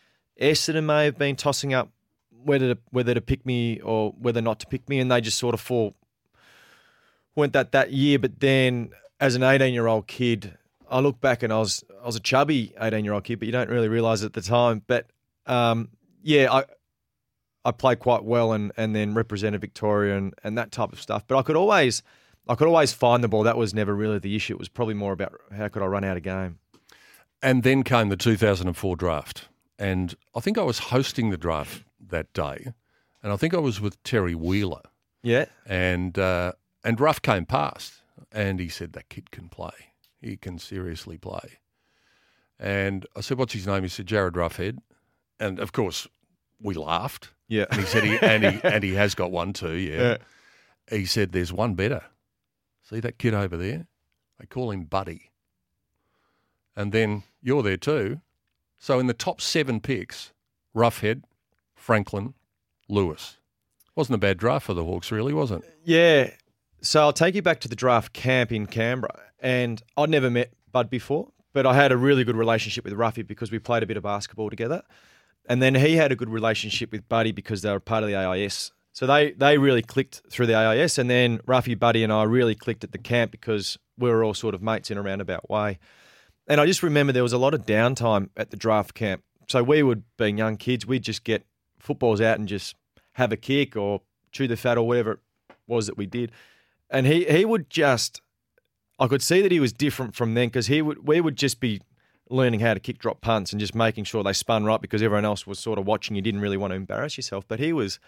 Essendon 0.41 0.85
may 0.85 1.05
have 1.05 1.17
been 1.17 1.35
tossing 1.35 1.73
up 1.73 1.89
whether 2.31 2.75
to, 2.75 2.81
whether 2.91 3.13
to 3.13 3.21
pick 3.21 3.45
me 3.45 3.79
or 3.81 4.11
whether 4.17 4.41
not 4.41 4.59
to 4.59 4.67
pick 4.67 4.87
me, 4.89 4.99
and 4.99 5.11
they 5.11 5.21
just 5.21 5.37
sort 5.37 5.53
of 5.53 5.61
fall 5.61 5.95
went 7.35 7.53
that 7.53 7.71
that 7.71 7.91
year. 7.91 8.19
But 8.19 8.39
then, 8.39 8.91
as 9.19 9.35
an 9.35 9.43
18 9.43 9.73
year 9.73 9.87
old 9.87 10.07
kid, 10.07 10.57
I 10.89 10.99
look 10.99 11.19
back 11.19 11.43
and 11.43 11.51
I 11.51 11.59
was 11.59 11.83
I 12.01 12.05
was 12.05 12.15
a 12.15 12.21
chubby 12.21 12.73
18 12.79 13.03
year 13.03 13.13
old 13.13 13.23
kid, 13.23 13.39
but 13.39 13.45
you 13.45 13.51
don't 13.51 13.69
really 13.69 13.89
realise 13.89 14.23
at 14.23 14.33
the 14.33 14.41
time. 14.41 14.83
But 14.87 15.07
um, 15.45 15.89
yeah, 16.21 16.51
I 16.51 16.65
I 17.65 17.71
played 17.71 17.99
quite 17.99 18.23
well 18.23 18.53
and, 18.53 18.71
and 18.77 18.95
then 18.95 19.13
represented 19.13 19.59
Victoria 19.61 20.17
and, 20.17 20.33
and 20.43 20.57
that 20.57 20.71
type 20.71 20.93
of 20.93 21.01
stuff. 21.01 21.25
But 21.27 21.37
I 21.37 21.41
could 21.41 21.55
always 21.55 22.03
I 22.47 22.55
could 22.55 22.67
always 22.67 22.93
find 22.93 23.23
the 23.23 23.27
ball. 23.27 23.43
That 23.43 23.57
was 23.57 23.73
never 23.73 23.93
really 23.93 24.19
the 24.19 24.35
issue. 24.35 24.53
It 24.53 24.59
was 24.59 24.69
probably 24.69 24.93
more 24.93 25.13
about 25.13 25.39
how 25.55 25.67
could 25.67 25.81
I 25.81 25.85
run 25.85 26.03
out 26.03 26.17
of 26.17 26.23
game. 26.23 26.59
And 27.41 27.63
then 27.63 27.83
came 27.83 28.09
the 28.09 28.17
2004 28.17 28.95
draft. 28.95 29.49
And 29.77 30.15
I 30.35 30.39
think 30.39 30.57
I 30.57 30.63
was 30.63 30.79
hosting 30.79 31.29
the 31.29 31.37
draft 31.37 31.83
that 32.09 32.33
day. 32.33 32.73
And 33.21 33.31
I 33.31 33.35
think 33.35 33.53
I 33.53 33.59
was 33.59 33.79
with 33.79 34.01
Terry 34.03 34.33
Wheeler. 34.33 34.81
Yeah. 35.21 35.45
And, 35.65 36.17
uh, 36.17 36.53
and 36.83 36.99
Ruff 36.99 37.21
came 37.21 37.45
past 37.45 37.96
and 38.31 38.59
he 38.59 38.69
said, 38.69 38.93
That 38.93 39.09
kid 39.09 39.31
can 39.31 39.49
play. 39.49 39.93
He 40.21 40.37
can 40.37 40.59
seriously 40.59 41.17
play. 41.17 41.59
And 42.59 43.05
I 43.15 43.21
said, 43.21 43.37
What's 43.37 43.53
his 43.53 43.67
name? 43.67 43.83
He 43.83 43.89
said, 43.89 44.07
Jarryd 44.07 44.31
Roughead. 44.31 44.79
And 45.39 45.59
of 45.59 45.71
course, 45.71 46.07
we 46.61 46.73
laughed. 46.73 47.29
Yeah. 47.47 47.65
And 47.71 47.79
he 47.79 47.85
said, 47.85 48.03
he, 48.03 48.17
and, 48.19 48.43
he, 48.43 48.59
and 48.63 48.83
he 48.83 48.93
has 48.95 49.15
got 49.15 49.31
one 49.31 49.53
too, 49.53 49.73
yeah. 49.73 50.17
He 50.89 51.05
said, 51.05 51.31
There's 51.31 51.53
one 51.53 51.75
better. 51.75 52.03
See 52.83 52.99
that 52.99 53.17
kid 53.17 53.33
over 53.33 53.57
there? 53.57 53.87
They 54.39 54.45
call 54.45 54.71
him 54.71 54.85
Buddy. 54.85 55.31
And 56.75 56.91
then 56.91 57.23
you're 57.41 57.63
there 57.63 57.77
too. 57.77 58.21
So 58.77 58.99
in 58.99 59.07
the 59.07 59.13
top 59.13 59.41
seven 59.41 59.79
picks, 59.79 60.31
Roughhead, 60.75 61.23
Franklin, 61.75 62.35
Lewis. 62.87 63.37
Wasn't 63.95 64.13
a 64.13 64.19
bad 64.19 64.37
draft 64.37 64.67
for 64.67 64.75
the 64.75 64.83
Hawks, 64.83 65.11
really, 65.11 65.33
was 65.33 65.49
it? 65.49 65.61
Yeah. 65.83 66.29
So 66.81 67.01
I'll 67.01 67.13
take 67.13 67.35
you 67.35 67.41
back 67.41 67.59
to 67.61 67.67
the 67.67 67.75
draft 67.75 68.13
camp 68.13 68.51
in 68.51 68.67
Canberra. 68.67 69.19
And 69.39 69.81
I'd 69.95 70.09
never 70.09 70.29
met 70.29 70.53
Bud 70.71 70.89
before, 70.89 71.31
but 71.53 71.65
I 71.65 71.73
had 71.73 71.91
a 71.91 71.97
really 71.97 72.23
good 72.23 72.35
relationship 72.35 72.83
with 72.83 72.93
Ruffy 72.93 73.25
because 73.25 73.51
we 73.51 73.59
played 73.59 73.83
a 73.83 73.85
bit 73.85 73.97
of 73.97 74.03
basketball 74.03 74.49
together. 74.49 74.83
And 75.47 75.61
then 75.61 75.75
he 75.75 75.95
had 75.95 76.11
a 76.11 76.15
good 76.15 76.29
relationship 76.29 76.91
with 76.91 77.07
Buddy 77.07 77.31
because 77.31 77.61
they 77.61 77.71
were 77.71 77.79
part 77.79 78.03
of 78.03 78.09
the 78.09 78.15
AIS. 78.15 78.71
So 78.93 79.05
they, 79.05 79.31
they 79.31 79.57
really 79.57 79.81
clicked 79.81 80.23
through 80.29 80.47
the 80.47 80.55
AIS. 80.55 80.97
And 80.97 81.09
then 81.09 81.39
Ruffy, 81.39 81.77
Buddy, 81.77 82.03
and 82.03 82.11
I 82.11 82.23
really 82.23 82.55
clicked 82.55 82.83
at 82.83 82.91
the 82.91 82.97
camp 82.97 83.31
because 83.31 83.77
we 83.97 84.09
were 84.09 84.23
all 84.23 84.33
sort 84.33 84.55
of 84.55 84.61
mates 84.61 84.91
in 84.91 84.97
a 84.97 85.01
roundabout 85.01 85.49
way. 85.49 85.79
And 86.47 86.59
I 86.59 86.65
just 86.65 86.83
remember 86.83 87.13
there 87.13 87.23
was 87.23 87.33
a 87.33 87.37
lot 87.37 87.53
of 87.53 87.65
downtime 87.65 88.29
at 88.35 88.51
the 88.51 88.57
draft 88.57 88.93
camp. 88.93 89.23
So 89.47 89.63
we 89.63 89.83
would, 89.83 90.03
being 90.17 90.37
young 90.37 90.57
kids, 90.57 90.85
we'd 90.85 91.03
just 91.03 91.23
get 91.23 91.45
footballs 91.79 92.21
out 92.21 92.39
and 92.39 92.47
just 92.47 92.75
have 93.13 93.31
a 93.31 93.37
kick 93.37 93.75
or 93.75 94.01
chew 94.31 94.47
the 94.47 94.57
fat 94.57 94.77
or 94.77 94.87
whatever 94.87 95.13
it 95.13 95.19
was 95.67 95.87
that 95.87 95.97
we 95.97 96.05
did. 96.05 96.31
And 96.89 97.05
he, 97.05 97.25
he 97.25 97.45
would 97.45 97.69
just, 97.69 98.21
I 98.99 99.07
could 99.07 99.21
see 99.21 99.41
that 99.41 99.51
he 99.51 99.59
was 99.59 99.73
different 99.73 100.15
from 100.15 100.33
then 100.33 100.47
because 100.47 100.67
he 100.67 100.81
would 100.81 101.07
we 101.07 101.21
would 101.21 101.35
just 101.35 101.59
be 101.59 101.81
learning 102.29 102.59
how 102.59 102.73
to 102.73 102.79
kick 102.79 102.97
drop 102.97 103.21
punts 103.21 103.51
and 103.51 103.59
just 103.59 103.75
making 103.75 104.03
sure 104.03 104.23
they 104.23 104.33
spun 104.33 104.65
right 104.65 104.81
because 104.81 105.01
everyone 105.01 105.25
else 105.25 105.45
was 105.47 105.59
sort 105.59 105.79
of 105.79 105.85
watching. 105.85 106.15
You 106.15 106.21
didn't 106.21 106.41
really 106.41 106.57
want 106.57 106.71
to 106.71 106.75
embarrass 106.75 107.17
yourself, 107.17 107.45
but 107.47 107.59
he 107.59 107.73
was 107.73 107.99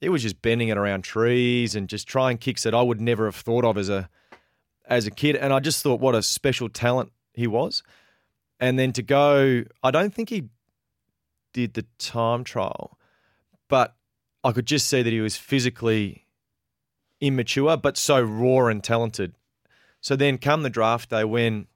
he 0.00 0.08
was 0.08 0.22
just 0.22 0.42
bending 0.42 0.68
it 0.68 0.76
around 0.76 1.02
trees 1.02 1.74
and 1.74 1.88
just 1.88 2.06
trying 2.06 2.38
kicks 2.38 2.62
that 2.64 2.74
I 2.74 2.82
would 2.82 3.00
never 3.00 3.26
have 3.26 3.36
thought 3.36 3.64
of 3.64 3.76
as 3.78 3.88
a 3.88 4.08
as 4.86 5.06
a 5.06 5.10
kid. 5.10 5.36
And 5.36 5.52
I 5.52 5.60
just 5.60 5.82
thought 5.82 6.00
what 6.00 6.14
a 6.14 6.22
special 6.22 6.68
talent 6.68 7.12
he 7.32 7.46
was. 7.46 7.82
And 8.60 8.78
then 8.78 8.92
to 8.92 9.02
go, 9.02 9.64
I 9.82 9.90
don't 9.90 10.14
think 10.14 10.30
he 10.30 10.48
did 11.52 11.74
the 11.74 11.84
time 11.98 12.44
trial, 12.44 12.98
but 13.68 13.94
I 14.42 14.52
could 14.52 14.66
just 14.66 14.88
see 14.88 15.02
that 15.02 15.12
he 15.12 15.20
was 15.20 15.36
physically 15.36 16.23
immature, 17.26 17.76
but 17.76 17.96
so 17.96 18.20
raw 18.20 18.66
and 18.66 18.82
talented. 18.82 19.34
So 20.00 20.16
then 20.16 20.38
come 20.38 20.62
the 20.62 20.70
draft 20.70 21.10
day 21.10 21.24
when 21.24 21.66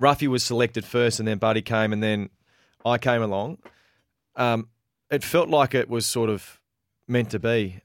Ruffy 0.00 0.26
was 0.26 0.42
selected 0.42 0.84
first 0.84 1.18
and 1.18 1.28
then 1.28 1.38
Buddy 1.38 1.62
came 1.62 1.92
and 1.92 2.02
then 2.02 2.30
I 2.84 2.98
came 2.98 3.22
along, 3.22 3.58
um, 4.34 4.68
it 5.10 5.22
felt 5.22 5.48
like 5.48 5.74
it 5.74 5.88
was 5.88 6.04
sort 6.06 6.28
of 6.28 6.60
meant 7.08 7.30
to 7.30 7.38
be, 7.38 7.80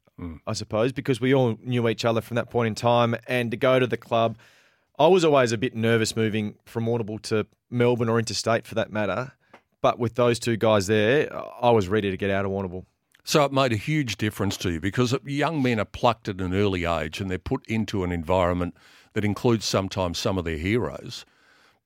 I 0.47 0.53
suppose, 0.53 0.91
because 0.91 1.21
we 1.21 1.33
all 1.33 1.57
knew 1.63 1.87
each 1.87 2.03
other 2.03 2.21
from 2.21 2.35
that 2.35 2.49
point 2.49 2.67
in 2.67 2.75
time. 2.75 3.15
And 3.27 3.51
to 3.51 3.57
go 3.57 3.79
to 3.79 3.87
the 3.87 3.97
club, 3.97 4.37
I 4.97 5.07
was 5.07 5.23
always 5.23 5.51
a 5.51 5.57
bit 5.57 5.75
nervous 5.75 6.15
moving 6.15 6.55
from 6.65 6.89
Audible 6.89 7.19
to 7.19 7.45
Melbourne 7.69 8.09
or 8.09 8.19
interstate 8.19 8.65
for 8.65 8.75
that 8.75 8.91
matter. 8.91 9.33
But 9.81 9.97
with 9.97 10.15
those 10.15 10.39
two 10.39 10.57
guys 10.57 10.87
there, 10.87 11.31
I 11.61 11.71
was 11.71 11.87
ready 11.87 12.11
to 12.11 12.17
get 12.17 12.29
out 12.29 12.45
of 12.45 12.51
Warrnambool. 12.51 12.85
So 13.23 13.45
it 13.45 13.51
made 13.51 13.71
a 13.71 13.77
huge 13.77 14.17
difference 14.17 14.57
to 14.57 14.71
you 14.71 14.79
because 14.79 15.15
young 15.25 15.61
men 15.61 15.79
are 15.79 15.85
plucked 15.85 16.27
at 16.27 16.41
an 16.41 16.53
early 16.53 16.85
age 16.85 17.21
and 17.21 17.29
they're 17.29 17.37
put 17.37 17.65
into 17.67 18.03
an 18.03 18.11
environment 18.11 18.75
that 19.13 19.25
includes 19.25 19.65
sometimes 19.65 20.17
some 20.17 20.37
of 20.37 20.45
their 20.45 20.57
heroes. 20.57 21.25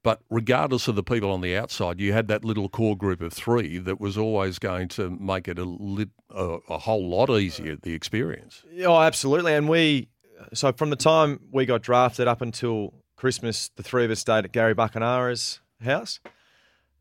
But 0.06 0.21
regardless 0.30 0.88
of 0.88 0.95
the 0.95 1.04
people 1.04 1.32
on 1.32 1.41
the 1.41 1.58
outside, 1.58 2.00
you 2.00 2.13
had 2.13 2.28
that 2.28 2.45
little 2.45 2.69
core 2.69 2.95
group 2.95 3.21
of 3.21 3.34
three 3.34 3.80
that 3.80 4.00
was 4.00 4.17
always 4.17 4.60
going 4.60 4.88
to 4.89 5.10
make 5.10 5.48
it 5.48 5.58
a, 5.58 5.63
lit, 5.63 6.10
a, 6.30 6.58
a 6.69 6.78
whole 6.78 7.10
lot 7.10 7.30
easier, 7.32 7.76
the 7.76 7.93
experience. 7.93 8.63
Oh, 8.84 9.02
absolutely. 9.02 9.56
And 9.56 9.67
we, 9.67 10.10
so 10.54 10.71
from 10.74 10.91
the 10.91 10.95
time 10.95 11.39
we 11.52 11.65
got 11.65 11.82
drafted 11.82 12.28
up 12.28 12.41
until 12.41 12.93
Christmas, 13.15 13.71
the 13.76 13.84
three 13.84 14.06
of 14.06 14.12
us 14.12 14.19
stayed 14.19 14.45
at 14.45 14.52
Gary 14.52 14.76
Buckenara's 14.76 15.60
house. 15.84 16.19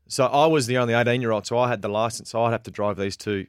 So 0.07 0.25
I 0.25 0.47
was 0.47 0.65
the 0.65 0.79
only 0.79 0.95
18 0.95 1.21
year 1.21 1.31
old, 1.31 1.45
so 1.45 1.59
I 1.59 1.69
had 1.69 1.83
the 1.83 1.89
license. 1.89 2.31
So 2.31 2.43
I'd 2.43 2.53
have 2.53 2.63
to 2.63 2.71
drive 2.71 2.97
these 2.97 3.15
two 3.15 3.45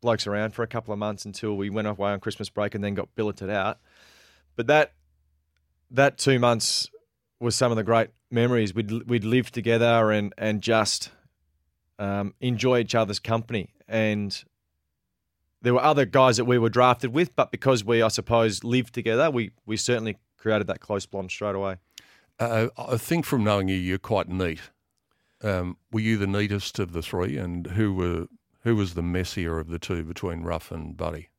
blokes 0.00 0.26
around 0.26 0.54
for 0.54 0.62
a 0.62 0.66
couple 0.66 0.92
of 0.92 0.98
months 0.98 1.24
until 1.24 1.56
we 1.56 1.70
went 1.70 1.88
away 1.88 2.10
on 2.10 2.20
Christmas 2.20 2.48
break 2.48 2.74
and 2.74 2.82
then 2.82 2.94
got 2.94 3.14
billeted 3.14 3.50
out. 3.50 3.78
But 4.56 4.66
that 4.68 4.92
that 5.90 6.18
two 6.18 6.38
months 6.38 6.90
was 7.40 7.54
some 7.54 7.70
of 7.70 7.76
the 7.76 7.84
great 7.84 8.10
memories. 8.30 8.74
We'd 8.74 9.08
we'd 9.08 9.24
lived 9.24 9.54
together 9.54 10.10
and 10.10 10.32
and 10.36 10.60
just 10.60 11.10
um, 11.98 12.34
enjoy 12.40 12.80
each 12.80 12.94
other's 12.94 13.18
company. 13.18 13.70
And 13.88 14.44
there 15.62 15.74
were 15.74 15.82
other 15.82 16.04
guys 16.04 16.36
that 16.36 16.44
we 16.44 16.58
were 16.58 16.68
drafted 16.68 17.12
with, 17.12 17.34
but 17.34 17.50
because 17.50 17.84
we, 17.84 18.02
I 18.02 18.08
suppose, 18.08 18.62
lived 18.64 18.94
together, 18.94 19.30
we 19.30 19.50
we 19.66 19.76
certainly 19.76 20.16
created 20.36 20.66
that 20.68 20.80
close 20.80 21.06
bond 21.06 21.30
straight 21.30 21.54
away. 21.54 21.76
Uh, 22.38 22.68
I 22.76 22.96
think 22.96 23.24
from 23.24 23.42
knowing 23.42 23.68
you, 23.68 23.76
you're 23.76 23.98
quite 23.98 24.28
neat. 24.28 24.60
Um, 25.42 25.76
were 25.92 26.00
you 26.00 26.16
the 26.16 26.26
neatest 26.26 26.78
of 26.78 26.92
the 26.92 27.02
three, 27.02 27.36
and 27.36 27.66
who 27.68 27.94
were 27.94 28.26
who 28.68 28.76
was 28.76 28.92
the 28.92 29.02
messier 29.02 29.58
of 29.58 29.68
the 29.68 29.78
two 29.78 30.04
between 30.04 30.42
Ruff 30.42 30.70
and 30.70 30.94
Buddy? 30.94 31.30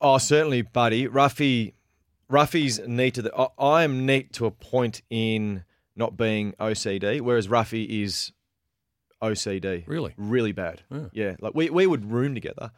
Oh, 0.00 0.18
certainly, 0.18 0.62
buddy. 0.62 1.08
Ruffy, 1.08 1.72
Ruffy's 2.30 2.78
neat 2.86 3.14
to 3.14 3.22
the. 3.22 3.50
I, 3.58 3.82
am 3.82 4.06
neat 4.06 4.32
to 4.34 4.46
a 4.46 4.52
point 4.52 5.02
in 5.10 5.64
not 5.96 6.16
being 6.16 6.52
OCD, 6.60 7.20
whereas 7.22 7.48
Ruffy 7.48 8.04
is 8.04 8.30
OCD. 9.20 9.82
Really? 9.88 10.14
really 10.16 10.52
bad. 10.52 10.82
Yeah. 10.88 11.06
Yeah, 11.12 11.36
like 11.40 11.56
we 11.56 11.70
we 11.70 11.88
would 11.88 12.08
room 12.12 12.36
together, 12.36 12.70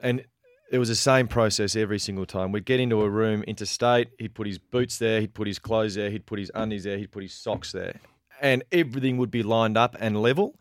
and 0.00 0.24
it 0.70 0.78
was 0.78 0.88
the 0.88 0.94
same 0.94 1.26
process 1.26 1.74
every 1.74 1.98
single 1.98 2.26
time. 2.26 2.52
We'd 2.52 2.64
get 2.64 2.78
into 2.78 3.02
a 3.02 3.10
room 3.10 3.42
interstate. 3.42 4.10
He'd 4.20 4.34
put 4.34 4.46
his 4.46 4.58
boots 4.58 4.98
there. 4.98 5.20
He'd 5.20 5.34
put 5.34 5.48
his 5.48 5.58
clothes 5.58 5.96
there. 5.96 6.10
He'd 6.10 6.26
put 6.26 6.38
his 6.38 6.52
undies 6.54 6.84
there. 6.84 6.96
He'd 6.96 7.10
put 7.10 7.24
his 7.24 7.34
socks 7.34 7.72
there, 7.72 7.98
and 8.40 8.62
everything 8.70 9.16
would 9.16 9.32
be 9.32 9.42
lined 9.42 9.76
up 9.76 9.96
and 9.98 10.22
level. 10.22 10.60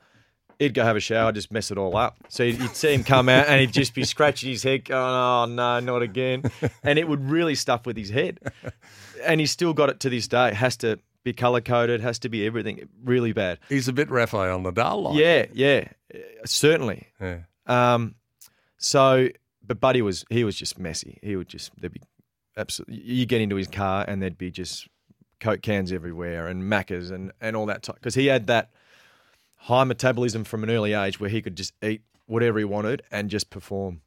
He'd 0.60 0.74
go 0.74 0.84
have 0.84 0.96
a 0.96 1.00
shower, 1.02 1.32
just 1.32 1.52
mess 1.52 1.72
it 1.72 1.78
all 1.78 1.96
up. 1.98 2.18
So 2.30 2.44
you'd, 2.44 2.60
you'd 2.60 2.76
see 2.76 2.94
him 2.94 3.04
come 3.04 3.30
out, 3.30 3.48
and 3.48 3.60
he'd 3.60 3.74
just 3.74 3.94
be 3.94 4.04
scratching 4.04 4.50
his 4.50 4.64
head, 4.64 4.86
going, 4.86 5.00
"Oh 5.02 5.46
no, 5.46 5.80
not 5.80 6.02
again!" 6.02 6.44
And 6.84 6.98
it 6.98 7.08
would 7.08 7.30
really 7.30 7.56
stuff 7.56 7.86
with 7.86 7.98
his 7.98 8.10
head. 8.10 8.40
And 9.24 9.40
he's 9.40 9.52
still 9.52 9.74
got 9.74 9.90
it 9.90 10.00
to 10.02 10.10
this 10.10 10.28
day. 10.28 10.50
It 10.50 10.54
has 10.56 10.78
to 10.78 11.00
be 11.24 11.34
color 11.34 11.62
coded. 11.62 12.02
Has 12.02 12.20
to 12.20 12.30
be 12.30 12.46
everything. 12.46 12.88
Really 13.04 13.34
bad. 13.34 13.60
He's 13.68 13.88
a 13.88 13.94
bit 13.94 14.10
raphael 14.10 14.60
Rafael 14.60 14.74
Nadal 14.74 15.04
like. 15.04 15.18
Yeah, 15.18 15.46
yeah, 15.54 15.88
certainly. 16.46 17.08
Yeah. 17.20 17.40
Um, 17.66 18.16
so, 18.78 19.30
but 19.66 19.80
Buddy 19.80 20.02
was 20.02 20.26
he 20.30 20.44
was 20.44 20.56
just 20.56 20.78
messy. 20.80 21.20
He 21.22 21.36
would 21.36 21.50
just 21.50 21.72
there'd 21.80 21.94
be 21.94 22.02
absolutely 22.58 23.02
you 23.02 23.26
get 23.26 23.42
into 23.42 23.56
his 23.56 23.68
car 23.68 24.06
and 24.08 24.22
there'd 24.22 24.38
be 24.38 24.52
just 24.52 24.88
coke 25.40 25.62
cans 25.62 25.92
everywhere 25.92 26.48
and 26.48 26.70
macas 26.70 27.12
and 27.12 27.32
and 27.42 27.56
all 27.56 27.66
that 27.66 27.84
type. 27.84 27.96
because 27.96 28.16
he 28.16 28.28
had 28.28 28.48
that 28.48 28.70
high 29.66 29.84
metabolism 29.84 30.44
from 30.44 30.64
an 30.64 30.70
early 30.70 30.94
age 30.94 31.20
where 31.20 31.30
he 31.30 31.42
could 31.42 31.56
just 31.56 31.74
eat 31.84 32.02
whatever 32.28 32.60
he 32.60 32.66
wanted 32.66 33.02
and 33.12 33.30
just 33.30 33.50
perform. 33.50 34.02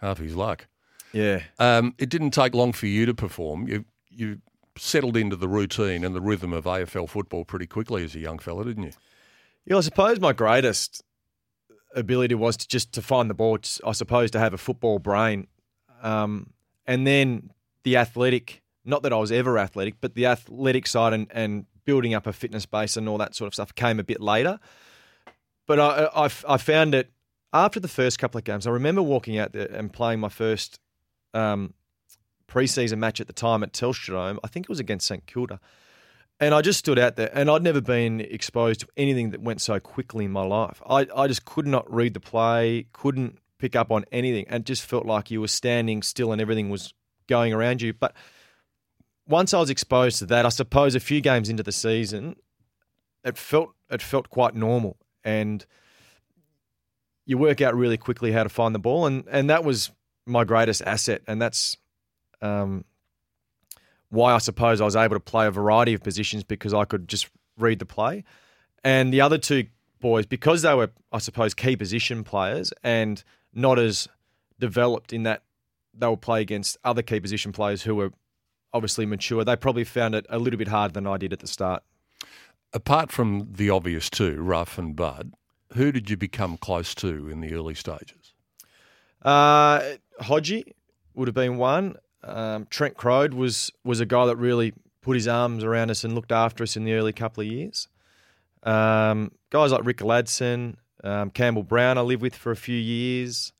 Half 0.00 0.18
his 0.18 0.34
luck. 0.34 0.66
Yeah, 1.12 1.42
Um, 1.58 1.94
it 1.98 2.08
didn't 2.08 2.30
take 2.30 2.54
long 2.54 2.72
for 2.72 2.86
you 2.86 3.04
to 3.06 3.14
perform. 3.14 3.68
You 3.68 3.84
you 4.08 4.38
settled 4.78 5.16
into 5.16 5.36
the 5.36 5.48
routine 5.48 6.04
and 6.04 6.14
the 6.14 6.20
rhythm 6.20 6.52
of 6.54 6.64
AFL 6.64 7.06
football 7.08 7.44
pretty 7.44 7.66
quickly 7.66 8.02
as 8.04 8.14
a 8.14 8.18
young 8.18 8.38
fella, 8.38 8.64
didn't 8.64 8.84
you? 8.84 8.92
yeah. 9.66 9.76
I 9.76 9.80
suppose 9.80 10.18
my 10.20 10.32
greatest 10.32 11.02
ability 11.94 12.34
was 12.34 12.56
to 12.56 12.66
just 12.68 12.92
to 12.94 13.02
find 13.02 13.28
the 13.28 13.34
ball. 13.34 13.58
I 13.84 13.92
suppose 13.92 14.30
to 14.30 14.38
have 14.38 14.54
a 14.54 14.58
football 14.58 14.98
brain, 14.98 15.46
um, 16.02 16.54
and 16.86 17.06
then 17.06 17.50
the 17.84 17.96
athletic. 17.98 18.62
Not 18.84 19.02
that 19.04 19.12
I 19.12 19.16
was 19.16 19.30
ever 19.30 19.58
athletic, 19.58 19.96
but 20.00 20.14
the 20.14 20.26
athletic 20.26 20.86
side 20.88 21.12
and, 21.12 21.28
and 21.30 21.66
building 21.84 22.14
up 22.14 22.26
a 22.26 22.32
fitness 22.32 22.66
base 22.66 22.96
and 22.96 23.08
all 23.08 23.18
that 23.18 23.34
sort 23.34 23.46
of 23.46 23.54
stuff 23.54 23.72
came 23.74 24.00
a 24.00 24.04
bit 24.04 24.20
later. 24.20 24.58
But 25.66 25.80
I, 25.80 26.08
I, 26.14 26.24
I 26.48 26.56
found 26.56 26.94
it 26.94 27.10
after 27.52 27.80
the 27.80 27.88
first 27.88 28.18
couple 28.18 28.38
of 28.38 28.44
games. 28.44 28.66
I 28.66 28.70
remember 28.70 29.02
walking 29.02 29.38
out 29.38 29.52
there 29.52 29.66
and 29.66 29.92
playing 29.92 30.20
my 30.20 30.28
first 30.28 30.80
um, 31.34 31.74
preseason 32.48 32.98
match 32.98 33.20
at 33.20 33.26
the 33.26 33.32
time 33.32 33.62
at 33.62 33.72
Telstra. 33.72 34.38
I 34.42 34.46
think 34.48 34.66
it 34.66 34.68
was 34.68 34.80
against 34.80 35.06
St 35.06 35.24
Kilda. 35.26 35.60
And 36.40 36.54
I 36.54 36.60
just 36.60 36.80
stood 36.80 36.98
out 36.98 37.14
there, 37.14 37.30
and 37.32 37.48
I'd 37.48 37.62
never 37.62 37.80
been 37.80 38.20
exposed 38.20 38.80
to 38.80 38.88
anything 38.96 39.30
that 39.30 39.40
went 39.40 39.60
so 39.60 39.78
quickly 39.78 40.24
in 40.24 40.32
my 40.32 40.42
life. 40.42 40.82
I, 40.84 41.06
I 41.14 41.28
just 41.28 41.44
could 41.44 41.68
not 41.68 41.92
read 41.92 42.14
the 42.14 42.20
play, 42.20 42.86
couldn't 42.92 43.38
pick 43.58 43.76
up 43.76 43.92
on 43.92 44.04
anything, 44.10 44.46
and 44.48 44.66
just 44.66 44.82
felt 44.84 45.06
like 45.06 45.30
you 45.30 45.40
were 45.40 45.48
standing 45.48 46.02
still 46.02 46.32
and 46.32 46.40
everything 46.40 46.68
was 46.68 46.94
going 47.28 47.52
around 47.52 47.80
you. 47.80 47.92
But 47.92 48.14
once 49.28 49.54
I 49.54 49.60
was 49.60 49.70
exposed 49.70 50.18
to 50.18 50.26
that, 50.26 50.44
I 50.44 50.48
suppose 50.48 50.96
a 50.96 51.00
few 51.00 51.20
games 51.20 51.48
into 51.48 51.62
the 51.62 51.70
season, 51.70 52.34
it 53.24 53.38
felt 53.38 53.70
it 53.88 54.02
felt 54.02 54.28
quite 54.28 54.56
normal, 54.56 54.96
and 55.24 55.64
you 57.24 57.38
work 57.38 57.60
out 57.60 57.74
really 57.74 57.96
quickly 57.96 58.32
how 58.32 58.42
to 58.42 58.48
find 58.48 58.74
the 58.74 58.78
ball, 58.78 59.06
and 59.06 59.24
and 59.30 59.50
that 59.50 59.64
was 59.64 59.90
my 60.26 60.44
greatest 60.44 60.82
asset, 60.82 61.22
and 61.26 61.40
that's 61.40 61.76
um, 62.40 62.84
why 64.10 64.34
I 64.34 64.38
suppose 64.38 64.80
I 64.80 64.84
was 64.84 64.96
able 64.96 65.16
to 65.16 65.20
play 65.20 65.46
a 65.46 65.50
variety 65.50 65.94
of 65.94 66.02
positions 66.02 66.44
because 66.44 66.74
I 66.74 66.84
could 66.84 67.08
just 67.08 67.30
read 67.58 67.78
the 67.78 67.86
play. 67.86 68.24
And 68.84 69.12
the 69.12 69.20
other 69.20 69.38
two 69.38 69.66
boys, 70.00 70.26
because 70.26 70.62
they 70.62 70.74
were, 70.74 70.90
I 71.12 71.18
suppose, 71.18 71.54
key 71.54 71.76
position 71.76 72.24
players 72.24 72.72
and 72.82 73.22
not 73.54 73.78
as 73.78 74.08
developed 74.58 75.12
in 75.12 75.22
that 75.22 75.42
they 75.94 76.06
will 76.06 76.16
play 76.16 76.40
against 76.40 76.76
other 76.84 77.02
key 77.02 77.20
position 77.20 77.52
players 77.52 77.82
who 77.82 77.94
were 77.94 78.12
obviously 78.72 79.06
mature, 79.06 79.44
they 79.44 79.56
probably 79.56 79.84
found 79.84 80.14
it 80.14 80.26
a 80.28 80.38
little 80.38 80.58
bit 80.58 80.68
harder 80.68 80.92
than 80.92 81.06
I 81.06 81.16
did 81.16 81.32
at 81.32 81.40
the 81.40 81.46
start. 81.46 81.82
Apart 82.74 83.12
from 83.12 83.48
the 83.52 83.70
obvious 83.70 84.08
two, 84.08 84.40
Ruff 84.42 84.78
and 84.78 84.96
Bud, 84.96 85.32
who 85.74 85.92
did 85.92 86.08
you 86.10 86.16
become 86.16 86.56
close 86.56 86.94
to 86.96 87.28
in 87.28 87.40
the 87.40 87.54
early 87.54 87.74
stages? 87.74 88.34
Uh, 89.22 89.80
Hodgie 90.20 90.72
would 91.14 91.28
have 91.28 91.34
been 91.34 91.58
one. 91.58 91.96
Um, 92.24 92.66
Trent 92.70 92.96
Croad 92.96 93.34
was 93.34 93.70
was 93.84 94.00
a 94.00 94.06
guy 94.06 94.26
that 94.26 94.36
really 94.36 94.72
put 95.00 95.16
his 95.16 95.28
arms 95.28 95.64
around 95.64 95.90
us 95.90 96.04
and 96.04 96.14
looked 96.14 96.32
after 96.32 96.62
us 96.62 96.76
in 96.76 96.84
the 96.84 96.94
early 96.94 97.12
couple 97.12 97.42
of 97.42 97.48
years. 97.48 97.88
Um, 98.62 99.32
guys 99.50 99.72
like 99.72 99.84
Rick 99.84 99.98
Ladson, 99.98 100.76
um, 101.02 101.30
Campbell 101.30 101.64
Brown, 101.64 101.98
I 101.98 102.02
lived 102.02 102.22
with 102.22 102.36
for 102.36 102.52
a 102.52 102.56
few 102.56 102.76
years. 102.76 103.52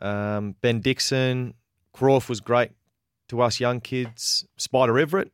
Um, 0.00 0.54
ben 0.60 0.80
Dixon, 0.80 1.54
Croft 1.92 2.28
was 2.28 2.40
great 2.40 2.70
to 3.28 3.42
us 3.42 3.58
young 3.58 3.80
kids. 3.80 4.46
Spider 4.56 4.94
Everitt 4.94 5.30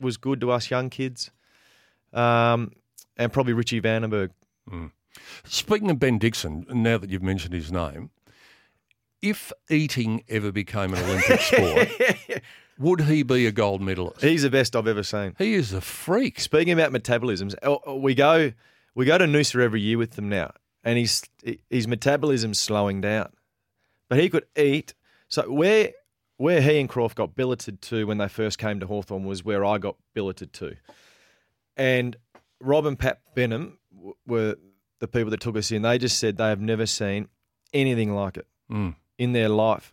was 0.00 0.16
good 0.16 0.40
to 0.40 0.50
us 0.50 0.70
young 0.70 0.88
kids, 0.88 1.30
um, 2.12 2.72
and 3.16 3.32
probably 3.32 3.52
Richie 3.52 3.80
Vandenberg. 3.80 4.30
Speaking 5.44 5.90
of 5.90 5.98
Ben 5.98 6.18
Dixon, 6.18 6.66
now 6.70 6.98
that 6.98 7.10
you've 7.10 7.22
mentioned 7.22 7.54
his 7.54 7.70
name, 7.70 8.10
if 9.20 9.52
eating 9.70 10.24
ever 10.28 10.50
became 10.50 10.94
an 10.94 11.04
Olympic 11.04 11.40
sport, 11.40 12.42
would 12.78 13.02
he 13.02 13.22
be 13.22 13.46
a 13.46 13.52
gold 13.52 13.80
medalist? 13.80 14.22
He's 14.22 14.42
the 14.42 14.50
best 14.50 14.74
I've 14.74 14.88
ever 14.88 15.02
seen. 15.02 15.34
He 15.38 15.54
is 15.54 15.72
a 15.72 15.80
freak. 15.80 16.40
Speaking 16.40 16.72
about 16.72 16.92
metabolisms, 16.92 17.54
oh, 17.62 17.96
we 17.96 18.14
go 18.14 18.52
we 18.94 19.06
go 19.06 19.18
to 19.18 19.24
Noosa 19.24 19.60
every 19.60 19.80
year 19.80 19.98
with 19.98 20.12
them 20.12 20.28
now, 20.28 20.52
and 20.82 20.98
his 20.98 21.22
his 21.70 21.86
metabolism's 21.86 22.58
slowing 22.58 23.00
down, 23.00 23.32
but 24.08 24.18
he 24.18 24.28
could 24.28 24.46
eat. 24.56 24.94
So 25.28 25.50
where 25.50 25.92
where 26.36 26.60
he 26.60 26.80
and 26.80 26.88
Croft 26.88 27.16
got 27.16 27.36
billeted 27.36 27.80
to 27.82 28.06
when 28.06 28.18
they 28.18 28.28
first 28.28 28.58
came 28.58 28.80
to 28.80 28.86
Hawthorn 28.86 29.24
was 29.24 29.44
where 29.44 29.64
I 29.64 29.78
got 29.78 29.96
billeted 30.14 30.52
to, 30.54 30.74
and 31.76 32.16
Rob 32.60 32.86
and 32.86 32.98
Pat 32.98 33.20
Benham 33.34 33.78
w- 33.94 34.14
were 34.26 34.56
the 35.00 35.08
people 35.08 35.30
that 35.30 35.40
took 35.40 35.56
us 35.56 35.70
in. 35.72 35.82
They 35.82 35.98
just 35.98 36.18
said 36.18 36.36
they 36.36 36.48
have 36.48 36.60
never 36.60 36.86
seen 36.86 37.28
anything 37.72 38.14
like 38.14 38.36
it 38.36 38.46
Mm. 38.70 38.94
in 39.18 39.32
their 39.32 39.48
life. 39.48 39.92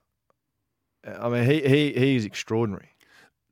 I 1.05 1.29
mean, 1.29 1.45
he 1.45 1.61
he 1.61 1.93
he's 1.93 2.25
extraordinary. 2.25 2.89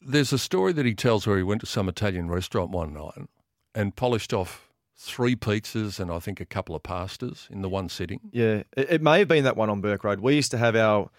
There's 0.02 0.32
a 0.34 0.38
story 0.38 0.74
that 0.74 0.86
he 0.86 0.94
tells 0.94 1.26
where 1.26 1.38
he 1.38 1.44
went 1.44 1.62
to 1.62 1.68
some 1.68 1.90
Italian 1.90 2.30
restaurant 2.30 2.72
one 2.72 2.94
night 2.94 3.28
and 3.74 3.96
polished 3.96 4.34
off 4.34 4.70
three 4.96 5.36
pizzas 5.36 6.00
and 6.00 6.12
I 6.12 6.20
think 6.20 6.40
a 6.40 6.46
couple 6.46 6.76
of 6.76 6.84
pastas 6.84 7.50
in 7.52 7.62
the 7.62 7.70
one 7.70 7.90
sitting. 7.90 8.20
Yeah, 8.32 8.64
it, 8.76 8.92
it 8.92 9.02
may 9.02 9.20
have 9.20 9.28
been 9.28 9.44
that 9.46 9.56
one 9.58 9.70
on 9.70 9.82
Burke 9.82 10.04
Road. 10.04 10.20
We 10.20 10.36
used 10.36 10.52
to 10.52 10.58
have 10.58 10.76
our 10.76 11.10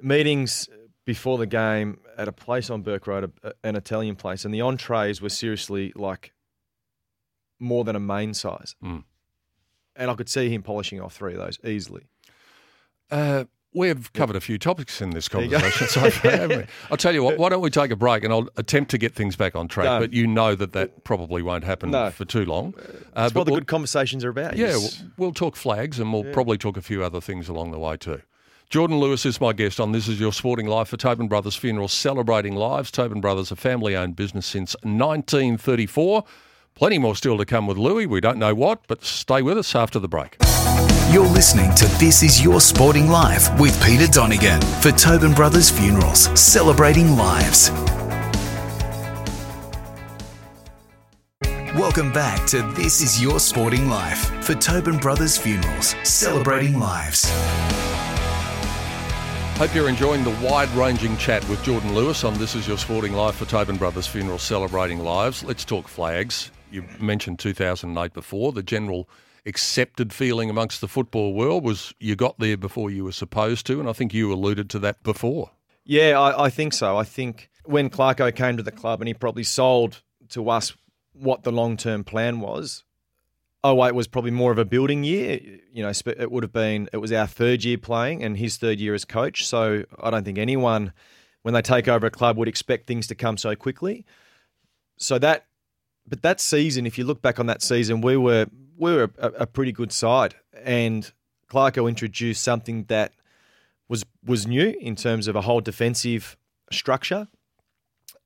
meetings 0.00 0.68
before 1.04 1.38
the 1.38 1.46
game 1.46 1.98
at 2.16 2.28
a 2.28 2.32
place 2.32 2.70
on 2.70 2.82
Burke 2.82 3.06
Road, 3.06 3.32
a, 3.42 3.52
an 3.64 3.76
Italian 3.76 4.16
place, 4.16 4.44
and 4.44 4.52
the 4.52 4.60
entrees 4.60 5.20
were 5.22 5.28
seriously 5.30 5.92
like 5.94 6.32
more 7.58 7.84
than 7.84 7.96
a 7.96 8.00
main 8.00 8.34
size. 8.34 8.74
Mm. 8.82 9.04
And 9.96 10.10
I 10.10 10.14
could 10.14 10.28
see 10.28 10.48
him 10.50 10.62
polishing 10.62 11.00
off 11.00 11.14
three 11.14 11.32
of 11.34 11.38
those 11.40 11.58
easily. 11.64 12.04
Uh, 13.10 13.44
we've 13.74 14.12
covered 14.12 14.36
a 14.36 14.40
few 14.40 14.58
topics 14.58 15.00
in 15.00 15.10
this 15.10 15.28
conversation 15.28 15.86
so 15.88 16.10
far, 16.10 16.30
haven't 16.30 16.58
we? 16.58 16.64
I'll 16.90 16.96
tell 16.96 17.12
you 17.14 17.22
what, 17.24 17.36
why 17.38 17.48
don't 17.48 17.60
we 17.62 17.70
take 17.70 17.90
a 17.90 17.96
break 17.96 18.22
and 18.22 18.32
I'll 18.32 18.48
attempt 18.56 18.90
to 18.92 18.98
get 18.98 19.14
things 19.14 19.34
back 19.34 19.56
on 19.56 19.66
track, 19.66 19.86
No. 19.86 20.00
but 20.00 20.12
you 20.12 20.26
know 20.26 20.54
that 20.54 20.72
that 20.72 21.04
probably 21.04 21.42
won't 21.42 21.64
happen 21.64 21.90
No. 21.90 22.10
for 22.10 22.24
too 22.24 22.44
long. 22.44 22.74
Uh, 22.76 22.82
That's 22.82 23.32
but 23.32 23.40
what 23.40 23.44
the 23.46 23.50
we'll- 23.52 23.60
good 23.60 23.66
conversations 23.66 24.24
are 24.24 24.28
about. 24.30 24.56
Yeah, 24.56 24.68
Yes. 24.68 25.02
we'll, 25.16 25.26
we'll 25.28 25.32
talk 25.34 25.56
flags 25.56 25.98
and 25.98 26.12
we'll 26.12 26.24
probably 26.32 26.58
talk 26.58 26.76
a 26.76 26.82
few 26.82 27.02
other 27.02 27.20
things 27.20 27.48
along 27.48 27.70
the 27.72 27.78
way 27.78 27.96
too. 27.96 28.20
Jordan 28.70 28.98
Lewis 28.98 29.24
is 29.24 29.40
my 29.40 29.54
guest 29.54 29.80
on 29.80 29.92
This 29.92 30.06
Is 30.08 30.20
Your 30.20 30.32
Sporting 30.32 30.66
Life 30.66 30.88
for 30.88 30.98
Tobin 30.98 31.26
Brothers 31.26 31.56
Funeral, 31.56 31.88
celebrating 31.88 32.54
lives. 32.54 32.90
Tobin 32.90 33.22
Brothers, 33.22 33.50
a 33.50 33.56
family 33.56 33.96
owned 33.96 34.14
business 34.14 34.44
since 34.44 34.76
1934. 34.82 36.24
Plenty 36.78 36.98
more 36.98 37.16
still 37.16 37.36
to 37.38 37.44
come 37.44 37.66
with 37.66 37.76
Louis. 37.76 38.06
We 38.06 38.20
don't 38.20 38.38
know 38.38 38.54
what, 38.54 38.86
but 38.86 39.04
stay 39.04 39.42
with 39.42 39.58
us 39.58 39.74
after 39.74 39.98
the 39.98 40.06
break. 40.06 40.36
You're 41.10 41.26
listening 41.26 41.74
to 41.74 41.86
This 41.98 42.22
Is 42.22 42.40
Your 42.40 42.60
Sporting 42.60 43.10
Life 43.10 43.48
with 43.58 43.82
Peter 43.82 44.06
Donegan 44.06 44.60
for 44.80 44.92
Tobin 44.92 45.34
Brothers 45.34 45.70
Funerals, 45.70 46.30
celebrating 46.40 47.16
lives. 47.16 47.72
Welcome 51.74 52.12
back 52.12 52.46
to 52.50 52.62
This 52.76 53.00
Is 53.00 53.20
Your 53.20 53.40
Sporting 53.40 53.88
Life 53.88 54.30
for 54.44 54.54
Tobin 54.54 54.98
Brothers 54.98 55.36
Funerals, 55.36 55.96
celebrating 56.04 56.78
lives. 56.78 57.28
Hope 59.56 59.74
you're 59.74 59.88
enjoying 59.88 60.22
the 60.22 60.38
wide 60.48 60.70
ranging 60.76 61.16
chat 61.16 61.46
with 61.48 61.60
Jordan 61.64 61.92
Lewis 61.92 62.22
on 62.22 62.34
This 62.34 62.54
Is 62.54 62.68
Your 62.68 62.78
Sporting 62.78 63.14
Life 63.14 63.34
for 63.34 63.46
Tobin 63.46 63.78
Brothers 63.78 64.06
Funeral 64.06 64.38
Celebrating 64.38 65.00
Lives. 65.00 65.42
Let's 65.42 65.64
talk 65.64 65.88
flags. 65.88 66.52
You 66.70 66.84
mentioned 67.00 67.38
2008 67.38 68.12
before. 68.12 68.52
The 68.52 68.62
general 68.62 69.08
accepted 69.46 70.12
feeling 70.12 70.50
amongst 70.50 70.80
the 70.80 70.88
football 70.88 71.32
world 71.32 71.64
was 71.64 71.94
you 71.98 72.16
got 72.16 72.38
there 72.38 72.56
before 72.56 72.90
you 72.90 73.04
were 73.04 73.12
supposed 73.12 73.66
to, 73.66 73.80
and 73.80 73.88
I 73.88 73.92
think 73.92 74.12
you 74.12 74.32
alluded 74.32 74.68
to 74.70 74.78
that 74.80 75.02
before. 75.02 75.50
Yeah, 75.84 76.20
I, 76.20 76.44
I 76.44 76.50
think 76.50 76.74
so. 76.74 76.96
I 76.96 77.04
think 77.04 77.48
when 77.64 77.88
Clarko 77.88 78.34
came 78.34 78.56
to 78.56 78.62
the 78.62 78.72
club 78.72 79.00
and 79.00 79.08
he 79.08 79.14
probably 79.14 79.44
sold 79.44 80.02
to 80.30 80.50
us 80.50 80.74
what 81.12 81.42
the 81.42 81.52
long 81.52 81.76
term 81.76 82.04
plan 82.04 82.40
was, 82.40 82.84
08 83.64 83.94
was 83.94 84.06
probably 84.06 84.30
more 84.30 84.52
of 84.52 84.58
a 84.58 84.64
building 84.64 85.02
year. 85.02 85.40
You 85.72 85.82
know, 85.82 85.92
it 86.06 86.30
would 86.30 86.44
have 86.44 86.52
been, 86.52 86.88
it 86.92 86.98
was 86.98 87.12
our 87.12 87.26
third 87.26 87.64
year 87.64 87.78
playing 87.78 88.22
and 88.22 88.36
his 88.36 88.56
third 88.56 88.78
year 88.78 88.94
as 88.94 89.04
coach. 89.04 89.46
So 89.46 89.84
I 90.00 90.10
don't 90.10 90.24
think 90.24 90.38
anyone, 90.38 90.92
when 91.42 91.54
they 91.54 91.62
take 91.62 91.88
over 91.88 92.06
a 92.06 92.10
club, 92.10 92.36
would 92.36 92.48
expect 92.48 92.86
things 92.86 93.06
to 93.08 93.14
come 93.14 93.36
so 93.36 93.56
quickly. 93.56 94.04
So 94.96 95.18
that, 95.18 95.46
but 96.08 96.22
that 96.22 96.40
season, 96.40 96.86
if 96.86 96.98
you 96.98 97.04
look 97.04 97.22
back 97.22 97.38
on 97.38 97.46
that 97.46 97.62
season, 97.62 98.00
we 98.00 98.16
were 98.16 98.46
we 98.76 98.94
were 98.94 99.10
a, 99.18 99.26
a 99.28 99.46
pretty 99.46 99.72
good 99.72 99.92
side, 99.92 100.34
and 100.62 101.10
Clarko 101.50 101.88
introduced 101.88 102.42
something 102.42 102.84
that 102.84 103.12
was 103.88 104.04
was 104.24 104.46
new 104.46 104.74
in 104.80 104.96
terms 104.96 105.28
of 105.28 105.36
a 105.36 105.42
whole 105.42 105.60
defensive 105.60 106.36
structure, 106.70 107.28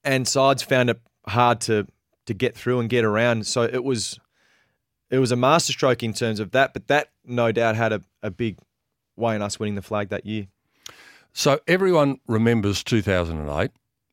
and 0.05 0.27
sides 0.27 0.63
found 0.63 0.91
it 0.91 1.01
hard 1.27 1.61
to 1.63 1.87
to 2.27 2.35
get 2.35 2.57
through 2.57 2.81
and 2.81 2.89
get 2.89 3.05
around. 3.05 3.47
So 3.47 3.63
it 3.63 3.85
was 3.85 4.19
it 5.11 5.19
was 5.19 5.33
a 5.33 5.37
masterstroke 5.37 6.03
in 6.03 6.13
terms 6.13 6.41
of 6.41 6.53
that, 6.53 6.73
but 6.73 6.89
that 6.89 7.11
no 7.25 7.53
doubt 7.53 7.77
had 7.77 7.93
a, 7.93 8.03
a 8.23 8.31
big 8.31 8.59
way 9.17 9.37
in 9.37 9.43
us 9.43 9.61
winning 9.61 9.75
the 9.75 9.83
flag 9.83 10.09
that 10.09 10.27
year. 10.27 10.49
So 11.33 11.61
everyone 11.67 12.19
remembers 12.27 12.83
2008, 12.83 13.71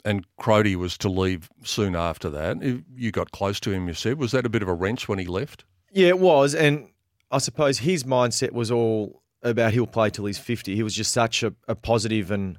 and 0.10 0.26
Crody 0.38 0.76
was 0.76 0.98
to 0.98 1.10
leave 1.10 1.50
soon 1.64 1.96
after 1.96 2.30
that. 2.32 2.62
You 2.96 3.12
got 3.12 3.32
close 3.32 3.60
to 3.62 3.72
him, 3.72 3.88
you 3.88 3.94
said. 3.94 4.18
Was 4.18 4.32
that 4.32 4.46
a 4.46 4.50
bit 4.50 4.64
of 4.64 4.68
a 4.68 4.74
wrench 4.74 5.08
when 5.08 5.20
he 5.20 5.26
left? 5.26 5.66
Yeah, 5.92 6.08
it 6.08 6.20
was, 6.20 6.56
and 6.56 6.90
I 7.32 7.38
suppose 7.38 7.80
his 7.80 8.04
mindset 8.04 8.52
was 8.52 8.72
all 8.72 9.22
about 9.44 9.74
he'll 9.74 9.88
play 9.88 10.10
till 10.10 10.26
he's 10.26 10.40
fifty. 10.40 10.76
He 10.76 10.84
was 10.84 10.96
just 10.96 11.12
such 11.12 11.44
a, 11.44 11.54
a 11.68 11.76
positive 11.76 12.32
and 12.32 12.58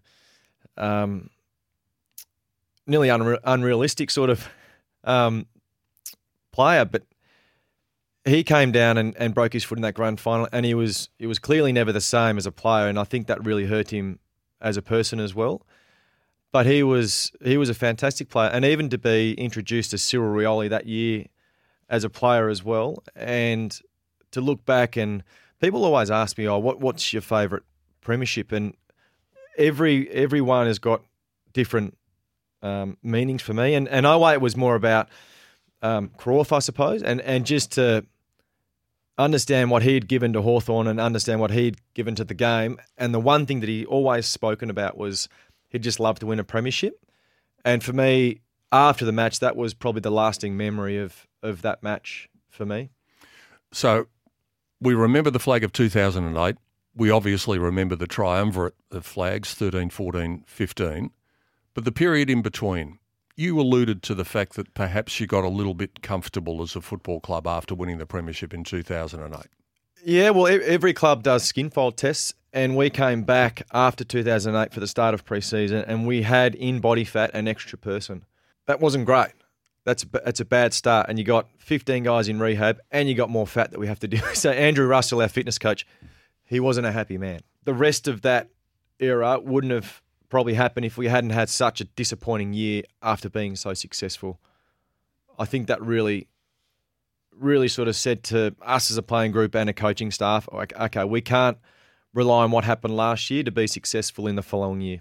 um, 0.77 1.31
nearly 2.87 3.09
unre- 3.09 3.41
unrealistic 3.45 4.11
sort 4.11 4.31
of 4.31 4.49
um, 5.03 5.47
player, 6.53 6.85
but 6.85 7.03
he 8.25 8.45
came 8.45 8.71
down 8.71 8.97
and, 8.97 9.17
and 9.17 9.35
broke 9.35 9.53
his 9.53 9.65
foot 9.65 9.79
in 9.79 9.83
that 9.83 9.95
grand 9.95 10.21
final, 10.21 10.49
and 10.53 10.65
he 10.65 10.75
was 10.75 11.09
he 11.19 11.27
was 11.27 11.41
clearly 11.41 11.73
never 11.73 11.93
the 11.93 12.01
same 12.01 12.39
as 12.39 12.47
a 12.47 12.53
player, 12.53 12.87
and 12.87 12.99
I 12.99 13.05
think 13.05 13.27
that 13.27 13.45
really 13.45 13.67
hurt 13.67 13.91
him 13.91 14.21
as 14.61 14.77
a 14.77 14.83
person 14.83 15.19
as 15.19 15.35
well. 15.35 15.67
But 16.53 16.67
he 16.67 16.83
was 16.83 17.31
he 17.43 17.57
was 17.57 17.69
a 17.69 17.75
fantastic 17.75 18.29
player, 18.29 18.51
and 18.51 18.65
even 18.65 18.89
to 18.91 18.99
be 18.99 19.35
introduced 19.35 19.93
to 19.93 19.99
Cyril 19.99 20.35
Rioli 20.35 20.69
that 20.69 20.87
year 20.87 21.27
as 21.89 22.05
a 22.05 22.11
player 22.11 22.49
as 22.49 22.65
well, 22.65 23.03
and 23.15 23.79
to 24.33 24.41
look 24.41 24.65
back 24.65 24.97
and 24.97 25.23
people 25.61 25.85
always 25.85 26.11
ask 26.11 26.39
me, 26.39 26.49
"Oh, 26.49 26.59
what 26.59 26.81
what's 26.81 27.13
your 27.13 27.23
favourite 27.23 27.63
premiership?" 28.01 28.51
And 28.51 28.75
every 29.57 30.11
everyone 30.11 30.67
has 30.67 30.79
got 30.79 31.03
different 31.53 31.97
um, 32.63 32.97
meanings 33.03 33.43
for 33.43 33.55
me, 33.55 33.75
and 33.75 33.89
and 33.89 34.07
it 34.07 34.41
was 34.41 34.57
more 34.57 34.75
about 34.75 35.09
um, 35.83 36.11
I 36.53 36.59
suppose, 36.59 37.03
and 37.03 37.21
and 37.21 37.47
just 37.47 37.73
to 37.73 38.05
understand 39.19 39.71
what 39.71 39.83
he 39.83 39.95
had 39.95 40.09
given 40.09 40.33
to 40.33 40.43
Hawthorn 40.43 40.87
and 40.87 40.99
understand 40.99 41.41
what 41.41 41.51
he'd 41.51 41.77
given 41.95 42.15
to 42.15 42.25
the 42.25 42.35
game. 42.35 42.81
And 42.97 43.13
the 43.13 43.21
one 43.21 43.45
thing 43.45 43.61
that 43.61 43.69
he 43.69 43.85
always 43.85 44.27
spoken 44.27 44.71
about 44.71 44.97
was 44.97 45.29
he'd 45.71 45.83
just 45.83 45.99
love 45.99 46.19
to 46.19 46.27
win 46.27 46.39
a 46.39 46.45
premiership. 46.45 47.05
And 47.65 47.83
for 47.83 47.93
me, 47.93 48.41
after 48.71 49.05
the 49.05 49.13
match, 49.13 49.41
that 49.41 49.57
was 49.57 49.75
probably 49.75 50.01
the 50.01 50.11
lasting 50.11 50.57
memory 50.57 50.99
of 50.99 51.27
of 51.43 51.63
that 51.63 51.83
match 51.83 52.29
for 52.49 52.67
me. 52.67 52.91
So 53.73 54.07
we 54.81 54.95
remember 54.95 55.31
the 55.31 55.39
flag 55.39 55.65
of 55.65 55.73
2008. 55.73 56.57
We 56.95 57.11
obviously 57.11 57.59
remember 57.59 57.97
the 57.97 58.07
triumvirate 58.07 58.75
of 58.91 59.07
flags 59.07 59.55
13, 59.55 59.91
14, 59.91 60.45
15. 60.47 61.11
But 61.73 61.85
the 61.85 61.93
period 61.93 62.29
in 62.29 62.43
between, 62.43 62.99
you 63.37 63.59
alluded 63.61 64.03
to 64.03 64.15
the 64.15 64.25
fact 64.25 64.55
that 64.55 64.75
perhaps 64.75 65.21
you 65.21 65.27
got 65.27 65.45
a 65.45 65.49
little 65.49 65.75
bit 65.75 66.03
comfortable 66.03 66.63
as 66.63 66.75
a 66.75 66.81
football 66.81 67.21
club 67.21 67.47
after 67.47 67.75
winning 67.75 67.99
the 67.99 68.07
premiership 68.07 68.53
in 68.53 68.65
2008. 68.65 69.47
Yeah, 70.05 70.31
well, 70.31 70.47
every 70.47 70.93
club 70.93 71.23
does 71.23 71.45
skin 71.45 71.71
fold 71.71 71.97
tests, 71.97 72.35
and 72.53 72.77
we 72.77 72.91
came 72.91 73.23
back 73.23 73.63
after 73.73 74.05
2008 74.05 74.73
for 74.73 74.81
the 74.81 74.87
start 74.87 75.15
of 75.15 75.25
pre-season, 75.25 75.85
and 75.87 76.07
we 76.07 76.23
had 76.23 76.55
in 76.55 76.81
body 76.81 77.05
fat 77.05 77.31
an 77.35 77.47
extra 77.47 77.77
person. 77.79 78.25
That 78.67 78.81
wasn't 78.81 79.05
great. 79.05 79.33
That's 79.85 80.03
a, 80.05 80.07
that's 80.07 80.41
a 80.41 80.45
bad 80.45 80.73
start, 80.73 81.07
and 81.09 81.19
you 81.19 81.25
got 81.25 81.49
15 81.59 82.05
guys 82.05 82.29
in 82.29 82.39
rehab, 82.39 82.79
and 82.91 83.09
you 83.09 83.15
got 83.15 83.31
more 83.31 83.47
fat 83.47 83.71
that 83.73 83.81
we 83.81 83.87
have 83.87 84.01
to 84.01 84.09
do. 84.09 84.19
So 84.35 84.51
Andrew 84.51 84.87
Russell, 84.87 85.21
our 85.21 85.29
fitness 85.29 85.59
coach, 85.59 85.87
he 86.45 86.61
wasn't 86.61 86.87
a 86.87 86.93
happy 86.93 87.19
man. 87.19 87.41
The 87.65 87.75
rest 87.75 88.09
of 88.09 88.23
that 88.23 88.49
era 88.99 89.39
wouldn't 89.39 89.73
have 89.73 90.03
probably 90.29 90.55
happened 90.55 90.87
if 90.87 90.97
we 90.97 91.09
hadn't 91.09 91.31
had 91.31 91.49
such 91.49 91.81
a 91.81 91.85
disappointing 91.85 92.53
year 92.53 92.85
after 93.03 93.29
being 93.29 93.57
so 93.57 93.75
successful. 93.75 94.41
I 95.39 95.45
think 95.45 95.67
that 95.67 95.83
really, 95.83 96.29
really 97.41 97.69
sort 97.69 97.89
of 97.89 97.97
said 97.97 98.23
to 98.25 98.55
us 98.63 98.91
as 98.91 98.97
a 98.97 99.03
playing 99.03 99.33
group 99.33 99.55
and 99.55 99.69
a 99.69 99.73
coaching 99.73 100.11
staff, 100.11 100.49
like, 100.53 100.79
okay, 100.79 101.05
we 101.05 101.21
can't 101.21 101.59
rely 102.15 102.45
on 102.45 102.51
what 102.51 102.65
happened 102.65 102.97
last 102.97 103.31
year 103.31 103.43
to 103.43 103.51
be 103.51 103.67
successful 103.67 104.27
in 104.27 104.37
the 104.37 104.43
following 104.43 104.81
year. 104.81 105.01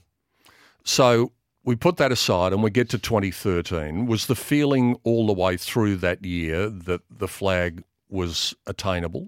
So 0.84 1.34
we 1.64 1.76
put 1.76 1.98
that 1.98 2.12
aside 2.12 2.54
and 2.54 2.64
we 2.64 2.70
get 2.70 2.90
to 2.90 2.98
2013. 2.98 4.06
Was 4.06 4.28
the 4.28 4.36
feeling 4.36 4.98
all 5.04 5.28
the 5.28 5.34
way 5.34 5.58
through 5.58 5.98
that 5.98 6.24
year 6.24 6.70
that 6.70 7.02
the 7.10 7.28
flag 7.28 7.84
was 8.10 8.56
attainable? 8.66 9.28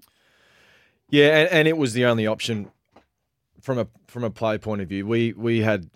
Yeah, 1.10 1.40
and, 1.40 1.50
and 1.50 1.68
it 1.68 1.76
was 1.76 1.92
the 1.92 2.06
only 2.06 2.26
option 2.26 2.70
from 3.62 3.78
a 3.78 3.86
from 4.08 4.24
a 4.24 4.30
play 4.30 4.58
point 4.58 4.82
of 4.82 4.88
view, 4.88 5.06
we 5.06 5.32
we 5.32 5.60
had. 5.60 5.88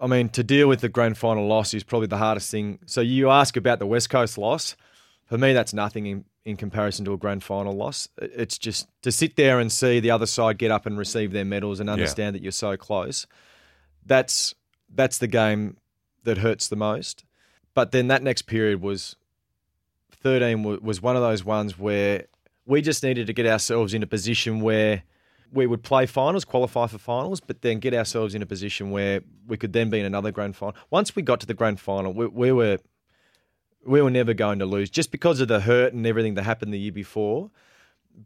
I 0.00 0.06
mean, 0.06 0.28
to 0.28 0.44
deal 0.44 0.68
with 0.68 0.80
the 0.80 0.88
grand 0.88 1.18
final 1.18 1.48
loss 1.48 1.74
is 1.74 1.82
probably 1.82 2.06
the 2.06 2.18
hardest 2.18 2.52
thing. 2.52 2.78
So 2.86 3.00
you 3.00 3.30
ask 3.30 3.56
about 3.56 3.80
the 3.80 3.86
West 3.86 4.10
Coast 4.10 4.38
loss. 4.38 4.76
For 5.24 5.36
me, 5.36 5.52
that's 5.52 5.74
nothing 5.74 6.06
in, 6.06 6.24
in 6.48 6.56
comparison 6.56 7.04
to 7.04 7.12
a 7.12 7.16
grand 7.16 7.42
final 7.42 7.74
loss. 7.74 8.08
It's 8.18 8.58
just 8.58 8.88
to 9.02 9.12
sit 9.12 9.36
there 9.36 9.60
and 9.60 9.70
see 9.70 10.00
the 10.00 10.10
other 10.10 10.26
side 10.26 10.58
get 10.58 10.70
up 10.70 10.86
and 10.86 10.98
receive 10.98 11.32
their 11.32 11.44
medals 11.44 11.80
and 11.80 11.90
understand 11.90 12.34
yeah. 12.34 12.38
that 12.38 12.42
you're 12.42 12.52
so 12.52 12.76
close. 12.76 13.26
That's 14.04 14.54
that's 14.94 15.18
the 15.18 15.26
game 15.26 15.76
that 16.24 16.38
hurts 16.38 16.68
the 16.68 16.76
most. 16.76 17.24
But 17.74 17.92
then 17.92 18.08
that 18.08 18.22
next 18.22 18.42
period 18.42 18.80
was 18.80 19.16
13 20.22 20.82
was 20.82 21.02
one 21.02 21.16
of 21.16 21.22
those 21.22 21.44
ones 21.44 21.78
where 21.78 22.24
we 22.66 22.82
just 22.82 23.02
needed 23.02 23.26
to 23.26 23.32
get 23.32 23.46
ourselves 23.46 23.94
in 23.94 24.02
a 24.02 24.06
position 24.06 24.60
where– 24.60 25.02
we 25.52 25.66
would 25.66 25.82
play 25.82 26.06
finals, 26.06 26.44
qualify 26.44 26.86
for 26.86 26.98
finals, 26.98 27.40
but 27.40 27.62
then 27.62 27.78
get 27.78 27.94
ourselves 27.94 28.34
in 28.34 28.42
a 28.42 28.46
position 28.46 28.90
where 28.90 29.22
we 29.46 29.56
could 29.56 29.72
then 29.72 29.90
be 29.90 29.98
in 30.00 30.06
another 30.06 30.30
grand 30.30 30.56
final. 30.56 30.74
Once 30.90 31.16
we 31.16 31.22
got 31.22 31.40
to 31.40 31.46
the 31.46 31.54
grand 31.54 31.80
final, 31.80 32.12
we, 32.12 32.26
we 32.26 32.52
were 32.52 32.78
we 33.84 34.02
were 34.02 34.10
never 34.10 34.34
going 34.34 34.58
to 34.58 34.66
lose 34.66 34.90
just 34.90 35.10
because 35.10 35.40
of 35.40 35.48
the 35.48 35.60
hurt 35.60 35.92
and 35.92 36.06
everything 36.06 36.34
that 36.34 36.42
happened 36.42 36.72
the 36.72 36.78
year 36.78 36.92
before. 36.92 37.50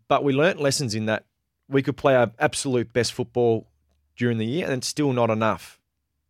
But 0.08 0.24
we 0.24 0.32
learnt 0.32 0.60
lessons 0.60 0.94
in 0.94 1.06
that 1.06 1.24
we 1.68 1.82
could 1.82 1.96
play 1.96 2.14
our 2.14 2.32
absolute 2.38 2.92
best 2.92 3.12
football 3.12 3.68
during 4.16 4.38
the 4.38 4.46
year, 4.46 4.64
and 4.64 4.74
it's 4.74 4.86
still 4.86 5.12
not 5.12 5.30
enough. 5.30 5.78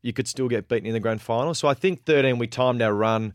You 0.03 0.13
could 0.13 0.29
still 0.29 0.49
get 0.49 0.69
beaten 0.69 0.87
in 0.87 0.93
the 0.93 1.01
grand 1.01 1.23
final. 1.23 1.55
So 1.55 1.69
I 1.69 1.75
think 1.75 2.05
13, 2.05 2.39
we 2.39 2.47
timed 2.47 2.83
our 2.83 2.95
run 2.95 3.35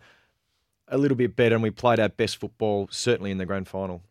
a 0.88 0.98
little 0.98 1.18
bit 1.18 1.36
better, 1.36 1.56
and 1.56 1.64
we 1.64 1.72
played 1.72 2.00
our 2.00 2.10
best 2.10 2.38
football 2.38 2.88
certainly 2.92 3.32
in 3.32 3.38
the 3.38 3.46
grand 3.46 3.68
final. 3.68 4.02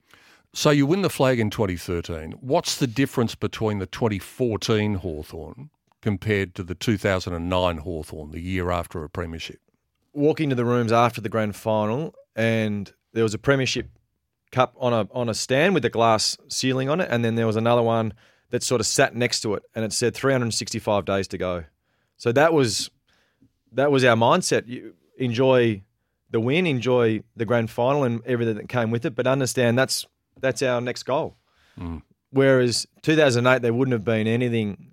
So 0.54 0.70
you 0.70 0.86
win 0.86 1.02
the 1.02 1.10
flag 1.10 1.38
in 1.38 1.50
2013. 1.50 2.32
What's 2.40 2.76
the 2.76 2.86
difference 2.86 3.34
between 3.34 3.78
the 3.78 3.86
2014 3.86 4.94
Hawthorn 4.96 5.70
compared 6.00 6.54
to 6.54 6.62
the 6.62 6.74
2009 6.74 7.78
Hawthorn, 7.78 8.30
the 8.30 8.40
year 8.40 8.70
after 8.70 9.04
a 9.04 9.10
premiership? 9.10 9.60
Walking 10.16 10.48
to 10.48 10.56
the 10.56 10.64
rooms 10.64 10.92
after 10.92 11.20
the 11.20 11.28
grand 11.28 11.54
final, 11.56 12.14
and 12.34 12.90
there 13.12 13.22
was 13.22 13.34
a 13.34 13.38
premiership 13.38 13.90
cup 14.50 14.74
on 14.78 14.92
a 14.92 15.06
on 15.12 15.28
a 15.28 15.34
stand 15.34 15.74
with 15.74 15.84
a 15.84 15.90
glass 15.90 16.38
ceiling 16.48 16.88
on 16.88 17.00
it, 17.00 17.08
and 17.10 17.24
then 17.24 17.34
there 17.34 17.46
was 17.46 17.56
another 17.56 17.82
one 17.82 18.14
that 18.50 18.62
sort 18.62 18.80
of 18.80 18.86
sat 18.86 19.14
next 19.14 19.40
to 19.40 19.54
it, 19.54 19.62
and 19.74 19.84
it 19.84 19.92
said 19.92 20.14
365 20.14 21.04
days 21.04 21.28
to 21.28 21.38
go. 21.38 21.64
So 22.16 22.32
that 22.32 22.52
was 22.54 22.90
that 23.72 23.90
was 23.92 24.04
our 24.04 24.16
mindset. 24.16 24.66
You 24.66 24.94
enjoy 25.18 25.82
the 26.30 26.40
win, 26.40 26.66
enjoy 26.66 27.22
the 27.36 27.44
grand 27.44 27.70
final, 27.70 28.04
and 28.04 28.22
everything 28.24 28.56
that 28.56 28.68
came 28.68 28.90
with 28.90 29.04
it, 29.04 29.14
but 29.14 29.26
understand 29.26 29.78
that's 29.78 30.06
that's 30.40 30.62
our 30.62 30.80
next 30.80 31.02
goal. 31.02 31.36
Mm. 31.78 32.02
Whereas 32.30 32.86
2008, 33.02 33.62
there 33.62 33.72
wouldn't 33.72 33.92
have 33.92 34.04
been 34.04 34.26
anything 34.26 34.92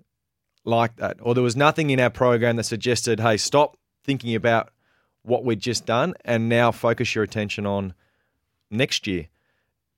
like 0.64 0.96
that, 0.96 1.16
or 1.20 1.34
there 1.34 1.42
was 1.42 1.56
nothing 1.56 1.90
in 1.90 2.00
our 2.00 2.10
program 2.10 2.56
that 2.56 2.64
suggested, 2.64 3.20
"Hey, 3.20 3.36
stop 3.36 3.78
thinking 4.04 4.34
about 4.34 4.70
what 5.24 5.44
we'd 5.44 5.60
just 5.60 5.86
done, 5.86 6.14
and 6.24 6.48
now 6.48 6.70
focus 6.70 7.14
your 7.14 7.24
attention 7.24 7.66
on 7.66 7.94
next 8.70 9.06
year. 9.06 9.28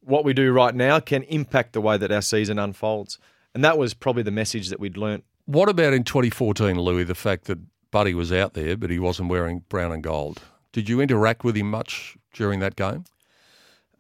What 0.01 0.25
we 0.25 0.33
do 0.33 0.53
right 0.53 0.75
now 0.75 1.01
can 1.01 1.25
impact 1.25 1.73
the 1.73 1.81
way 1.81 1.99
that 1.99 2.13
our 2.13 2.23
season 2.23 2.59
unfolds. 2.59 3.19
And 3.55 3.65
that 3.65 3.77
was 3.77 3.93
probably 3.93 4.23
the 4.23 4.31
message 4.31 4.69
that 4.69 4.79
we'd 4.79 4.97
learnt. 4.97 5.25
What 5.47 5.69
about 5.69 5.93
in 5.93 6.05
2014, 6.05 6.79
Louis, 6.79 7.05
the 7.05 7.15
fact 7.15 7.45
that 7.47 7.59
Buddy 7.91 8.15
was 8.15 8.33
out 8.33 8.55
there, 8.55 8.77
but 8.77 8.91
he 8.91 8.99
wasn't 8.99 9.31
wearing 9.31 9.65
brown 9.69 9.93
and 9.93 10.03
gold? 10.03 10.43
Did 10.73 10.89
you 10.89 11.01
interact 11.01 11.43
with 11.43 11.57
him 11.57 11.71
much 11.71 12.17
during 12.33 12.61
that 12.61 12.77
game? 12.77 13.05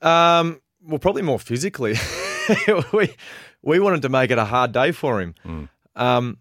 Um, 0.02 0.60
well, 0.84 0.98
probably 0.98 1.22
more 1.22 1.38
physically. 1.38 1.94
we 2.92 3.14
we 3.62 3.80
wanted 3.80 4.02
to 4.02 4.08
make 4.08 4.30
it 4.30 4.38
a 4.38 4.44
hard 4.44 4.72
day 4.72 4.92
for 4.92 5.20
him. 5.20 5.68
Um, 5.96 6.38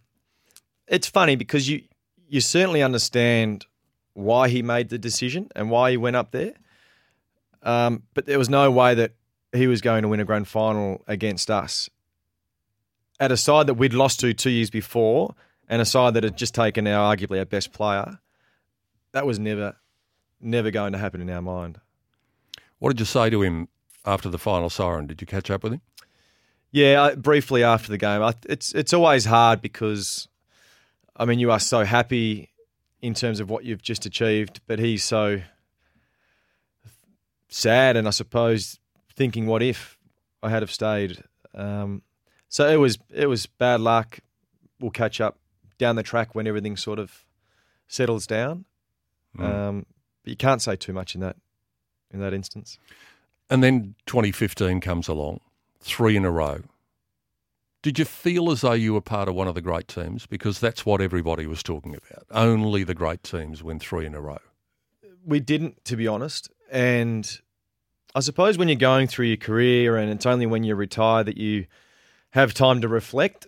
it's 0.87 1.07
funny 1.07 1.35
because 1.35 1.69
you 1.69 1.83
you 2.27 2.41
certainly 2.41 2.83
understand 2.83 3.65
why 4.15 4.47
he 4.49 4.63
made 4.63 4.89
the 4.89 4.97
decision 4.97 5.49
and 5.55 5.69
why 5.69 5.91
he 5.91 5.97
went 5.97 6.15
up 6.15 6.31
there. 6.31 6.53
Um, 7.61 8.03
but 8.13 8.25
there 8.25 8.39
was 8.39 8.49
no 8.49 8.71
way 8.71 8.95
that 8.95 9.11
he 9.53 9.67
was 9.67 9.81
going 9.81 10.01
to 10.01 10.07
win 10.07 10.19
a 10.19 10.25
grand 10.25 10.47
final 10.47 11.03
against 11.07 11.51
us. 11.51 11.89
At 13.19 13.31
a 13.31 13.37
side 13.37 13.67
that 13.67 13.75
we'd 13.75 13.93
lost 13.93 14.19
to 14.21 14.33
two 14.33 14.49
years 14.49 14.69
before, 14.69 15.35
and 15.67 15.81
a 15.81 15.85
side 15.85 16.13
that 16.13 16.23
had 16.23 16.37
just 16.37 16.55
taken 16.55 16.87
our 16.87 17.15
arguably 17.15 17.39
our 17.39 17.45
best 17.45 17.71
player, 17.71 18.19
that 19.11 19.25
was 19.25 19.39
never 19.39 19.75
never 20.41 20.69
going 20.69 20.93
to 20.93 20.99
happen 20.99 21.21
in 21.21 21.29
our 21.29 21.41
mind. 21.41 21.79
What 22.79 22.89
did 22.89 22.99
you 22.99 23.05
say 23.05 23.29
to 23.29 23.41
him 23.41 23.67
after 24.05 24.29
the 24.29 24.37
final 24.37 24.69
siren? 24.69 25.07
Did 25.07 25.21
you 25.21 25.27
catch 25.27 25.49
up 25.49 25.63
with 25.63 25.73
him? 25.73 25.81
Yeah, 26.71 27.03
I- 27.03 27.15
briefly 27.15 27.63
after 27.63 27.89
the 27.89 27.97
game, 27.97 28.21
I, 28.21 28.33
it's 28.47 28.73
it's 28.73 28.93
always 28.93 29.25
hard 29.25 29.61
because, 29.61 30.27
I 31.15 31.25
mean, 31.25 31.39
you 31.39 31.51
are 31.51 31.59
so 31.59 31.83
happy 31.83 32.49
in 33.05 33.13
terms 33.13 33.39
of 33.39 33.51
what 33.51 33.63
you've 33.63 33.83
just 33.83 34.07
achieved, 34.07 34.61
but 34.65 34.79
he's 34.79 35.03
so 35.03 35.41
sad, 37.47 37.95
and 37.95 38.07
I 38.07 38.11
suppose 38.11 38.79
thinking, 39.15 39.45
what 39.45 39.61
if 39.61 39.99
I 40.41 40.49
had 40.49 40.63
have 40.63 40.71
stayed? 40.71 41.23
Um, 41.53 42.01
so 42.49 42.67
it 42.67 42.77
was 42.77 42.97
it 43.13 43.27
was 43.27 43.45
bad 43.45 43.79
luck. 43.79 44.19
We'll 44.79 44.89
catch 44.89 45.21
up 45.21 45.37
down 45.77 45.97
the 45.97 46.03
track 46.03 46.33
when 46.33 46.47
everything 46.47 46.77
sort 46.77 46.97
of 46.97 47.23
settles 47.87 48.25
down. 48.25 48.65
Um, 49.37 49.85
but 50.23 50.31
you 50.31 50.37
can't 50.37 50.61
say 50.61 50.75
too 50.75 50.93
much 50.93 51.13
in 51.13 51.21
that 51.21 51.35
in 52.11 52.19
that 52.21 52.33
instance. 52.33 52.79
And 53.51 53.63
then 53.63 53.93
2015 54.07 54.81
comes 54.81 55.07
along, 55.07 55.41
three 55.79 56.15
in 56.15 56.25
a 56.25 56.31
row. 56.31 56.61
Did 57.85 57.99
you 57.99 58.05
feel 58.05 58.49
as 58.49 58.61
though 58.61 58.71
you 58.71 58.95
were 58.95 59.01
part 59.01 59.29
of 59.29 59.35
one 59.35 59.47
of 59.47 59.53
the 59.53 59.61
great 59.61 59.87
teams? 59.87 60.25
Because 60.25 60.59
that's 60.59 60.87
what 60.87 61.01
everybody 61.01 61.45
was 61.45 61.61
talking 61.61 61.93
about. 61.95 62.25
Only 62.31 62.83
the 62.83 62.95
great 62.95 63.21
teams 63.21 63.61
win 63.61 63.77
three 63.77 64.07
in 64.07 64.15
a 64.15 64.21
row. 64.21 64.39
we 65.23 65.39
didn't, 65.39 65.85
to 65.85 65.95
be 65.95 66.07
honest. 66.07 66.49
And 66.71 67.39
I 68.15 68.21
suppose 68.21 68.57
when 68.57 68.69
you're 68.69 68.75
going 68.75 69.05
through 69.05 69.27
your 69.27 69.37
career, 69.37 69.97
and 69.97 70.11
it's 70.11 70.25
only 70.25 70.47
when 70.47 70.63
you 70.63 70.73
retire 70.73 71.23
that 71.25 71.37
you 71.37 71.67
have 72.31 72.55
time 72.55 72.81
to 72.81 72.87
reflect. 72.87 73.45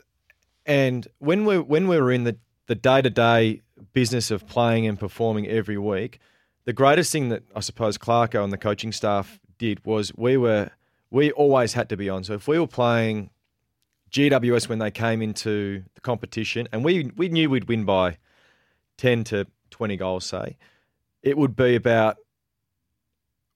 And 0.67 1.08
when 1.17 1.43
we 1.45 1.58
when 1.58 1.88
we 1.88 2.00
were 2.00 2.12
in 2.12 2.23
the 2.23 2.38
the 2.67 2.76
day 2.76 3.02
to 3.02 3.10
day 3.10 3.62
business 3.93 4.30
of 4.30 4.45
playing 4.45 4.86
and 4.86 5.00
performing 5.00 5.47
every 5.47 5.80
week, 5.80 6.19
the 6.65 6.73
greatest 6.73 7.12
thing 7.12 7.30
that 7.30 7.41
I 7.56 7.62
suppose 7.62 7.97
Clarko 7.97 8.43
and 8.43 8.54
the 8.54 8.60
coaching 8.60 8.91
staff 8.91 9.39
did 9.58 9.84
was 9.84 10.13
we 10.15 10.38
were 10.38 10.69
we 11.10 11.32
always 11.32 11.73
had 11.73 11.89
to 11.89 11.97
be 11.97 12.08
on. 12.08 12.23
So 12.23 12.34
if 12.36 12.47
we 12.47 12.60
were 12.60 12.67
playing 12.67 13.32
GWS 14.17 14.67
when 14.67 14.80
they 14.80 14.91
came 14.91 15.21
into 15.21 15.84
the 15.95 16.01
competition, 16.01 16.67
and 16.71 16.84
we 16.84 17.12
we 17.15 17.30
knew 17.30 17.49
we'd 17.49 17.67
win 17.67 17.86
by 17.86 18.17
ten 18.97 19.23
to 19.25 19.45
twenty 19.69 19.97
goals, 19.97 20.25
say 20.25 20.58
it 21.21 21.38
would 21.38 21.56
be 21.56 21.75
about 21.75 22.17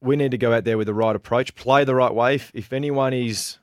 we 0.01 0.15
need 0.15 0.31
to 0.31 0.37
go 0.37 0.53
out 0.53 0.63
there 0.63 0.77
with 0.77 0.87
the 0.87 0.93
right 0.93 1.15
approach, 1.15 1.55
play 1.55 1.83
the 1.83 1.95
right 1.95 2.13
way. 2.13 2.35
If, 2.53 2.73
anyone 2.73 3.13
is 3.13 3.59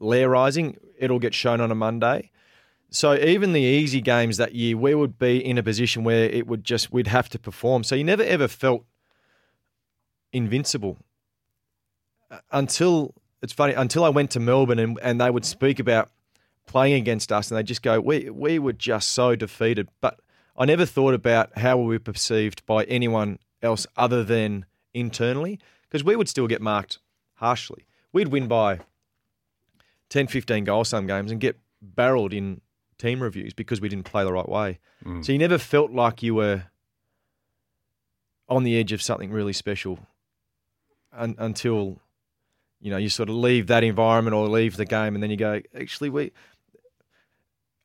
lairising, 0.00 0.78
it'll 0.98 1.18
get 1.18 1.34
shown 1.34 1.60
on 1.60 1.70
a 1.70 1.74
Monday. 1.74 2.30
So 2.90 3.14
even 3.14 3.52
the 3.52 3.60
easy 3.60 4.00
games 4.00 4.38
that 4.38 4.54
year, 4.54 4.78
we 4.78 4.94
would 4.94 5.18
be 5.18 5.44
in 5.44 5.58
a 5.58 5.62
position 5.62 6.04
where 6.04 6.24
it 6.24 6.46
would 6.46 6.64
just 6.64 6.90
we'd 6.90 7.08
have 7.08 7.28
to 7.30 7.38
perform. 7.38 7.84
So 7.84 7.94
you 7.94 8.04
never 8.04 8.22
ever 8.22 8.48
felt 8.48 8.84
invincible 10.32 10.96
Uh, 12.30 12.38
until 12.50 13.14
it's 13.42 13.52
funny 13.52 13.74
until 13.74 14.04
I 14.04 14.10
went 14.10 14.30
to 14.32 14.40
Melbourne 14.40 14.78
and, 14.78 14.98
and 15.02 15.20
they 15.20 15.30
would 15.30 15.44
speak 15.44 15.78
about 15.78 16.10
playing 16.68 16.94
against 16.94 17.32
us 17.32 17.50
and 17.50 17.58
they 17.58 17.62
just 17.62 17.82
go 17.82 18.00
we 18.00 18.30
we 18.30 18.58
were 18.58 18.72
just 18.72 19.10
so 19.10 19.34
defeated. 19.34 19.88
But 20.00 20.20
I 20.56 20.64
never 20.64 20.86
thought 20.86 21.14
about 21.14 21.58
how 21.58 21.76
we 21.78 21.86
were 21.86 21.98
perceived 21.98 22.64
by 22.66 22.84
anyone 22.84 23.38
else 23.62 23.86
other 23.96 24.22
than 24.22 24.66
internally 24.94 25.58
because 25.82 26.04
we 26.04 26.14
would 26.14 26.28
still 26.28 26.46
get 26.46 26.62
marked 26.62 26.98
harshly. 27.34 27.86
We'd 28.12 28.28
win 28.28 28.46
by 28.46 28.80
10 30.10 30.28
15 30.28 30.64
goals 30.64 30.88
some 30.88 31.06
games 31.06 31.30
and 31.30 31.40
get 31.40 31.58
barreled 31.82 32.32
in 32.32 32.60
team 32.98 33.22
reviews 33.22 33.52
because 33.52 33.80
we 33.80 33.88
didn't 33.88 34.04
play 34.04 34.24
the 34.24 34.32
right 34.32 34.48
way. 34.48 34.78
Mm. 35.04 35.24
So 35.24 35.32
you 35.32 35.38
never 35.38 35.58
felt 35.58 35.92
like 35.92 36.22
you 36.22 36.34
were 36.34 36.64
on 38.48 38.64
the 38.64 38.78
edge 38.78 38.92
of 38.92 39.02
something 39.02 39.30
really 39.30 39.52
special 39.52 39.98
un- 41.12 41.36
until 41.38 41.98
you 42.80 42.90
know 42.90 42.96
you 42.96 43.08
sort 43.08 43.28
of 43.28 43.34
leave 43.34 43.66
that 43.66 43.84
environment 43.84 44.34
or 44.34 44.48
leave 44.48 44.76
the 44.76 44.84
game 44.84 45.14
and 45.14 45.22
then 45.22 45.30
you 45.30 45.36
go 45.36 45.60
actually 45.78 46.08
we 46.08 46.32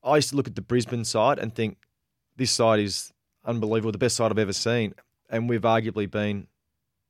I 0.04 0.16
used 0.16 0.30
to 0.30 0.36
look 0.36 0.48
at 0.48 0.56
the 0.56 0.62
Brisbane 0.62 1.06
side 1.06 1.40
and 1.40 1.54
think 1.54 1.78
this 2.36 2.52
side 2.52 2.80
is 2.80 3.14
unbelievable 3.46 3.92
the 3.92 3.98
best 3.98 4.16
side 4.16 4.32
I've 4.32 4.40
ever 4.40 4.54
seen 4.54 4.94
and 5.30 5.50
we've 5.50 5.62
arguably 5.62 6.10
been 6.10 6.48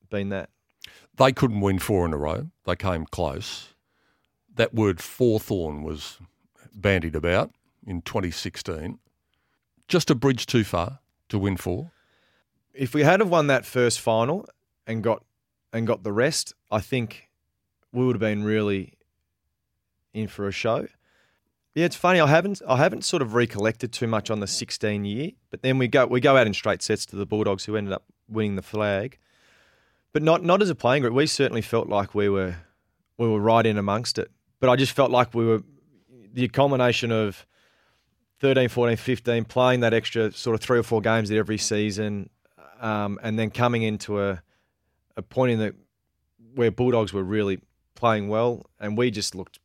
been 0.09 0.29
that 0.29 0.49
They 1.15 1.31
couldn't 1.31 1.61
win 1.61 1.79
four 1.79 2.05
in 2.05 2.13
a 2.13 2.17
row. 2.17 2.49
They 2.65 2.75
came 2.75 3.05
close. 3.05 3.73
That 4.55 4.73
word 4.73 5.01
Forthorn 5.01 5.83
was 5.83 6.19
bandied 6.73 7.15
about 7.15 7.51
in 7.85 8.01
2016. 8.01 8.99
Just 9.87 10.09
a 10.09 10.15
bridge 10.15 10.45
too 10.45 10.63
far 10.63 10.99
to 11.29 11.37
win 11.37 11.57
four. 11.57 11.91
if 12.73 12.93
we 12.93 13.03
had 13.03 13.19
have 13.19 13.29
won 13.29 13.47
that 13.47 13.65
first 13.65 13.99
final 13.99 14.47
and 14.87 15.03
got 15.03 15.23
and 15.71 15.87
got 15.87 16.03
the 16.03 16.11
rest, 16.11 16.53
I 16.71 16.79
think 16.79 17.29
we 17.91 18.05
would 18.05 18.15
have 18.15 18.21
been 18.21 18.43
really 18.43 18.93
in 20.13 20.27
for 20.27 20.47
a 20.47 20.51
show. 20.51 20.87
Yeah, 21.75 21.85
it's 21.85 21.95
funny. 21.95 22.19
I 22.19 22.27
haven't 22.27 22.61
I 22.67 22.77
haven't 22.77 23.03
sort 23.03 23.21
of 23.21 23.33
recollected 23.33 23.91
too 23.91 24.05
much 24.05 24.29
on 24.29 24.39
the 24.39 24.47
16 24.47 25.05
year, 25.05 25.31
but 25.49 25.63
then 25.63 25.77
we 25.77 25.87
go 25.87 26.05
we 26.05 26.19
go 26.19 26.37
out 26.37 26.45
in 26.45 26.53
straight 26.53 26.83
sets 26.83 27.05
to 27.07 27.15
the 27.15 27.25
Bulldogs, 27.25 27.65
who 27.65 27.75
ended 27.75 27.93
up 27.93 28.03
winning 28.27 28.55
the 28.55 28.61
flag. 28.61 29.17
But 30.11 30.21
not 30.21 30.43
not 30.43 30.61
as 30.61 30.69
a 30.69 30.75
playing 30.75 31.01
group. 31.01 31.13
We 31.13 31.25
certainly 31.25 31.61
felt 31.61 31.89
like 31.89 32.13
we 32.13 32.29
were 32.29 32.55
we 33.17 33.27
were 33.27 33.39
right 33.39 33.65
in 33.65 33.77
amongst 33.77 34.19
it. 34.19 34.29
But 34.59 34.69
I 34.69 34.75
just 34.75 34.91
felt 34.91 35.09
like 35.09 35.33
we 35.33 35.45
were 35.45 35.63
the 36.31 36.47
culmination 36.47 37.11
of 37.11 37.45
13, 38.39 38.69
14, 38.69 38.97
15, 38.97 39.45
playing 39.45 39.79
that 39.81 39.93
extra 39.93 40.31
sort 40.31 40.55
of 40.55 40.61
three 40.61 40.77
or 40.77 40.83
four 40.83 41.01
games 41.01 41.31
at 41.31 41.37
every 41.37 41.57
season, 41.57 42.29
um, 42.81 43.19
and 43.23 43.37
then 43.39 43.49
coming 43.49 43.81
into 43.81 44.21
a 44.21 44.43
a 45.17 45.23
point 45.23 45.53
in 45.53 45.59
the 45.59 45.75
where 46.53 46.69
Bulldogs 46.69 47.13
were 47.13 47.23
really 47.23 47.59
playing 47.95 48.27
well, 48.27 48.67
and 48.79 48.95
we 48.95 49.09
just 49.09 49.33
looked 49.33 49.57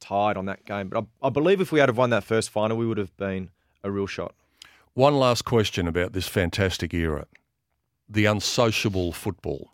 tired 0.00 0.36
on 0.36 0.46
that 0.46 0.64
game. 0.64 0.88
But 0.88 1.04
I, 1.22 1.26
I 1.26 1.30
believe 1.30 1.60
if 1.60 1.72
we 1.72 1.80
had 1.80 1.88
have 1.88 1.98
won 1.98 2.10
that 2.10 2.24
first 2.24 2.50
final, 2.50 2.76
we 2.76 2.86
would 2.86 2.98
have 2.98 3.16
been 3.16 3.50
a 3.82 3.90
real 3.90 4.06
shot. 4.06 4.34
One 4.94 5.14
last 5.14 5.44
question 5.44 5.86
about 5.86 6.12
this 6.12 6.28
fantastic 6.28 6.92
era 6.92 7.26
the 8.08 8.24
unsociable 8.24 9.12
football 9.12 9.72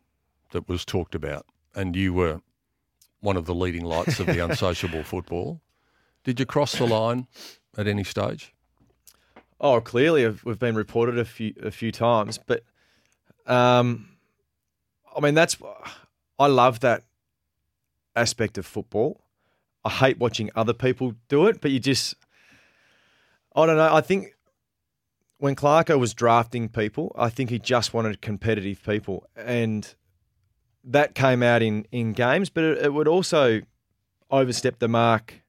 that 0.50 0.68
was 0.68 0.84
talked 0.84 1.14
about, 1.14 1.46
and 1.74 1.94
you 1.94 2.12
were 2.12 2.40
one 3.20 3.36
of 3.36 3.46
the 3.46 3.54
leading 3.54 3.84
lights 3.84 4.18
of 4.18 4.26
the 4.26 4.38
unsociable 4.44 5.04
football. 5.04 5.60
Did 6.24 6.40
you 6.40 6.46
cross 6.46 6.72
the 6.72 6.86
line 6.86 7.26
at 7.78 7.86
any 7.86 8.04
stage? 8.04 8.52
Oh, 9.60 9.80
clearly 9.80 10.26
we've 10.44 10.58
been 10.58 10.74
reported 10.74 11.18
a 11.18 11.24
few 11.24 11.54
a 11.62 11.70
few 11.70 11.92
times, 11.92 12.38
but 12.38 12.64
um, 13.46 14.08
I 15.16 15.20
mean 15.20 15.34
that's 15.34 15.56
I 16.38 16.46
love 16.46 16.80
that 16.80 17.04
aspect 18.16 18.58
of 18.58 18.66
football. 18.66 19.23
I 19.84 19.90
hate 19.90 20.18
watching 20.18 20.50
other 20.54 20.72
people 20.72 21.14
do 21.28 21.46
it, 21.46 21.60
but 21.60 21.70
you 21.70 21.78
just 21.78 22.14
I 23.54 23.66
don't 23.66 23.76
know. 23.76 23.94
I 23.94 24.00
think 24.00 24.34
when 25.38 25.54
Clarko 25.54 25.98
was 25.98 26.14
drafting 26.14 26.68
people, 26.68 27.14
I 27.16 27.28
think 27.28 27.50
he 27.50 27.58
just 27.58 27.94
wanted 27.94 28.20
competitive 28.20 28.82
people, 28.82 29.28
and 29.36 29.94
that 30.84 31.14
came 31.14 31.42
out 31.42 31.62
in 31.62 31.86
in 31.92 32.12
games. 32.12 32.50
But 32.50 32.64
it, 32.64 32.78
it 32.86 32.94
would 32.94 33.08
also 33.08 33.62
overstep 34.30 34.78
the 34.78 34.88
mark. 34.88 35.42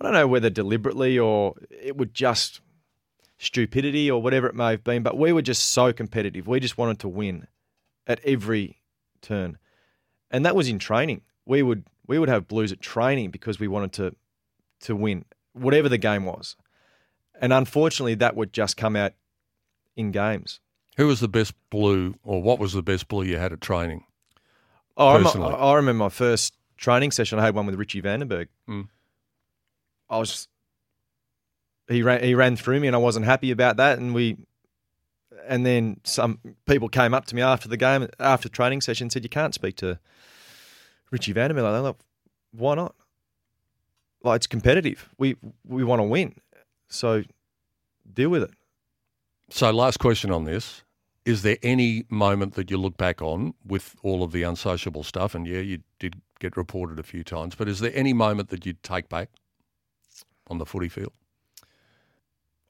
I 0.00 0.04
don't 0.04 0.12
know 0.12 0.26
whether 0.26 0.50
deliberately 0.50 1.18
or 1.18 1.54
it 1.70 1.96
would 1.96 2.14
just 2.14 2.60
stupidity 3.38 4.10
or 4.10 4.20
whatever 4.20 4.46
it 4.46 4.54
may 4.54 4.70
have 4.70 4.84
been, 4.84 5.02
but 5.02 5.16
we 5.16 5.32
were 5.32 5.42
just 5.42 5.66
so 5.66 5.92
competitive. 5.92 6.46
We 6.46 6.60
just 6.60 6.78
wanted 6.78 6.98
to 7.00 7.08
win 7.08 7.46
at 8.06 8.20
every 8.24 8.80
turn. 9.20 9.58
And 10.30 10.44
that 10.44 10.56
was 10.56 10.68
in 10.68 10.78
training. 10.78 11.22
We 11.46 11.62
would 11.62 11.84
we 12.06 12.18
would 12.18 12.28
have 12.28 12.48
blues 12.48 12.72
at 12.72 12.80
training 12.80 13.30
because 13.30 13.58
we 13.58 13.68
wanted 13.68 13.92
to 13.94 14.14
to 14.80 14.96
win, 14.96 15.24
whatever 15.52 15.88
the 15.88 15.98
game 15.98 16.24
was. 16.24 16.56
And 17.40 17.52
unfortunately 17.52 18.14
that 18.16 18.36
would 18.36 18.52
just 18.52 18.76
come 18.76 18.96
out 18.96 19.12
in 19.96 20.10
games. 20.10 20.60
Who 20.96 21.06
was 21.06 21.20
the 21.20 21.28
best 21.28 21.54
blue, 21.70 22.14
or 22.22 22.42
what 22.42 22.58
was 22.58 22.72
the 22.72 22.82
best 22.82 23.08
blue 23.08 23.24
you 23.24 23.38
had 23.38 23.52
at 23.52 23.60
training? 23.60 24.04
Oh, 24.96 25.08
I, 25.08 25.16
remember? 25.16 25.56
I 25.56 25.74
remember 25.74 26.04
my 26.04 26.08
first 26.08 26.54
training 26.76 27.10
session. 27.10 27.38
I 27.38 27.44
had 27.44 27.54
one 27.54 27.66
with 27.66 27.74
Richie 27.74 28.02
Vandenberg. 28.02 28.48
Mm. 28.68 28.88
I 30.08 30.18
was 30.18 30.46
he 31.88 32.02
ran 32.02 32.22
he 32.22 32.34
ran 32.34 32.56
through 32.56 32.80
me, 32.80 32.86
and 32.86 32.94
I 32.94 32.98
wasn't 32.98 33.26
happy 33.26 33.50
about 33.50 33.76
that. 33.78 33.98
And 33.98 34.14
we, 34.14 34.36
and 35.46 35.66
then 35.66 36.00
some 36.04 36.38
people 36.66 36.88
came 36.88 37.12
up 37.12 37.26
to 37.26 37.34
me 37.34 37.42
after 37.42 37.68
the 37.68 37.76
game, 37.76 38.08
after 38.18 38.48
the 38.48 38.54
training 38.54 38.80
session, 38.80 39.06
and 39.06 39.12
said, 39.12 39.24
"You 39.24 39.28
can't 39.28 39.54
speak 39.54 39.76
to 39.76 39.98
Richie 41.14 41.32
like 41.32 41.54
that." 41.54 41.82
Like, 41.82 41.96
Why 42.52 42.74
not? 42.74 42.94
Like 44.22 44.36
it's 44.36 44.46
competitive. 44.46 45.08
We 45.18 45.36
we 45.64 45.84
want 45.84 46.00
to 46.00 46.04
win, 46.04 46.34
so 46.88 47.22
deal 48.12 48.30
with 48.30 48.42
it. 48.42 48.50
So, 49.50 49.70
last 49.70 49.98
question 49.98 50.30
on 50.30 50.44
this. 50.44 50.82
Is 51.24 51.42
there 51.42 51.56
any 51.62 52.04
moment 52.10 52.54
that 52.54 52.70
you 52.70 52.76
look 52.76 52.96
back 52.96 53.22
on 53.22 53.54
with 53.64 53.96
all 54.02 54.22
of 54.22 54.32
the 54.32 54.42
unsociable 54.42 55.04
stuff? 55.04 55.34
And 55.34 55.46
yeah, 55.46 55.60
you 55.60 55.78
did 55.98 56.20
get 56.38 56.56
reported 56.56 56.98
a 56.98 57.02
few 57.02 57.24
times, 57.24 57.54
but 57.54 57.68
is 57.68 57.80
there 57.80 57.92
any 57.94 58.12
moment 58.12 58.50
that 58.50 58.66
you'd 58.66 58.82
take 58.82 59.08
back 59.08 59.30
on 60.48 60.58
the 60.58 60.66
footy 60.66 60.88
field? 60.88 61.12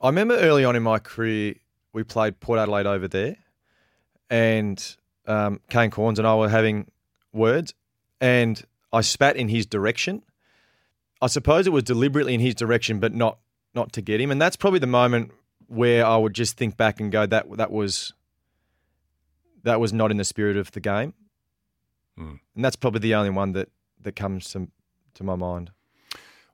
I 0.00 0.08
remember 0.08 0.36
early 0.36 0.64
on 0.64 0.76
in 0.76 0.82
my 0.82 0.98
career, 0.98 1.54
we 1.92 2.04
played 2.04 2.38
Port 2.38 2.58
Adelaide 2.60 2.86
over 2.86 3.08
there, 3.08 3.36
and 4.30 4.96
um, 5.26 5.60
Kane 5.70 5.90
Cornes 5.90 6.18
and 6.18 6.26
I 6.26 6.36
were 6.36 6.48
having 6.48 6.90
words, 7.32 7.74
and 8.20 8.62
I 8.92 9.00
spat 9.00 9.36
in 9.36 9.48
his 9.48 9.66
direction. 9.66 10.22
I 11.20 11.26
suppose 11.26 11.66
it 11.66 11.70
was 11.70 11.84
deliberately 11.84 12.34
in 12.34 12.40
his 12.40 12.54
direction, 12.54 13.00
but 13.00 13.14
not 13.14 13.38
not 13.74 13.92
to 13.92 14.02
get 14.02 14.20
him. 14.20 14.30
And 14.30 14.40
that's 14.40 14.56
probably 14.56 14.78
the 14.78 14.86
moment 14.86 15.32
where 15.66 16.06
I 16.06 16.16
would 16.16 16.34
just 16.34 16.56
think 16.56 16.76
back 16.76 17.00
and 17.00 17.10
go, 17.10 17.26
that 17.26 17.46
that 17.56 17.70
was 17.70 18.12
that 19.62 19.80
was 19.80 19.92
not 19.92 20.10
in 20.10 20.16
the 20.16 20.24
spirit 20.24 20.56
of 20.56 20.70
the 20.72 20.80
game. 20.80 21.14
Hmm. 22.16 22.34
And 22.54 22.64
that's 22.64 22.76
probably 22.76 23.00
the 23.00 23.14
only 23.14 23.30
one 23.30 23.52
that 23.52 23.68
that 24.02 24.14
comes 24.14 24.50
to 24.52 24.68
to 25.14 25.24
my 25.24 25.34
mind. 25.34 25.70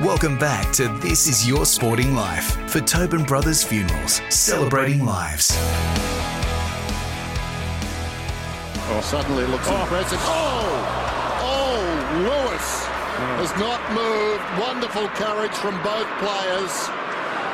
Welcome 0.00 0.38
back 0.38 0.72
to 0.80 0.88
This 0.88 1.26
Is 1.26 1.46
Your 1.46 1.66
Sporting 1.66 2.14
Life 2.14 2.56
for 2.70 2.80
Tobin 2.80 3.22
Brothers 3.22 3.62
Funerals, 3.62 4.22
celebrating 4.30 5.04
lives. 5.04 5.52
Oh, 8.88 9.00
suddenly 9.04 9.44
looks 9.44 9.68
impressive. 9.68 10.18
Oh! 10.22 10.64
Oh, 11.44 11.84
Lewis 12.16 12.86
has 13.36 13.52
not 13.60 13.84
moved. 13.92 14.40
Wonderful 14.56 15.06
courage 15.20 15.52
from 15.52 15.76
both 15.84 16.08
players. 16.16 16.72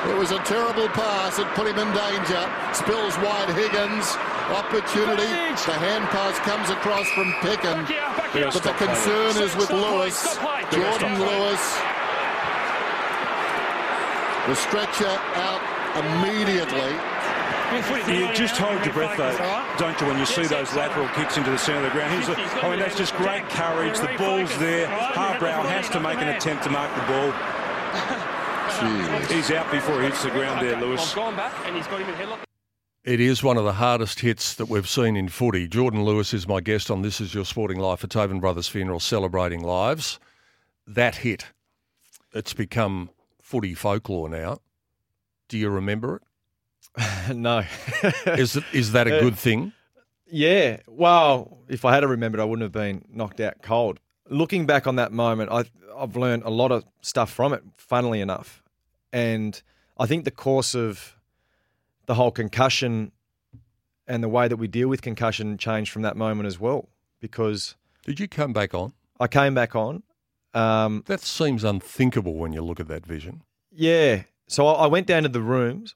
It 0.06 0.14
was 0.14 0.30
a 0.30 0.38
terrible 0.46 0.86
pass. 0.94 1.40
It 1.40 1.48
put 1.58 1.66
him 1.66 1.82
in 1.82 1.90
danger. 1.98 2.46
Spills 2.70 3.18
wide 3.26 3.50
Higgins. 3.58 4.14
Opportunity. 4.54 5.26
The 5.66 5.74
hand 5.82 6.06
pass 6.14 6.38
comes 6.46 6.70
across 6.70 7.10
from 7.10 7.34
Peckham. 7.42 7.82
But 8.30 8.62
the 8.62 8.70
concern 8.78 9.34
is 9.42 9.50
with 9.56 9.70
Lewis. 9.70 10.38
Jordan 10.70 11.18
Lewis. 11.18 11.74
The 14.46 14.54
stretcher 14.54 15.18
out 15.34 15.60
immediately. 15.96 16.94
You 18.14 18.32
just 18.32 18.56
hold 18.56 18.84
your 18.84 18.94
breath, 18.94 19.16
though, 19.16 19.36
don't 19.76 20.00
you, 20.00 20.06
when 20.06 20.18
you 20.18 20.26
see 20.26 20.46
those 20.46 20.72
lateral 20.76 21.08
kicks 21.08 21.36
into 21.36 21.50
the 21.50 21.58
centre 21.58 21.84
of 21.84 21.92
the 21.92 21.98
ground? 21.98 22.14
He's 22.14 22.28
a, 22.28 22.64
I 22.64 22.70
mean, 22.70 22.78
that's 22.78 22.96
just 22.96 23.14
great 23.16 23.42
courage. 23.50 23.98
The 23.98 24.14
ball's 24.16 24.56
there. 24.58 24.86
Harbrow 24.86 25.64
has 25.64 25.88
to 25.90 25.98
make 25.98 26.18
an 26.18 26.28
attempt 26.28 26.62
to 26.64 26.70
mark 26.70 26.94
the 26.94 27.00
ball. 27.02 27.32
He's 29.26 29.50
out 29.50 29.70
before 29.72 30.00
he 30.00 30.06
hits 30.06 30.22
the 30.22 30.30
ground 30.30 30.64
there, 30.64 30.80
Lewis. 30.80 31.16
It 33.02 33.20
is 33.20 33.42
one 33.42 33.56
of 33.56 33.64
the 33.64 33.72
hardest 33.72 34.20
hits 34.20 34.54
that 34.54 34.66
we've 34.66 34.88
seen 34.88 35.16
in 35.16 35.28
footy. 35.28 35.66
Jordan 35.66 36.04
Lewis 36.04 36.32
is 36.32 36.46
my 36.46 36.60
guest 36.60 36.90
on 36.90 37.02
This 37.02 37.20
Is 37.20 37.34
Your 37.34 37.44
Sporting 37.44 37.80
Life 37.80 38.00
for 38.00 38.06
Tobin 38.06 38.38
Brothers 38.38 38.68
Funeral, 38.68 39.00
celebrating 39.00 39.62
lives. 39.64 40.20
That 40.86 41.16
hit, 41.16 41.46
it's 42.32 42.52
become 42.52 43.10
footy 43.46 43.74
folklore 43.74 44.28
now. 44.28 44.58
Do 45.48 45.56
you 45.56 45.70
remember 45.70 46.16
it? 46.16 47.36
no. 47.36 47.62
is 48.26 48.56
it 48.56 48.64
is 48.72 48.90
that 48.92 49.06
a 49.06 49.10
good 49.20 49.38
thing? 49.38 49.72
Yeah. 50.26 50.78
Well, 50.88 51.58
if 51.68 51.84
I 51.84 51.94
had 51.94 52.04
remembered, 52.04 52.40
I 52.40 52.44
wouldn't 52.44 52.64
have 52.64 52.72
been 52.72 53.04
knocked 53.08 53.38
out 53.38 53.62
cold. 53.62 54.00
Looking 54.28 54.66
back 54.66 54.88
on 54.88 54.96
that 54.96 55.12
moment, 55.12 55.52
I, 55.52 55.64
I've 55.96 56.16
learned 56.16 56.42
a 56.42 56.50
lot 56.50 56.72
of 56.72 56.84
stuff 57.02 57.30
from 57.30 57.52
it, 57.52 57.62
funnily 57.76 58.20
enough. 58.20 58.64
And 59.12 59.62
I 59.96 60.06
think 60.06 60.24
the 60.24 60.32
course 60.32 60.74
of 60.74 61.16
the 62.06 62.14
whole 62.14 62.32
concussion 62.32 63.12
and 64.08 64.24
the 64.24 64.28
way 64.28 64.48
that 64.48 64.56
we 64.56 64.66
deal 64.66 64.88
with 64.88 65.02
concussion 65.02 65.56
changed 65.56 65.92
from 65.92 66.02
that 66.02 66.16
moment 66.16 66.48
as 66.48 66.58
well. 66.58 66.88
Because 67.20 67.76
Did 68.04 68.18
you 68.18 68.26
come 68.26 68.52
back 68.52 68.74
on? 68.74 68.92
I 69.20 69.28
came 69.28 69.54
back 69.54 69.76
on. 69.76 70.02
Um, 70.56 71.02
That 71.06 71.20
seems 71.20 71.64
unthinkable 71.64 72.34
when 72.34 72.52
you 72.52 72.62
look 72.62 72.80
at 72.80 72.88
that 72.88 73.04
vision. 73.04 73.42
Yeah. 73.70 74.22
So 74.48 74.66
I 74.66 74.84
I 74.84 74.86
went 74.86 75.06
down 75.06 75.22
to 75.24 75.28
the 75.28 75.42
rooms, 75.42 75.94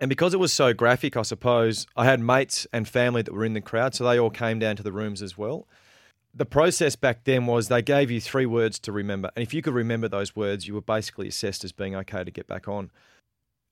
and 0.00 0.08
because 0.08 0.34
it 0.34 0.40
was 0.40 0.52
so 0.52 0.74
graphic, 0.74 1.16
I 1.16 1.22
suppose 1.22 1.86
I 1.96 2.04
had 2.04 2.20
mates 2.20 2.66
and 2.72 2.86
family 2.86 3.22
that 3.22 3.32
were 3.32 3.44
in 3.44 3.54
the 3.54 3.60
crowd, 3.60 3.94
so 3.94 4.04
they 4.04 4.18
all 4.18 4.30
came 4.30 4.58
down 4.58 4.76
to 4.76 4.82
the 4.82 4.92
rooms 4.92 5.22
as 5.22 5.38
well. 5.38 5.66
The 6.34 6.44
process 6.44 6.96
back 6.96 7.24
then 7.24 7.46
was 7.46 7.68
they 7.68 7.80
gave 7.80 8.10
you 8.10 8.20
three 8.20 8.44
words 8.44 8.78
to 8.80 8.92
remember, 8.92 9.30
and 9.34 9.42
if 9.42 9.54
you 9.54 9.62
could 9.62 9.74
remember 9.74 10.08
those 10.08 10.36
words, 10.36 10.66
you 10.66 10.74
were 10.74 10.82
basically 10.82 11.28
assessed 11.28 11.64
as 11.64 11.72
being 11.72 11.94
okay 11.96 12.24
to 12.24 12.30
get 12.30 12.46
back 12.46 12.68
on. 12.68 12.90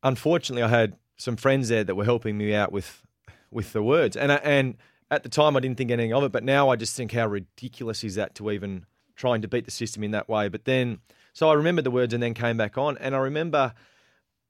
Unfortunately, 0.03 0.63
I 0.63 0.69
had 0.69 0.97
some 1.17 1.37
friends 1.37 1.69
there 1.69 1.85
that 1.85 1.97
were 1.97 2.05
helping 2.05 2.39
me 2.39 2.55
out 2.55 2.73
with 2.73 3.03
with 3.51 3.73
the 3.73 3.83
words, 3.83 4.17
and 4.17 4.33
I, 4.33 4.37
and 4.37 4.77
at 5.11 5.23
the 5.23 5.29
time 5.29 5.57
I 5.57 5.61
didn't 5.61 5.77
think 5.77 5.91
anything 5.91 6.15
of 6.15 6.25
it, 6.25 6.33
but 6.33 6.45
now 6.45 6.71
I 6.71 6.77
just 6.77 6.97
think 6.97 7.13
how 7.13 7.27
ridiculous 7.27 8.05
is 8.05 8.15
that 8.15 8.35
to 8.37 8.51
even 8.51 8.87
trying 9.23 9.41
to 9.41 9.47
beat 9.47 9.65
the 9.65 9.71
system 9.71 10.03
in 10.03 10.11
that 10.11 10.29
way. 10.29 10.49
But 10.49 10.65
then, 10.65 10.99
so 11.33 11.49
I 11.49 11.55
remembered 11.55 11.85
the 11.85 11.93
words 11.93 12.13
and 12.13 12.21
then 12.21 12.35
came 12.35 12.57
back 12.57 12.77
on, 12.77 12.99
and 12.99 13.15
I 13.15 13.19
remember 13.19 13.73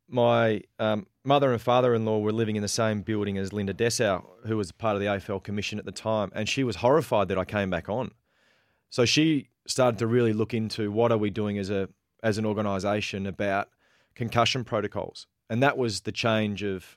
my 0.08 0.62
um, 0.78 1.06
mother 1.24 1.52
and 1.52 1.60
father-in-law 1.60 2.20
were 2.20 2.32
living 2.32 2.56
in 2.56 2.62
the 2.62 2.68
same 2.68 3.02
building 3.02 3.36
as 3.36 3.52
Linda 3.52 3.74
Dessau, 3.74 4.24
who 4.46 4.56
was 4.56 4.72
part 4.72 4.96
of 4.96 5.00
the 5.02 5.08
AFL 5.08 5.44
commission 5.44 5.78
at 5.78 5.84
the 5.84 5.92
time, 5.92 6.32
and 6.34 6.48
she 6.48 6.64
was 6.64 6.76
horrified 6.76 7.28
that 7.28 7.36
I 7.36 7.44
came 7.44 7.68
back 7.68 7.90
on. 7.90 8.12
So 8.88 9.04
she 9.04 9.50
started 9.66 9.98
to 9.98 10.06
really 10.06 10.32
look 10.32 10.54
into 10.54 10.90
what 10.90 11.12
are 11.12 11.18
we 11.18 11.28
doing 11.28 11.58
as 11.58 11.68
a 11.68 11.90
as 12.22 12.38
an 12.38 12.46
organisation 12.46 13.26
about 13.26 13.68
concussion 14.14 14.64
protocols, 14.64 15.26
and 15.50 15.62
that 15.62 15.76
was 15.76 16.00
the 16.02 16.12
change 16.12 16.62
of 16.62 16.96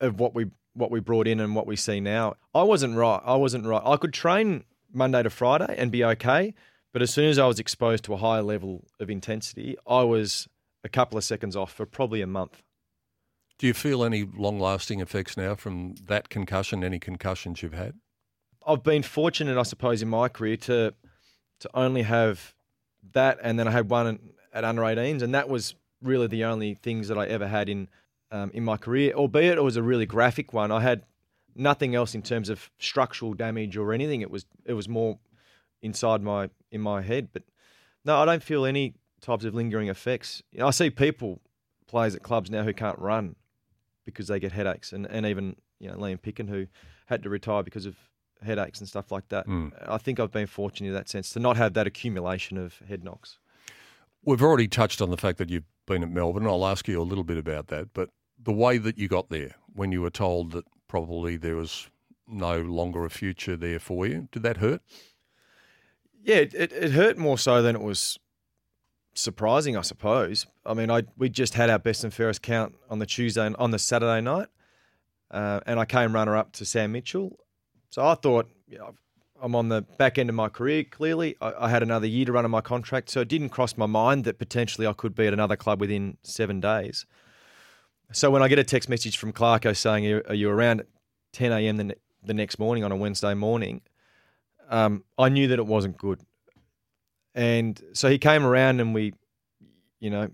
of 0.00 0.20
what 0.20 0.34
we 0.34 0.50
what 0.74 0.90
we 0.90 1.00
brought 1.00 1.26
in 1.26 1.40
and 1.40 1.56
what 1.56 1.66
we 1.66 1.76
see 1.76 1.98
now. 1.98 2.34
I 2.54 2.62
wasn't 2.62 2.94
right. 2.94 3.22
I 3.24 3.36
wasn't 3.36 3.64
right. 3.64 3.82
I 3.82 3.96
could 3.96 4.12
train 4.12 4.64
Monday 4.92 5.22
to 5.22 5.30
Friday 5.30 5.74
and 5.78 5.90
be 5.90 6.04
okay, 6.04 6.54
but 6.92 7.02
as 7.02 7.12
soon 7.12 7.28
as 7.28 7.38
I 7.38 7.46
was 7.46 7.58
exposed 7.58 8.04
to 8.04 8.14
a 8.14 8.16
higher 8.16 8.42
level 8.42 8.86
of 9.00 9.10
intensity, 9.10 9.76
I 9.86 10.02
was 10.02 10.48
a 10.84 10.88
couple 10.88 11.18
of 11.18 11.24
seconds 11.24 11.56
off 11.56 11.72
for 11.72 11.84
probably 11.86 12.22
a 12.22 12.26
month. 12.26 12.62
Do 13.58 13.66
you 13.66 13.74
feel 13.74 14.04
any 14.04 14.24
long 14.24 14.60
lasting 14.60 15.00
effects 15.00 15.36
now 15.36 15.54
from 15.54 15.94
that 16.06 16.28
concussion, 16.28 16.84
any 16.84 16.98
concussions 16.98 17.62
you've 17.62 17.74
had? 17.74 17.94
I've 18.66 18.82
been 18.82 19.02
fortunate, 19.02 19.58
I 19.58 19.62
suppose, 19.62 20.02
in 20.02 20.08
my 20.08 20.28
career 20.28 20.56
to 20.58 20.94
to 21.60 21.70
only 21.72 22.02
have 22.02 22.54
that, 23.12 23.38
and 23.42 23.58
then 23.58 23.66
I 23.66 23.70
had 23.70 23.88
one 23.88 24.18
at 24.52 24.64
under 24.64 24.82
18s, 24.82 25.22
and 25.22 25.34
that 25.34 25.48
was 25.48 25.74
really 26.02 26.26
the 26.26 26.44
only 26.44 26.74
things 26.74 27.08
that 27.08 27.16
I 27.16 27.26
ever 27.26 27.46
had 27.46 27.68
in 27.68 27.88
um, 28.30 28.50
in 28.52 28.64
my 28.64 28.76
career. 28.76 29.12
Albeit 29.14 29.56
it 29.56 29.62
was 29.62 29.76
a 29.76 29.82
really 29.82 30.06
graphic 30.06 30.52
one. 30.52 30.70
I 30.70 30.80
had 30.80 31.04
nothing 31.54 31.94
else 31.94 32.14
in 32.14 32.22
terms 32.22 32.48
of 32.48 32.70
structural 32.78 33.34
damage 33.34 33.76
or 33.76 33.92
anything. 33.92 34.20
It 34.20 34.30
was 34.30 34.44
it 34.64 34.74
was 34.74 34.88
more 34.88 35.18
inside 35.82 36.22
my 36.22 36.50
in 36.70 36.80
my 36.80 37.02
head. 37.02 37.28
But 37.32 37.44
no, 38.04 38.16
I 38.16 38.24
don't 38.24 38.42
feel 38.42 38.64
any 38.64 38.94
types 39.20 39.44
of 39.44 39.54
lingering 39.54 39.88
effects. 39.88 40.42
You 40.52 40.60
know, 40.60 40.68
I 40.68 40.70
see 40.70 40.90
people 40.90 41.40
players 41.86 42.14
at 42.14 42.22
clubs 42.22 42.50
now 42.50 42.62
who 42.62 42.72
can't 42.72 42.98
run 42.98 43.36
because 44.04 44.28
they 44.28 44.38
get 44.38 44.52
headaches, 44.52 44.92
and, 44.92 45.06
and 45.06 45.26
even 45.26 45.56
you 45.78 45.88
know 45.88 45.96
Liam 45.96 46.20
Picken 46.20 46.48
who 46.48 46.66
had 47.06 47.22
to 47.22 47.28
retire 47.28 47.62
because 47.62 47.86
of 47.86 47.96
headaches 48.42 48.80
and 48.80 48.88
stuff 48.88 49.10
like 49.10 49.28
that. 49.28 49.46
Mm. 49.46 49.72
I 49.88 49.98
think 49.98 50.20
I've 50.20 50.32
been 50.32 50.46
fortunate 50.46 50.88
in 50.88 50.94
that 50.94 51.08
sense 51.08 51.30
to 51.30 51.40
not 51.40 51.56
have 51.56 51.74
that 51.74 51.86
accumulation 51.86 52.58
of 52.58 52.78
head 52.88 53.02
knocks. 53.04 53.38
We've 54.24 54.42
already 54.42 54.68
touched 54.68 55.00
on 55.00 55.10
the 55.10 55.16
fact 55.16 55.38
that 55.38 55.50
you've 55.50 55.64
been 55.86 56.02
at 56.02 56.10
Melbourne. 56.10 56.46
I'll 56.46 56.66
ask 56.66 56.88
you 56.88 57.00
a 57.00 57.04
little 57.04 57.24
bit 57.24 57.38
about 57.38 57.68
that. 57.68 57.94
But 57.94 58.10
the 58.42 58.52
way 58.52 58.78
that 58.78 58.98
you 58.98 59.08
got 59.08 59.30
there, 59.30 59.54
when 59.72 59.92
you 59.92 60.02
were 60.02 60.10
told 60.10 60.52
that 60.52 60.64
probably 60.88 61.36
there 61.36 61.56
was 61.56 61.88
no 62.26 62.60
longer 62.60 63.04
a 63.04 63.10
future 63.10 63.56
there 63.56 63.78
for 63.78 64.06
you, 64.06 64.28
did 64.32 64.42
that 64.42 64.58
hurt? 64.58 64.82
Yeah, 66.22 66.36
it, 66.36 66.54
it, 66.54 66.92
hurt 66.92 67.18
more 67.18 67.38
so 67.38 67.62
than 67.62 67.76
it 67.76 67.82
was 67.82 68.18
surprising, 69.14 69.76
I 69.76 69.82
suppose. 69.82 70.46
I 70.64 70.74
mean, 70.74 70.90
I 70.90 71.04
we 71.16 71.28
just 71.28 71.54
had 71.54 71.70
our 71.70 71.78
best 71.78 72.04
and 72.04 72.12
fairest 72.12 72.42
count 72.42 72.74
on 72.90 72.98
the 72.98 73.06
Tuesday 73.06 73.46
and 73.46 73.56
on 73.56 73.70
the 73.70 73.78
Saturday 73.78 74.20
night, 74.20 74.48
uh, 75.30 75.60
and 75.66 75.78
I 75.78 75.84
came 75.84 76.14
runner 76.14 76.36
up 76.36 76.52
to 76.54 76.64
Sam 76.64 76.92
Mitchell. 76.92 77.38
So 77.90 78.04
I 78.04 78.14
thought, 78.14 78.50
you 78.68 78.78
know, 78.78 78.94
I'm 79.40 79.54
on 79.54 79.68
the 79.68 79.82
back 79.82 80.18
end 80.18 80.28
of 80.28 80.34
my 80.34 80.48
career. 80.48 80.84
Clearly, 80.84 81.36
I, 81.40 81.52
I 81.60 81.68
had 81.68 81.82
another 81.82 82.06
year 82.06 82.24
to 82.26 82.32
run 82.32 82.44
on 82.44 82.50
my 82.50 82.60
contract, 82.60 83.10
so 83.10 83.20
it 83.20 83.28
didn't 83.28 83.50
cross 83.50 83.76
my 83.76 83.86
mind 83.86 84.24
that 84.24 84.38
potentially 84.38 84.86
I 84.86 84.92
could 84.92 85.14
be 85.14 85.26
at 85.26 85.32
another 85.32 85.56
club 85.56 85.80
within 85.80 86.16
seven 86.22 86.60
days. 86.60 87.06
So 88.12 88.30
when 88.30 88.42
I 88.42 88.48
get 88.48 88.58
a 88.58 88.64
text 88.64 88.88
message 88.88 89.16
from 89.16 89.32
Clarko 89.32 89.76
saying, 89.76 90.22
"Are 90.28 90.34
you 90.34 90.50
around 90.50 90.80
at 90.80 90.86
10 91.32 91.52
a.m. 91.52 91.76
the, 91.76 91.96
the 92.22 92.34
next 92.34 92.58
morning 92.58 92.84
on 92.84 92.92
a 92.92 92.96
Wednesday 92.96 93.34
morning?" 93.34 93.82
Um, 94.68 95.04
I 95.18 95.28
knew 95.28 95.48
that 95.48 95.58
it 95.58 95.66
wasn't 95.66 95.96
good, 95.96 96.20
and 97.34 97.80
so 97.92 98.08
he 98.08 98.18
came 98.18 98.44
around 98.44 98.80
and 98.80 98.94
we, 98.94 99.14
you 100.00 100.10
know, 100.10 100.30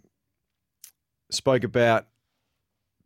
spoke 1.30 1.64
about 1.64 2.06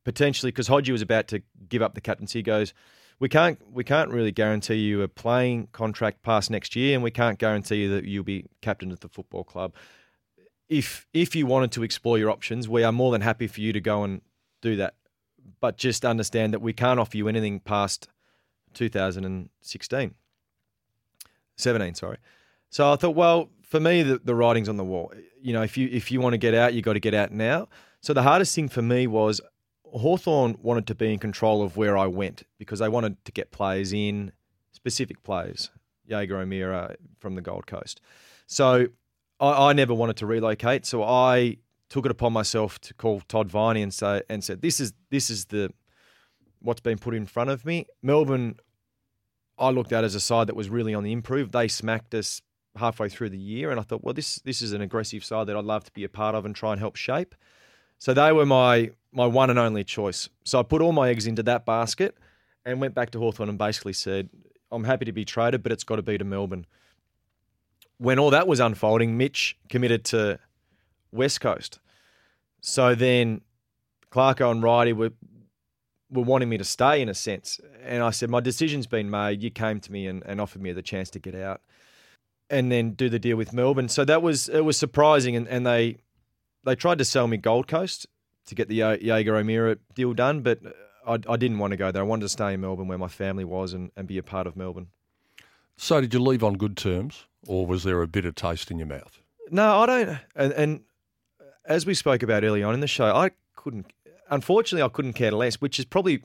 potentially 0.05 0.53
because 0.53 0.69
Hodgie 0.69 0.93
was 0.93 1.03
about 1.03 1.29
to 1.29 1.43
give 1.69 1.83
up 1.83 1.95
the 1.95 2.01
captaincy. 2.01 2.39
He 2.39 2.43
goes, 2.43 2.73
"We 3.19 3.29
can't, 3.29 3.59
we 3.71 3.85
can't 3.85 4.11
really 4.11 4.33
guarantee 4.33 4.77
you 4.77 5.03
a 5.03 5.09
playing 5.09 5.69
contract 5.73 6.23
past 6.23 6.51
next 6.51 6.77
year, 6.77 6.95
and 6.95 7.03
we 7.03 7.11
can't 7.11 7.39
guarantee 7.39 7.83
you 7.83 7.91
that 7.95 8.05
you'll 8.05 8.25
be 8.25 8.47
captain 8.63 8.93
of 8.93 9.01
the 9.01 9.09
football 9.09 9.45
club." 9.45 9.75
If 10.69 11.07
if 11.13 11.35
you 11.37 11.47
wanted 11.47 11.73
to 11.73 11.83
explore 11.83 12.19
your 12.19 12.31
options, 12.31 12.69
we 12.69 12.85
are 12.85 12.93
more 12.93 13.13
than 13.13 13.21
happy 13.21 13.47
for 13.47 13.61
you 13.61 13.73
to 13.73 13.81
go 13.81 14.05
and 14.05 14.21
do 14.63 14.77
that. 14.77 14.95
But 15.61 15.77
just 15.77 16.05
understand 16.05 16.53
that 16.53 16.61
we 16.61 16.73
can't 16.73 16.99
offer 16.99 17.17
you 17.17 17.29
anything 17.29 17.61
past 17.61 18.09
2016. 18.75 20.15
17, 21.57 21.95
sorry. 21.95 22.19
So 22.71 22.93
I 22.93 22.97
thought, 22.97 23.15
well, 23.15 23.51
for 23.63 23.81
me, 23.81 24.03
the, 24.03 24.19
the 24.19 24.35
writing's 24.35 24.69
on 24.69 24.77
the 24.77 24.85
wall. 24.85 25.13
You 25.41 25.53
know, 25.53 25.63
if 25.63 25.77
you 25.77 25.89
if 25.91 26.11
you 26.11 26.21
want 26.21 26.35
to 26.35 26.39
get 26.39 26.55
out, 26.55 26.75
you 26.75 26.83
got 26.83 26.95
to 26.95 27.01
get 27.01 27.15
out 27.15 27.33
now. 27.33 27.69
So 28.01 28.13
the 28.13 28.23
hardest 28.23 28.55
thing 28.55 28.69
for 28.69 28.83
me 28.83 29.07
was 29.07 29.41
Hawthorn 29.85 30.59
wanted 30.63 30.87
to 30.89 30.95
be 30.95 31.13
in 31.13 31.19
control 31.19 31.63
of 31.63 31.77
where 31.77 31.97
I 31.97 32.07
went 32.07 32.43
because 32.59 32.79
they 32.79 32.89
wanted 32.89 33.25
to 33.25 33.33
get 33.33 33.51
players 33.51 33.93
in, 33.93 34.33
specific 34.73 35.23
players, 35.23 35.71
Jaeger 36.07 36.39
O'Meara 36.39 36.97
from 37.19 37.35
the 37.35 37.41
Gold 37.41 37.67
Coast. 37.67 38.01
So 38.47 38.87
I, 39.41 39.71
I 39.71 39.73
never 39.73 39.95
wanted 39.95 40.17
to 40.19 40.27
relocate. 40.27 40.87
So 40.87 41.03
I 41.03 41.59
took 41.89 42.05
it 42.05 42.11
upon 42.11 42.33
myself 42.33 42.81
to 42.81 42.95
call 42.95 43.21
Todd 43.29 43.49
Viney 43.49 43.83
and 43.83 43.93
say 43.93 44.23
and 44.29 44.43
said, 44.45 44.63
"This 44.63 44.81
is 44.81 44.93
this 45.11 45.31
is 45.31 45.47
the 45.47 45.73
what's 46.61 46.81
been 46.81 46.99
put 46.99 47.15
in 47.15 47.27
front 47.27 47.51
of 47.51 47.65
me." 47.65 47.87
Melbourne, 48.03 48.57
I 49.59 49.71
looked 49.71 49.93
at 49.93 50.05
as 50.05 50.15
a 50.15 50.21
side 50.21 50.49
that 50.49 50.57
was 50.57 50.69
really 50.69 50.95
on 50.95 51.03
the 51.03 51.13
improve. 51.13 51.53
They 51.53 51.69
smacked 51.69 52.15
us 52.15 52.43
halfway 52.77 53.09
through 53.09 53.31
the 53.31 53.39
year, 53.39 53.71
and 53.71 53.81
I 53.81 53.83
thought, 53.83 54.05
well, 54.05 54.15
this 54.15 54.37
this 54.41 54.63
is 54.63 54.73
an 54.73 54.81
aggressive 54.81 55.25
side 55.25 55.47
that 55.47 55.57
I'd 55.57 55.65
love 55.65 55.85
to 55.85 55.93
be 55.93 56.05
a 56.05 56.09
part 56.09 56.35
of 56.35 56.45
and 56.45 56.55
try 56.55 56.73
and 56.73 56.81
help 56.81 56.97
shape. 56.97 57.35
So 57.99 58.13
they 58.13 58.33
were 58.33 58.47
my 58.47 58.91
my 59.13 59.27
one 59.27 59.51
and 59.51 59.59
only 59.59 59.85
choice. 59.85 60.29
So 60.45 60.61
I 60.61 60.63
put 60.63 60.83
all 60.83 60.93
my 60.93 61.09
eggs 61.09 61.27
into 61.27 61.43
that 61.45 61.65
basket 61.65 62.17
and 62.65 62.81
went 62.81 62.95
back 62.95 63.11
to 63.11 63.19
Hawthorn 63.19 63.49
and 63.49 63.57
basically 63.57 63.95
said, 63.95 64.29
I'm 64.71 64.85
happy 64.85 65.07
to 65.07 65.13
be 65.13 65.25
traded, 65.25 65.63
but 65.63 65.73
it's 65.73 65.85
got 65.85 65.97
to 65.97 66.03
be 66.03 66.19
to 66.19 66.25
Melbourne. 66.25 66.67
When 67.99 68.19
all 68.19 68.31
that 68.31 68.47
was 68.47 68.61
unfolding, 68.61 69.17
Mitch 69.17 69.57
committed 69.71 70.05
to 70.07 70.39
West 71.13 71.41
Coast. 71.41 71.79
So 72.61 72.95
then 72.95 73.41
Clarko 74.11 74.51
and 74.51 74.63
Righty 74.63 74.93
were 74.93 75.13
were 76.11 76.23
wanting 76.23 76.49
me 76.49 76.59
to 76.59 76.65
stay 76.65 77.01
in 77.03 77.09
a 77.09 77.15
sense. 77.15 77.61
And 77.85 78.03
I 78.03 78.11
said, 78.11 78.31
My 78.31 78.41
decision's 78.41 78.87
been 78.87 79.11
made. 79.11 79.43
You 79.43 79.51
came 79.51 79.81
to 79.81 79.93
me 79.93 80.07
and, 80.07 80.23
and 80.27 80.41
offered 80.41 80.63
me 80.63 80.73
the 80.73 80.83
chance 80.83 81.11
to 81.11 81.19
get 81.19 81.35
out 81.35 81.61
and 82.49 82.71
then 82.71 82.93
do 82.93 83.09
the 83.09 83.19
deal 83.19 83.37
with 83.37 83.53
Melbourne. 83.53 83.89
So 83.89 84.05
that 84.05 84.23
was 84.23 84.49
it 84.49 84.65
was 84.65 84.77
surprising 84.77 85.37
and, 85.37 85.49
and 85.49 85.67
they 85.67 85.97
they 86.65 86.75
tried 86.75 86.99
to 86.99 87.05
sell 87.05 87.27
me 87.27 87.37
Gold 87.37 87.69
Coast 87.69 88.07
to 88.47 88.55
get 88.55 88.69
the 88.69 88.99
Jaeger 89.01 89.37
O'Meara 89.37 89.77
deal 89.95 90.15
done, 90.15 90.41
but 90.41 90.61
I, 91.07 91.15
I, 91.29 91.37
didn't 91.37 91.59
want 91.59 91.73
to 91.73 91.77
go 91.77 91.91
there. 91.91 92.03
I 92.03 92.05
wanted 92.05 92.23
to 92.23 92.29
stay 92.29 92.55
in 92.55 92.61
Melbourne 92.61 92.89
where 92.89 92.99
my 92.99 93.09
family 93.09 93.45
was 93.45 93.73
and, 93.73 93.91
and 93.97 94.07
be 94.07 94.19
a 94.19 94.23
part 94.23 94.47
of 94.47 94.57
Melbourne. 94.57 94.89
So, 95.77 96.01
did 96.01 96.15
you 96.15 96.21
leave 96.21 96.43
on 96.43 96.55
good 96.55 96.77
terms, 96.77 97.27
or 97.47 97.67
was 97.67 97.85
there 97.85 98.01
a 98.03 98.09
bitter 98.09 98.33
taste 98.33 98.71
in 98.71 98.79
your 98.79 98.89
mouth? 98.89 99.21
No, 99.51 99.81
I 99.81 99.87
don't. 99.87 100.19
And, 100.35 100.53
and 100.53 100.81
as 101.67 101.85
we 101.87 101.95
spoke 101.95 102.23
about 102.23 102.45
early 102.45 102.63
on 102.63 102.75
in 102.75 102.81
the 102.81 102.87
show, 102.87 103.15
I 103.15 103.31
couldn't. 103.55 103.87
Unfortunately, 104.31 104.83
I 104.83 104.89
couldn't 104.89 105.15
care 105.15 105.31
less, 105.33 105.57
which 105.57 105.79
is 105.79 105.85
probably. 105.85 106.23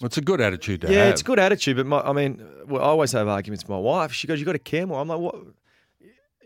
It's 0.00 0.16
a 0.16 0.20
good 0.20 0.40
attitude 0.40 0.82
to 0.82 0.92
yeah, 0.92 1.04
have. 1.04 1.12
it's 1.12 1.22
a 1.22 1.24
good 1.24 1.40
attitude, 1.40 1.76
but 1.76 1.86
my, 1.86 2.00
I 2.00 2.12
mean, 2.12 2.46
well, 2.66 2.82
I 2.82 2.86
always 2.86 3.10
have 3.12 3.26
arguments 3.26 3.64
with 3.64 3.70
my 3.70 3.78
wife. 3.78 4.12
She 4.12 4.26
goes, 4.26 4.38
"You've 4.38 4.46
got 4.46 4.52
to 4.52 4.58
care 4.58 4.86
more." 4.86 5.00
I'm 5.00 5.08
like, 5.08 5.18
"What? 5.18 5.34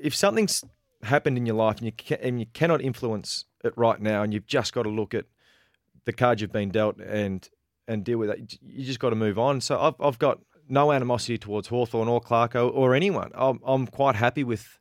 If 0.01 0.15
something's 0.15 0.65
happened 1.03 1.37
in 1.37 1.47
your 1.47 1.57
life 1.57 1.79
and 1.79 1.87
you 1.87 1.93
can, 1.93 2.19
and 2.23 2.41
you 2.41 2.47
cannot 2.53 2.81
influence 2.81 3.45
it 3.65 3.75
right 3.77 4.01
now, 4.01 4.23
and 4.23 4.33
you've 4.33 4.47
just 4.47 4.73
got 4.73 4.85
to 4.85 4.89
look 4.89 5.15
at 5.15 5.27
the 6.05 6.13
cards 6.13 6.41
you've 6.41 6.53
been 6.53 6.71
dealt 6.71 6.99
and 6.99 7.49
and 7.89 8.05
deal 8.05 8.19
with 8.19 8.31
it. 8.31 8.59
You 8.63 8.85
just 8.85 9.01
got 9.01 9.11
to 9.11 9.17
move 9.17 9.39
on. 9.39 9.61
So 9.61 9.79
I've 9.79 10.01
I've 10.01 10.19
got 10.19 10.41
no 10.69 10.93
animosity 10.93 11.39
towards 11.39 11.69
Hawthorn 11.69 12.09
or 12.09 12.21
Clarko 12.21 12.73
or 12.73 12.95
anyone. 12.95 13.31
I'm 13.35 13.61
I'm 13.65 13.87
quite 13.87 14.15
happy 14.15 14.45
with 14.45 14.79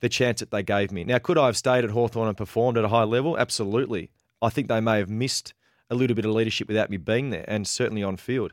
the 0.00 0.08
chance 0.08 0.40
that 0.40 0.50
they 0.50 0.62
gave 0.62 0.92
me. 0.92 1.04
Now, 1.04 1.18
could 1.18 1.38
I 1.38 1.46
have 1.46 1.56
stayed 1.56 1.84
at 1.84 1.90
Hawthorn 1.90 2.28
and 2.28 2.36
performed 2.36 2.76
at 2.78 2.84
a 2.84 2.88
high 2.88 3.04
level? 3.04 3.38
Absolutely. 3.38 4.10
I 4.42 4.48
think 4.50 4.68
they 4.68 4.80
may 4.80 4.98
have 4.98 5.08
missed 5.10 5.54
a 5.90 5.94
little 5.94 6.14
bit 6.14 6.24
of 6.24 6.32
leadership 6.32 6.68
without 6.68 6.90
me 6.90 6.96
being 6.96 7.30
there, 7.30 7.44
and 7.48 7.66
certainly 7.66 8.02
on 8.02 8.16
field. 8.16 8.52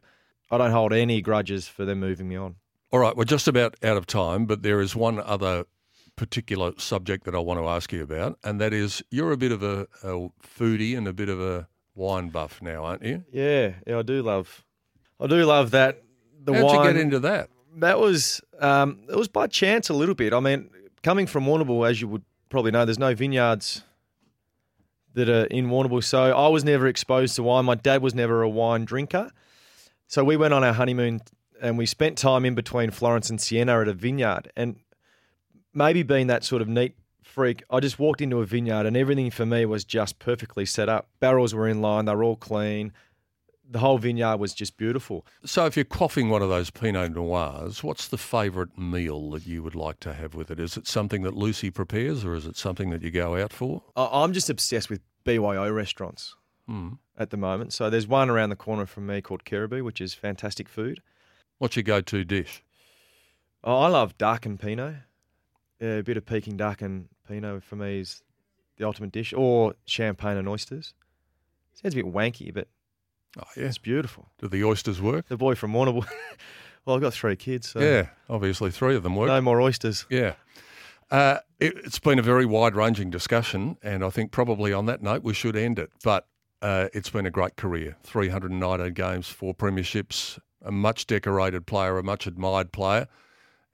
I 0.51 0.57
don't 0.57 0.71
hold 0.71 0.93
any 0.93 1.21
grudges 1.21 1.67
for 1.67 1.86
them 1.86 1.99
moving 1.99 2.29
me 2.29 2.36
on. 2.36 2.55
All 2.91 2.99
right, 2.99 3.15
we're 3.15 3.23
just 3.25 3.47
about 3.47 3.75
out 3.84 3.97
of 3.97 4.05
time, 4.05 4.45
but 4.45 4.61
there 4.61 4.79
is 4.79 4.95
one 4.95 5.19
other 5.19 5.65
particular 6.15 6.73
subject 6.77 7.25
that 7.25 7.34
I 7.34 7.39
want 7.39 7.59
to 7.59 7.67
ask 7.67 7.91
you 7.91 8.03
about, 8.03 8.38
and 8.43 8.61
that 8.61 8.71
is 8.71 9.03
you're 9.09 9.31
a 9.31 9.38
bit 9.38 9.51
of 9.51 9.63
a, 9.63 9.88
a 10.03 10.29
foodie 10.41 10.95
and 10.95 11.07
a 11.07 11.13
bit 11.13 11.27
of 11.29 11.41
a 11.41 11.67
wine 11.95 12.29
buff 12.29 12.61
now, 12.61 12.84
aren't 12.86 13.03
you? 13.03 13.23
Yeah, 13.31 13.73
yeah, 13.88 13.97
I 13.97 14.03
do 14.03 14.21
love, 14.21 14.63
I 15.19 15.27
do 15.27 15.43
love 15.43 15.71
that. 15.71 16.03
The 16.43 16.53
How'd 16.53 16.63
wine. 16.63 16.75
you 16.75 16.93
get 16.93 17.01
into 17.01 17.19
that? 17.21 17.49
That 17.77 17.99
was, 17.99 18.41
um, 18.59 18.99
it 19.09 19.15
was 19.15 19.27
by 19.27 19.47
chance 19.47 19.89
a 19.89 19.93
little 19.93 20.13
bit. 20.13 20.34
I 20.34 20.39
mean, 20.39 20.69
coming 21.01 21.25
from 21.25 21.45
Warrnambool, 21.45 21.89
as 21.89 21.99
you 21.99 22.07
would 22.09 22.23
probably 22.49 22.69
know, 22.69 22.86
there's 22.86 22.99
no 22.99 23.15
vineyards 23.15 23.81
that 25.14 25.30
are 25.30 25.45
in 25.45 25.68
Warrnambool, 25.68 26.03
so 26.03 26.36
I 26.36 26.47
was 26.47 26.64
never 26.64 26.88
exposed 26.88 27.36
to 27.36 27.43
wine. 27.43 27.66
My 27.66 27.76
dad 27.76 28.01
was 28.01 28.16
never 28.16 28.41
a 28.41 28.49
wine 28.49 28.86
drinker, 28.86 29.32
so 30.07 30.24
we 30.24 30.38
went 30.38 30.53
on 30.53 30.64
our 30.64 30.74
honeymoon 30.74 31.22
and 31.61 31.78
we 31.78 31.86
spent 31.86 32.18
time 32.18 32.45
in 32.45 32.55
between 32.55 32.91
Florence 32.91 33.30
and 33.30 33.39
Siena 33.39 33.80
at 33.82 33.88
a 33.88 33.93
vineyard, 33.93 34.51
and 34.55 34.78
maybe 35.74 36.03
being 36.03 36.28
that 36.28 36.43
sort 36.43 36.61
of 36.61 36.68
neat 36.68 36.95
freak, 37.24 37.64
I 37.70 37.80
just 37.80 37.97
walked 37.97 38.22
into 38.22 38.41
a 38.41 38.45
vineyard 38.45 38.86
and 38.86 38.95
everything 38.95 39.32
for 39.32 39.45
me 39.45 39.66
was 39.66 39.84
just 39.84 40.20
perfectly 40.20 40.66
set 40.66 40.88
up. 40.88 41.09
Barrels 41.20 41.53
were 41.55 41.68
in 41.68 41.82
line, 41.82 42.05
they 42.05 42.14
were 42.14 42.24
all 42.24 42.36
clean. 42.36 42.93
The 43.70 43.80
whole 43.80 43.97
vineyard 43.97 44.38
was 44.38 44.53
just 44.53 44.78
beautiful. 44.78 45.26
So, 45.45 45.66
if 45.66 45.76
you're 45.76 45.86
quaffing 45.86 46.30
one 46.30 46.41
of 46.41 46.49
those 46.49 46.70
Pinot 46.70 47.14
Noirs, 47.14 47.84
what's 47.84 48.07
the 48.07 48.18
favourite 48.18 48.78
meal 48.78 49.32
that 49.32 49.47
you 49.47 49.64
would 49.64 49.76
like 49.76 49.99
to 50.01 50.14
have 50.14 50.36
with 50.36 50.51
it? 50.51 50.59
Is 50.59 50.78
it 50.78 50.86
something 50.86 51.22
that 51.24 51.34
Lucy 51.34 51.72
prepares 51.72 52.26
or 52.26 52.36
is 52.36 52.45
it 52.45 52.57
something 52.57 52.89
that 52.89 53.01
you 53.01 53.09
go 53.09 53.41
out 53.41 53.53
for? 53.53 53.82
I'm 53.95 54.34
just 54.34 54.49
obsessed 54.49 54.89
with 54.89 55.01
BYO 55.24 55.72
restaurants 55.72 56.36
mm. 56.70 56.97
at 57.18 57.30
the 57.30 57.38
moment. 57.38 57.72
So, 57.74 57.89
there's 57.89 58.07
one 58.07 58.30
around 58.30 58.49
the 58.49 58.57
corner 58.57 58.86
from 58.86 59.07
me 59.07 59.22
called 59.22 59.45
Caribou, 59.45 59.84
which 59.84 60.01
is 60.01 60.14
fantastic 60.14 60.68
food. 60.68 61.01
What's 61.57 61.78
your 61.78 61.84
go 61.84 62.01
to 62.01 62.26
dish? 62.26 62.64
Oh, 63.64 63.80
I 63.80 63.88
love 63.88 64.18
duck 64.18 64.45
and 64.45 64.59
Pinot. 64.59 64.95
Yeah, 65.80 65.95
a 65.95 66.03
bit 66.03 66.18
of 66.18 66.26
Peking 66.26 66.57
duck 66.57 66.82
and 66.82 67.07
Pinot 67.28 67.64
for 67.64 67.78
me 67.78 67.99
is 67.99 68.22
the 68.78 68.86
ultimate 68.86 69.11
dish, 69.11 69.34
or 69.34 69.76
champagne 69.86 70.38
and 70.38 70.49
oysters. 70.49 70.93
Sounds 71.74 71.93
a 71.93 71.97
bit 71.97 72.14
wanky, 72.14 72.53
but 72.53 72.68
oh, 73.39 73.43
yeah. 73.55 73.65
it's 73.65 73.77
beautiful. 73.77 74.27
Do 74.39 74.47
the 74.47 74.63
oysters 74.63 75.01
work? 75.01 75.27
The 75.27 75.38
boy 75.38 75.55
from 75.55 75.73
Warrnambool. 75.73 76.07
well, 76.86 76.95
I've 76.95 77.01
got 77.01 77.13
three 77.13 77.36
kids. 77.36 77.69
So 77.69 77.79
yeah, 77.79 78.07
obviously 78.29 78.71
three 78.71 78.95
of 78.95 79.03
them 79.03 79.15
work. 79.15 79.27
No 79.27 79.41
more 79.41 79.61
oysters. 79.61 80.05
Yeah. 80.09 80.34
Uh, 81.11 81.39
it, 81.59 81.84
has 81.84 81.99
been 81.99 82.17
a 82.17 82.23
very 82.23 82.45
wide 82.45 82.75
ranging 82.75 83.09
discussion, 83.09 83.77
and 83.84 84.03
I 84.03 84.09
think 84.09 84.31
probably 84.31 84.73
on 84.73 84.88
that 84.88 85.01
note 85.01 85.23
we 85.23 85.34
should 85.34 85.55
end 85.55 85.77
it. 85.77 85.91
But 86.03 86.27
uh, 86.61 86.88
it's 86.93 87.09
been 87.09 87.25
a 87.25 87.31
great 87.31 87.55
career 87.55 87.97
319 88.03 88.93
games, 88.93 89.27
four 89.27 89.53
premierships, 89.53 90.39
a 90.61 90.71
much 90.71 91.05
decorated 91.05 91.67
player, 91.67 91.97
a 91.97 92.03
much 92.03 92.25
admired 92.25 92.71
player 92.71 93.07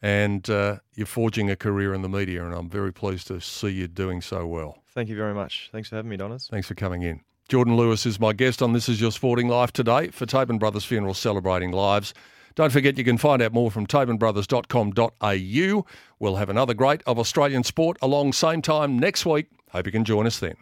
and 0.01 0.49
uh, 0.49 0.77
you're 0.95 1.05
forging 1.05 1.49
a 1.49 1.55
career 1.55 1.93
in 1.93 2.01
the 2.01 2.09
media, 2.09 2.45
and 2.45 2.53
I'm 2.53 2.69
very 2.69 2.93
pleased 2.93 3.27
to 3.27 3.41
see 3.41 3.69
you 3.69 3.87
doing 3.87 4.21
so 4.21 4.45
well. 4.45 4.81
Thank 4.93 5.09
you 5.09 5.15
very 5.15 5.33
much. 5.33 5.69
Thanks 5.71 5.89
for 5.89 5.97
having 5.97 6.09
me, 6.09 6.17
Donners. 6.17 6.47
Thanks 6.49 6.67
for 6.67 6.75
coming 6.75 7.03
in. 7.03 7.21
Jordan 7.49 7.75
Lewis 7.75 8.05
is 8.05 8.19
my 8.19 8.31
guest 8.31 8.61
on 8.61 8.73
This 8.73 8.87
Is 8.87 9.01
Your 9.01 9.11
Sporting 9.11 9.47
Life 9.47 9.73
today 9.73 10.09
for 10.09 10.27
Tobin 10.27 10.59
Brothers 10.59 10.85
Funeral 10.85 11.15
Celebrating 11.15 11.71
Lives. 11.71 12.13
Don't 12.53 12.71
forget 12.71 12.95
you 12.95 13.03
can 13.03 13.17
find 13.17 13.41
out 13.41 13.53
more 13.53 13.71
from 13.71 13.87
tobinbrothers.com.au. 13.87 15.85
We'll 16.19 16.35
have 16.35 16.49
another 16.49 16.75
great 16.75 17.01
of 17.07 17.17
Australian 17.17 17.63
sport 17.63 17.97
along 18.03 18.33
same 18.33 18.61
time 18.61 18.99
next 18.99 19.25
week. 19.25 19.47
Hope 19.71 19.87
you 19.87 19.91
can 19.91 20.05
join 20.05 20.27
us 20.27 20.37
then. 20.37 20.57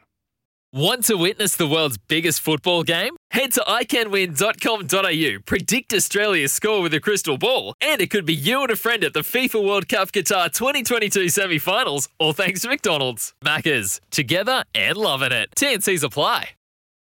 Want 0.72 1.04
to 1.06 1.16
witness 1.16 1.58
the 1.58 1.68
world's 1.68 1.98
biggest 1.98 2.40
football 2.40 2.84
game? 2.84 3.18
Head 3.32 3.52
to 3.54 3.62
iCanWin.com.au, 3.68 5.40
predict 5.46 5.94
Australia's 5.94 6.54
score 6.54 6.82
with 6.82 6.94
a 6.94 7.02
crystal 7.02 7.38
ball, 7.38 7.74
and 7.82 8.00
it 8.00 8.10
could 8.10 8.26
be 8.26 8.36
you 8.36 8.62
and 8.62 8.72
a 8.72 8.78
friend 8.78 9.04
at 9.04 9.14
the 9.14 9.22
FIFA 9.22 9.66
World 9.66 9.90
Cup 9.90 10.14
Qatar 10.14 10.54
2022 10.54 11.28
semi 11.28 11.58
finals, 11.58 12.08
all 12.18 12.32
thanks 12.32 12.62
to 12.62 12.70
McDonald's. 12.70 13.34
Maccas, 13.44 14.00
together 14.10 14.64
and 14.74 14.96
loving 14.96 15.34
it. 15.34 15.50
TNCs 15.58 16.04
apply. 16.04 16.57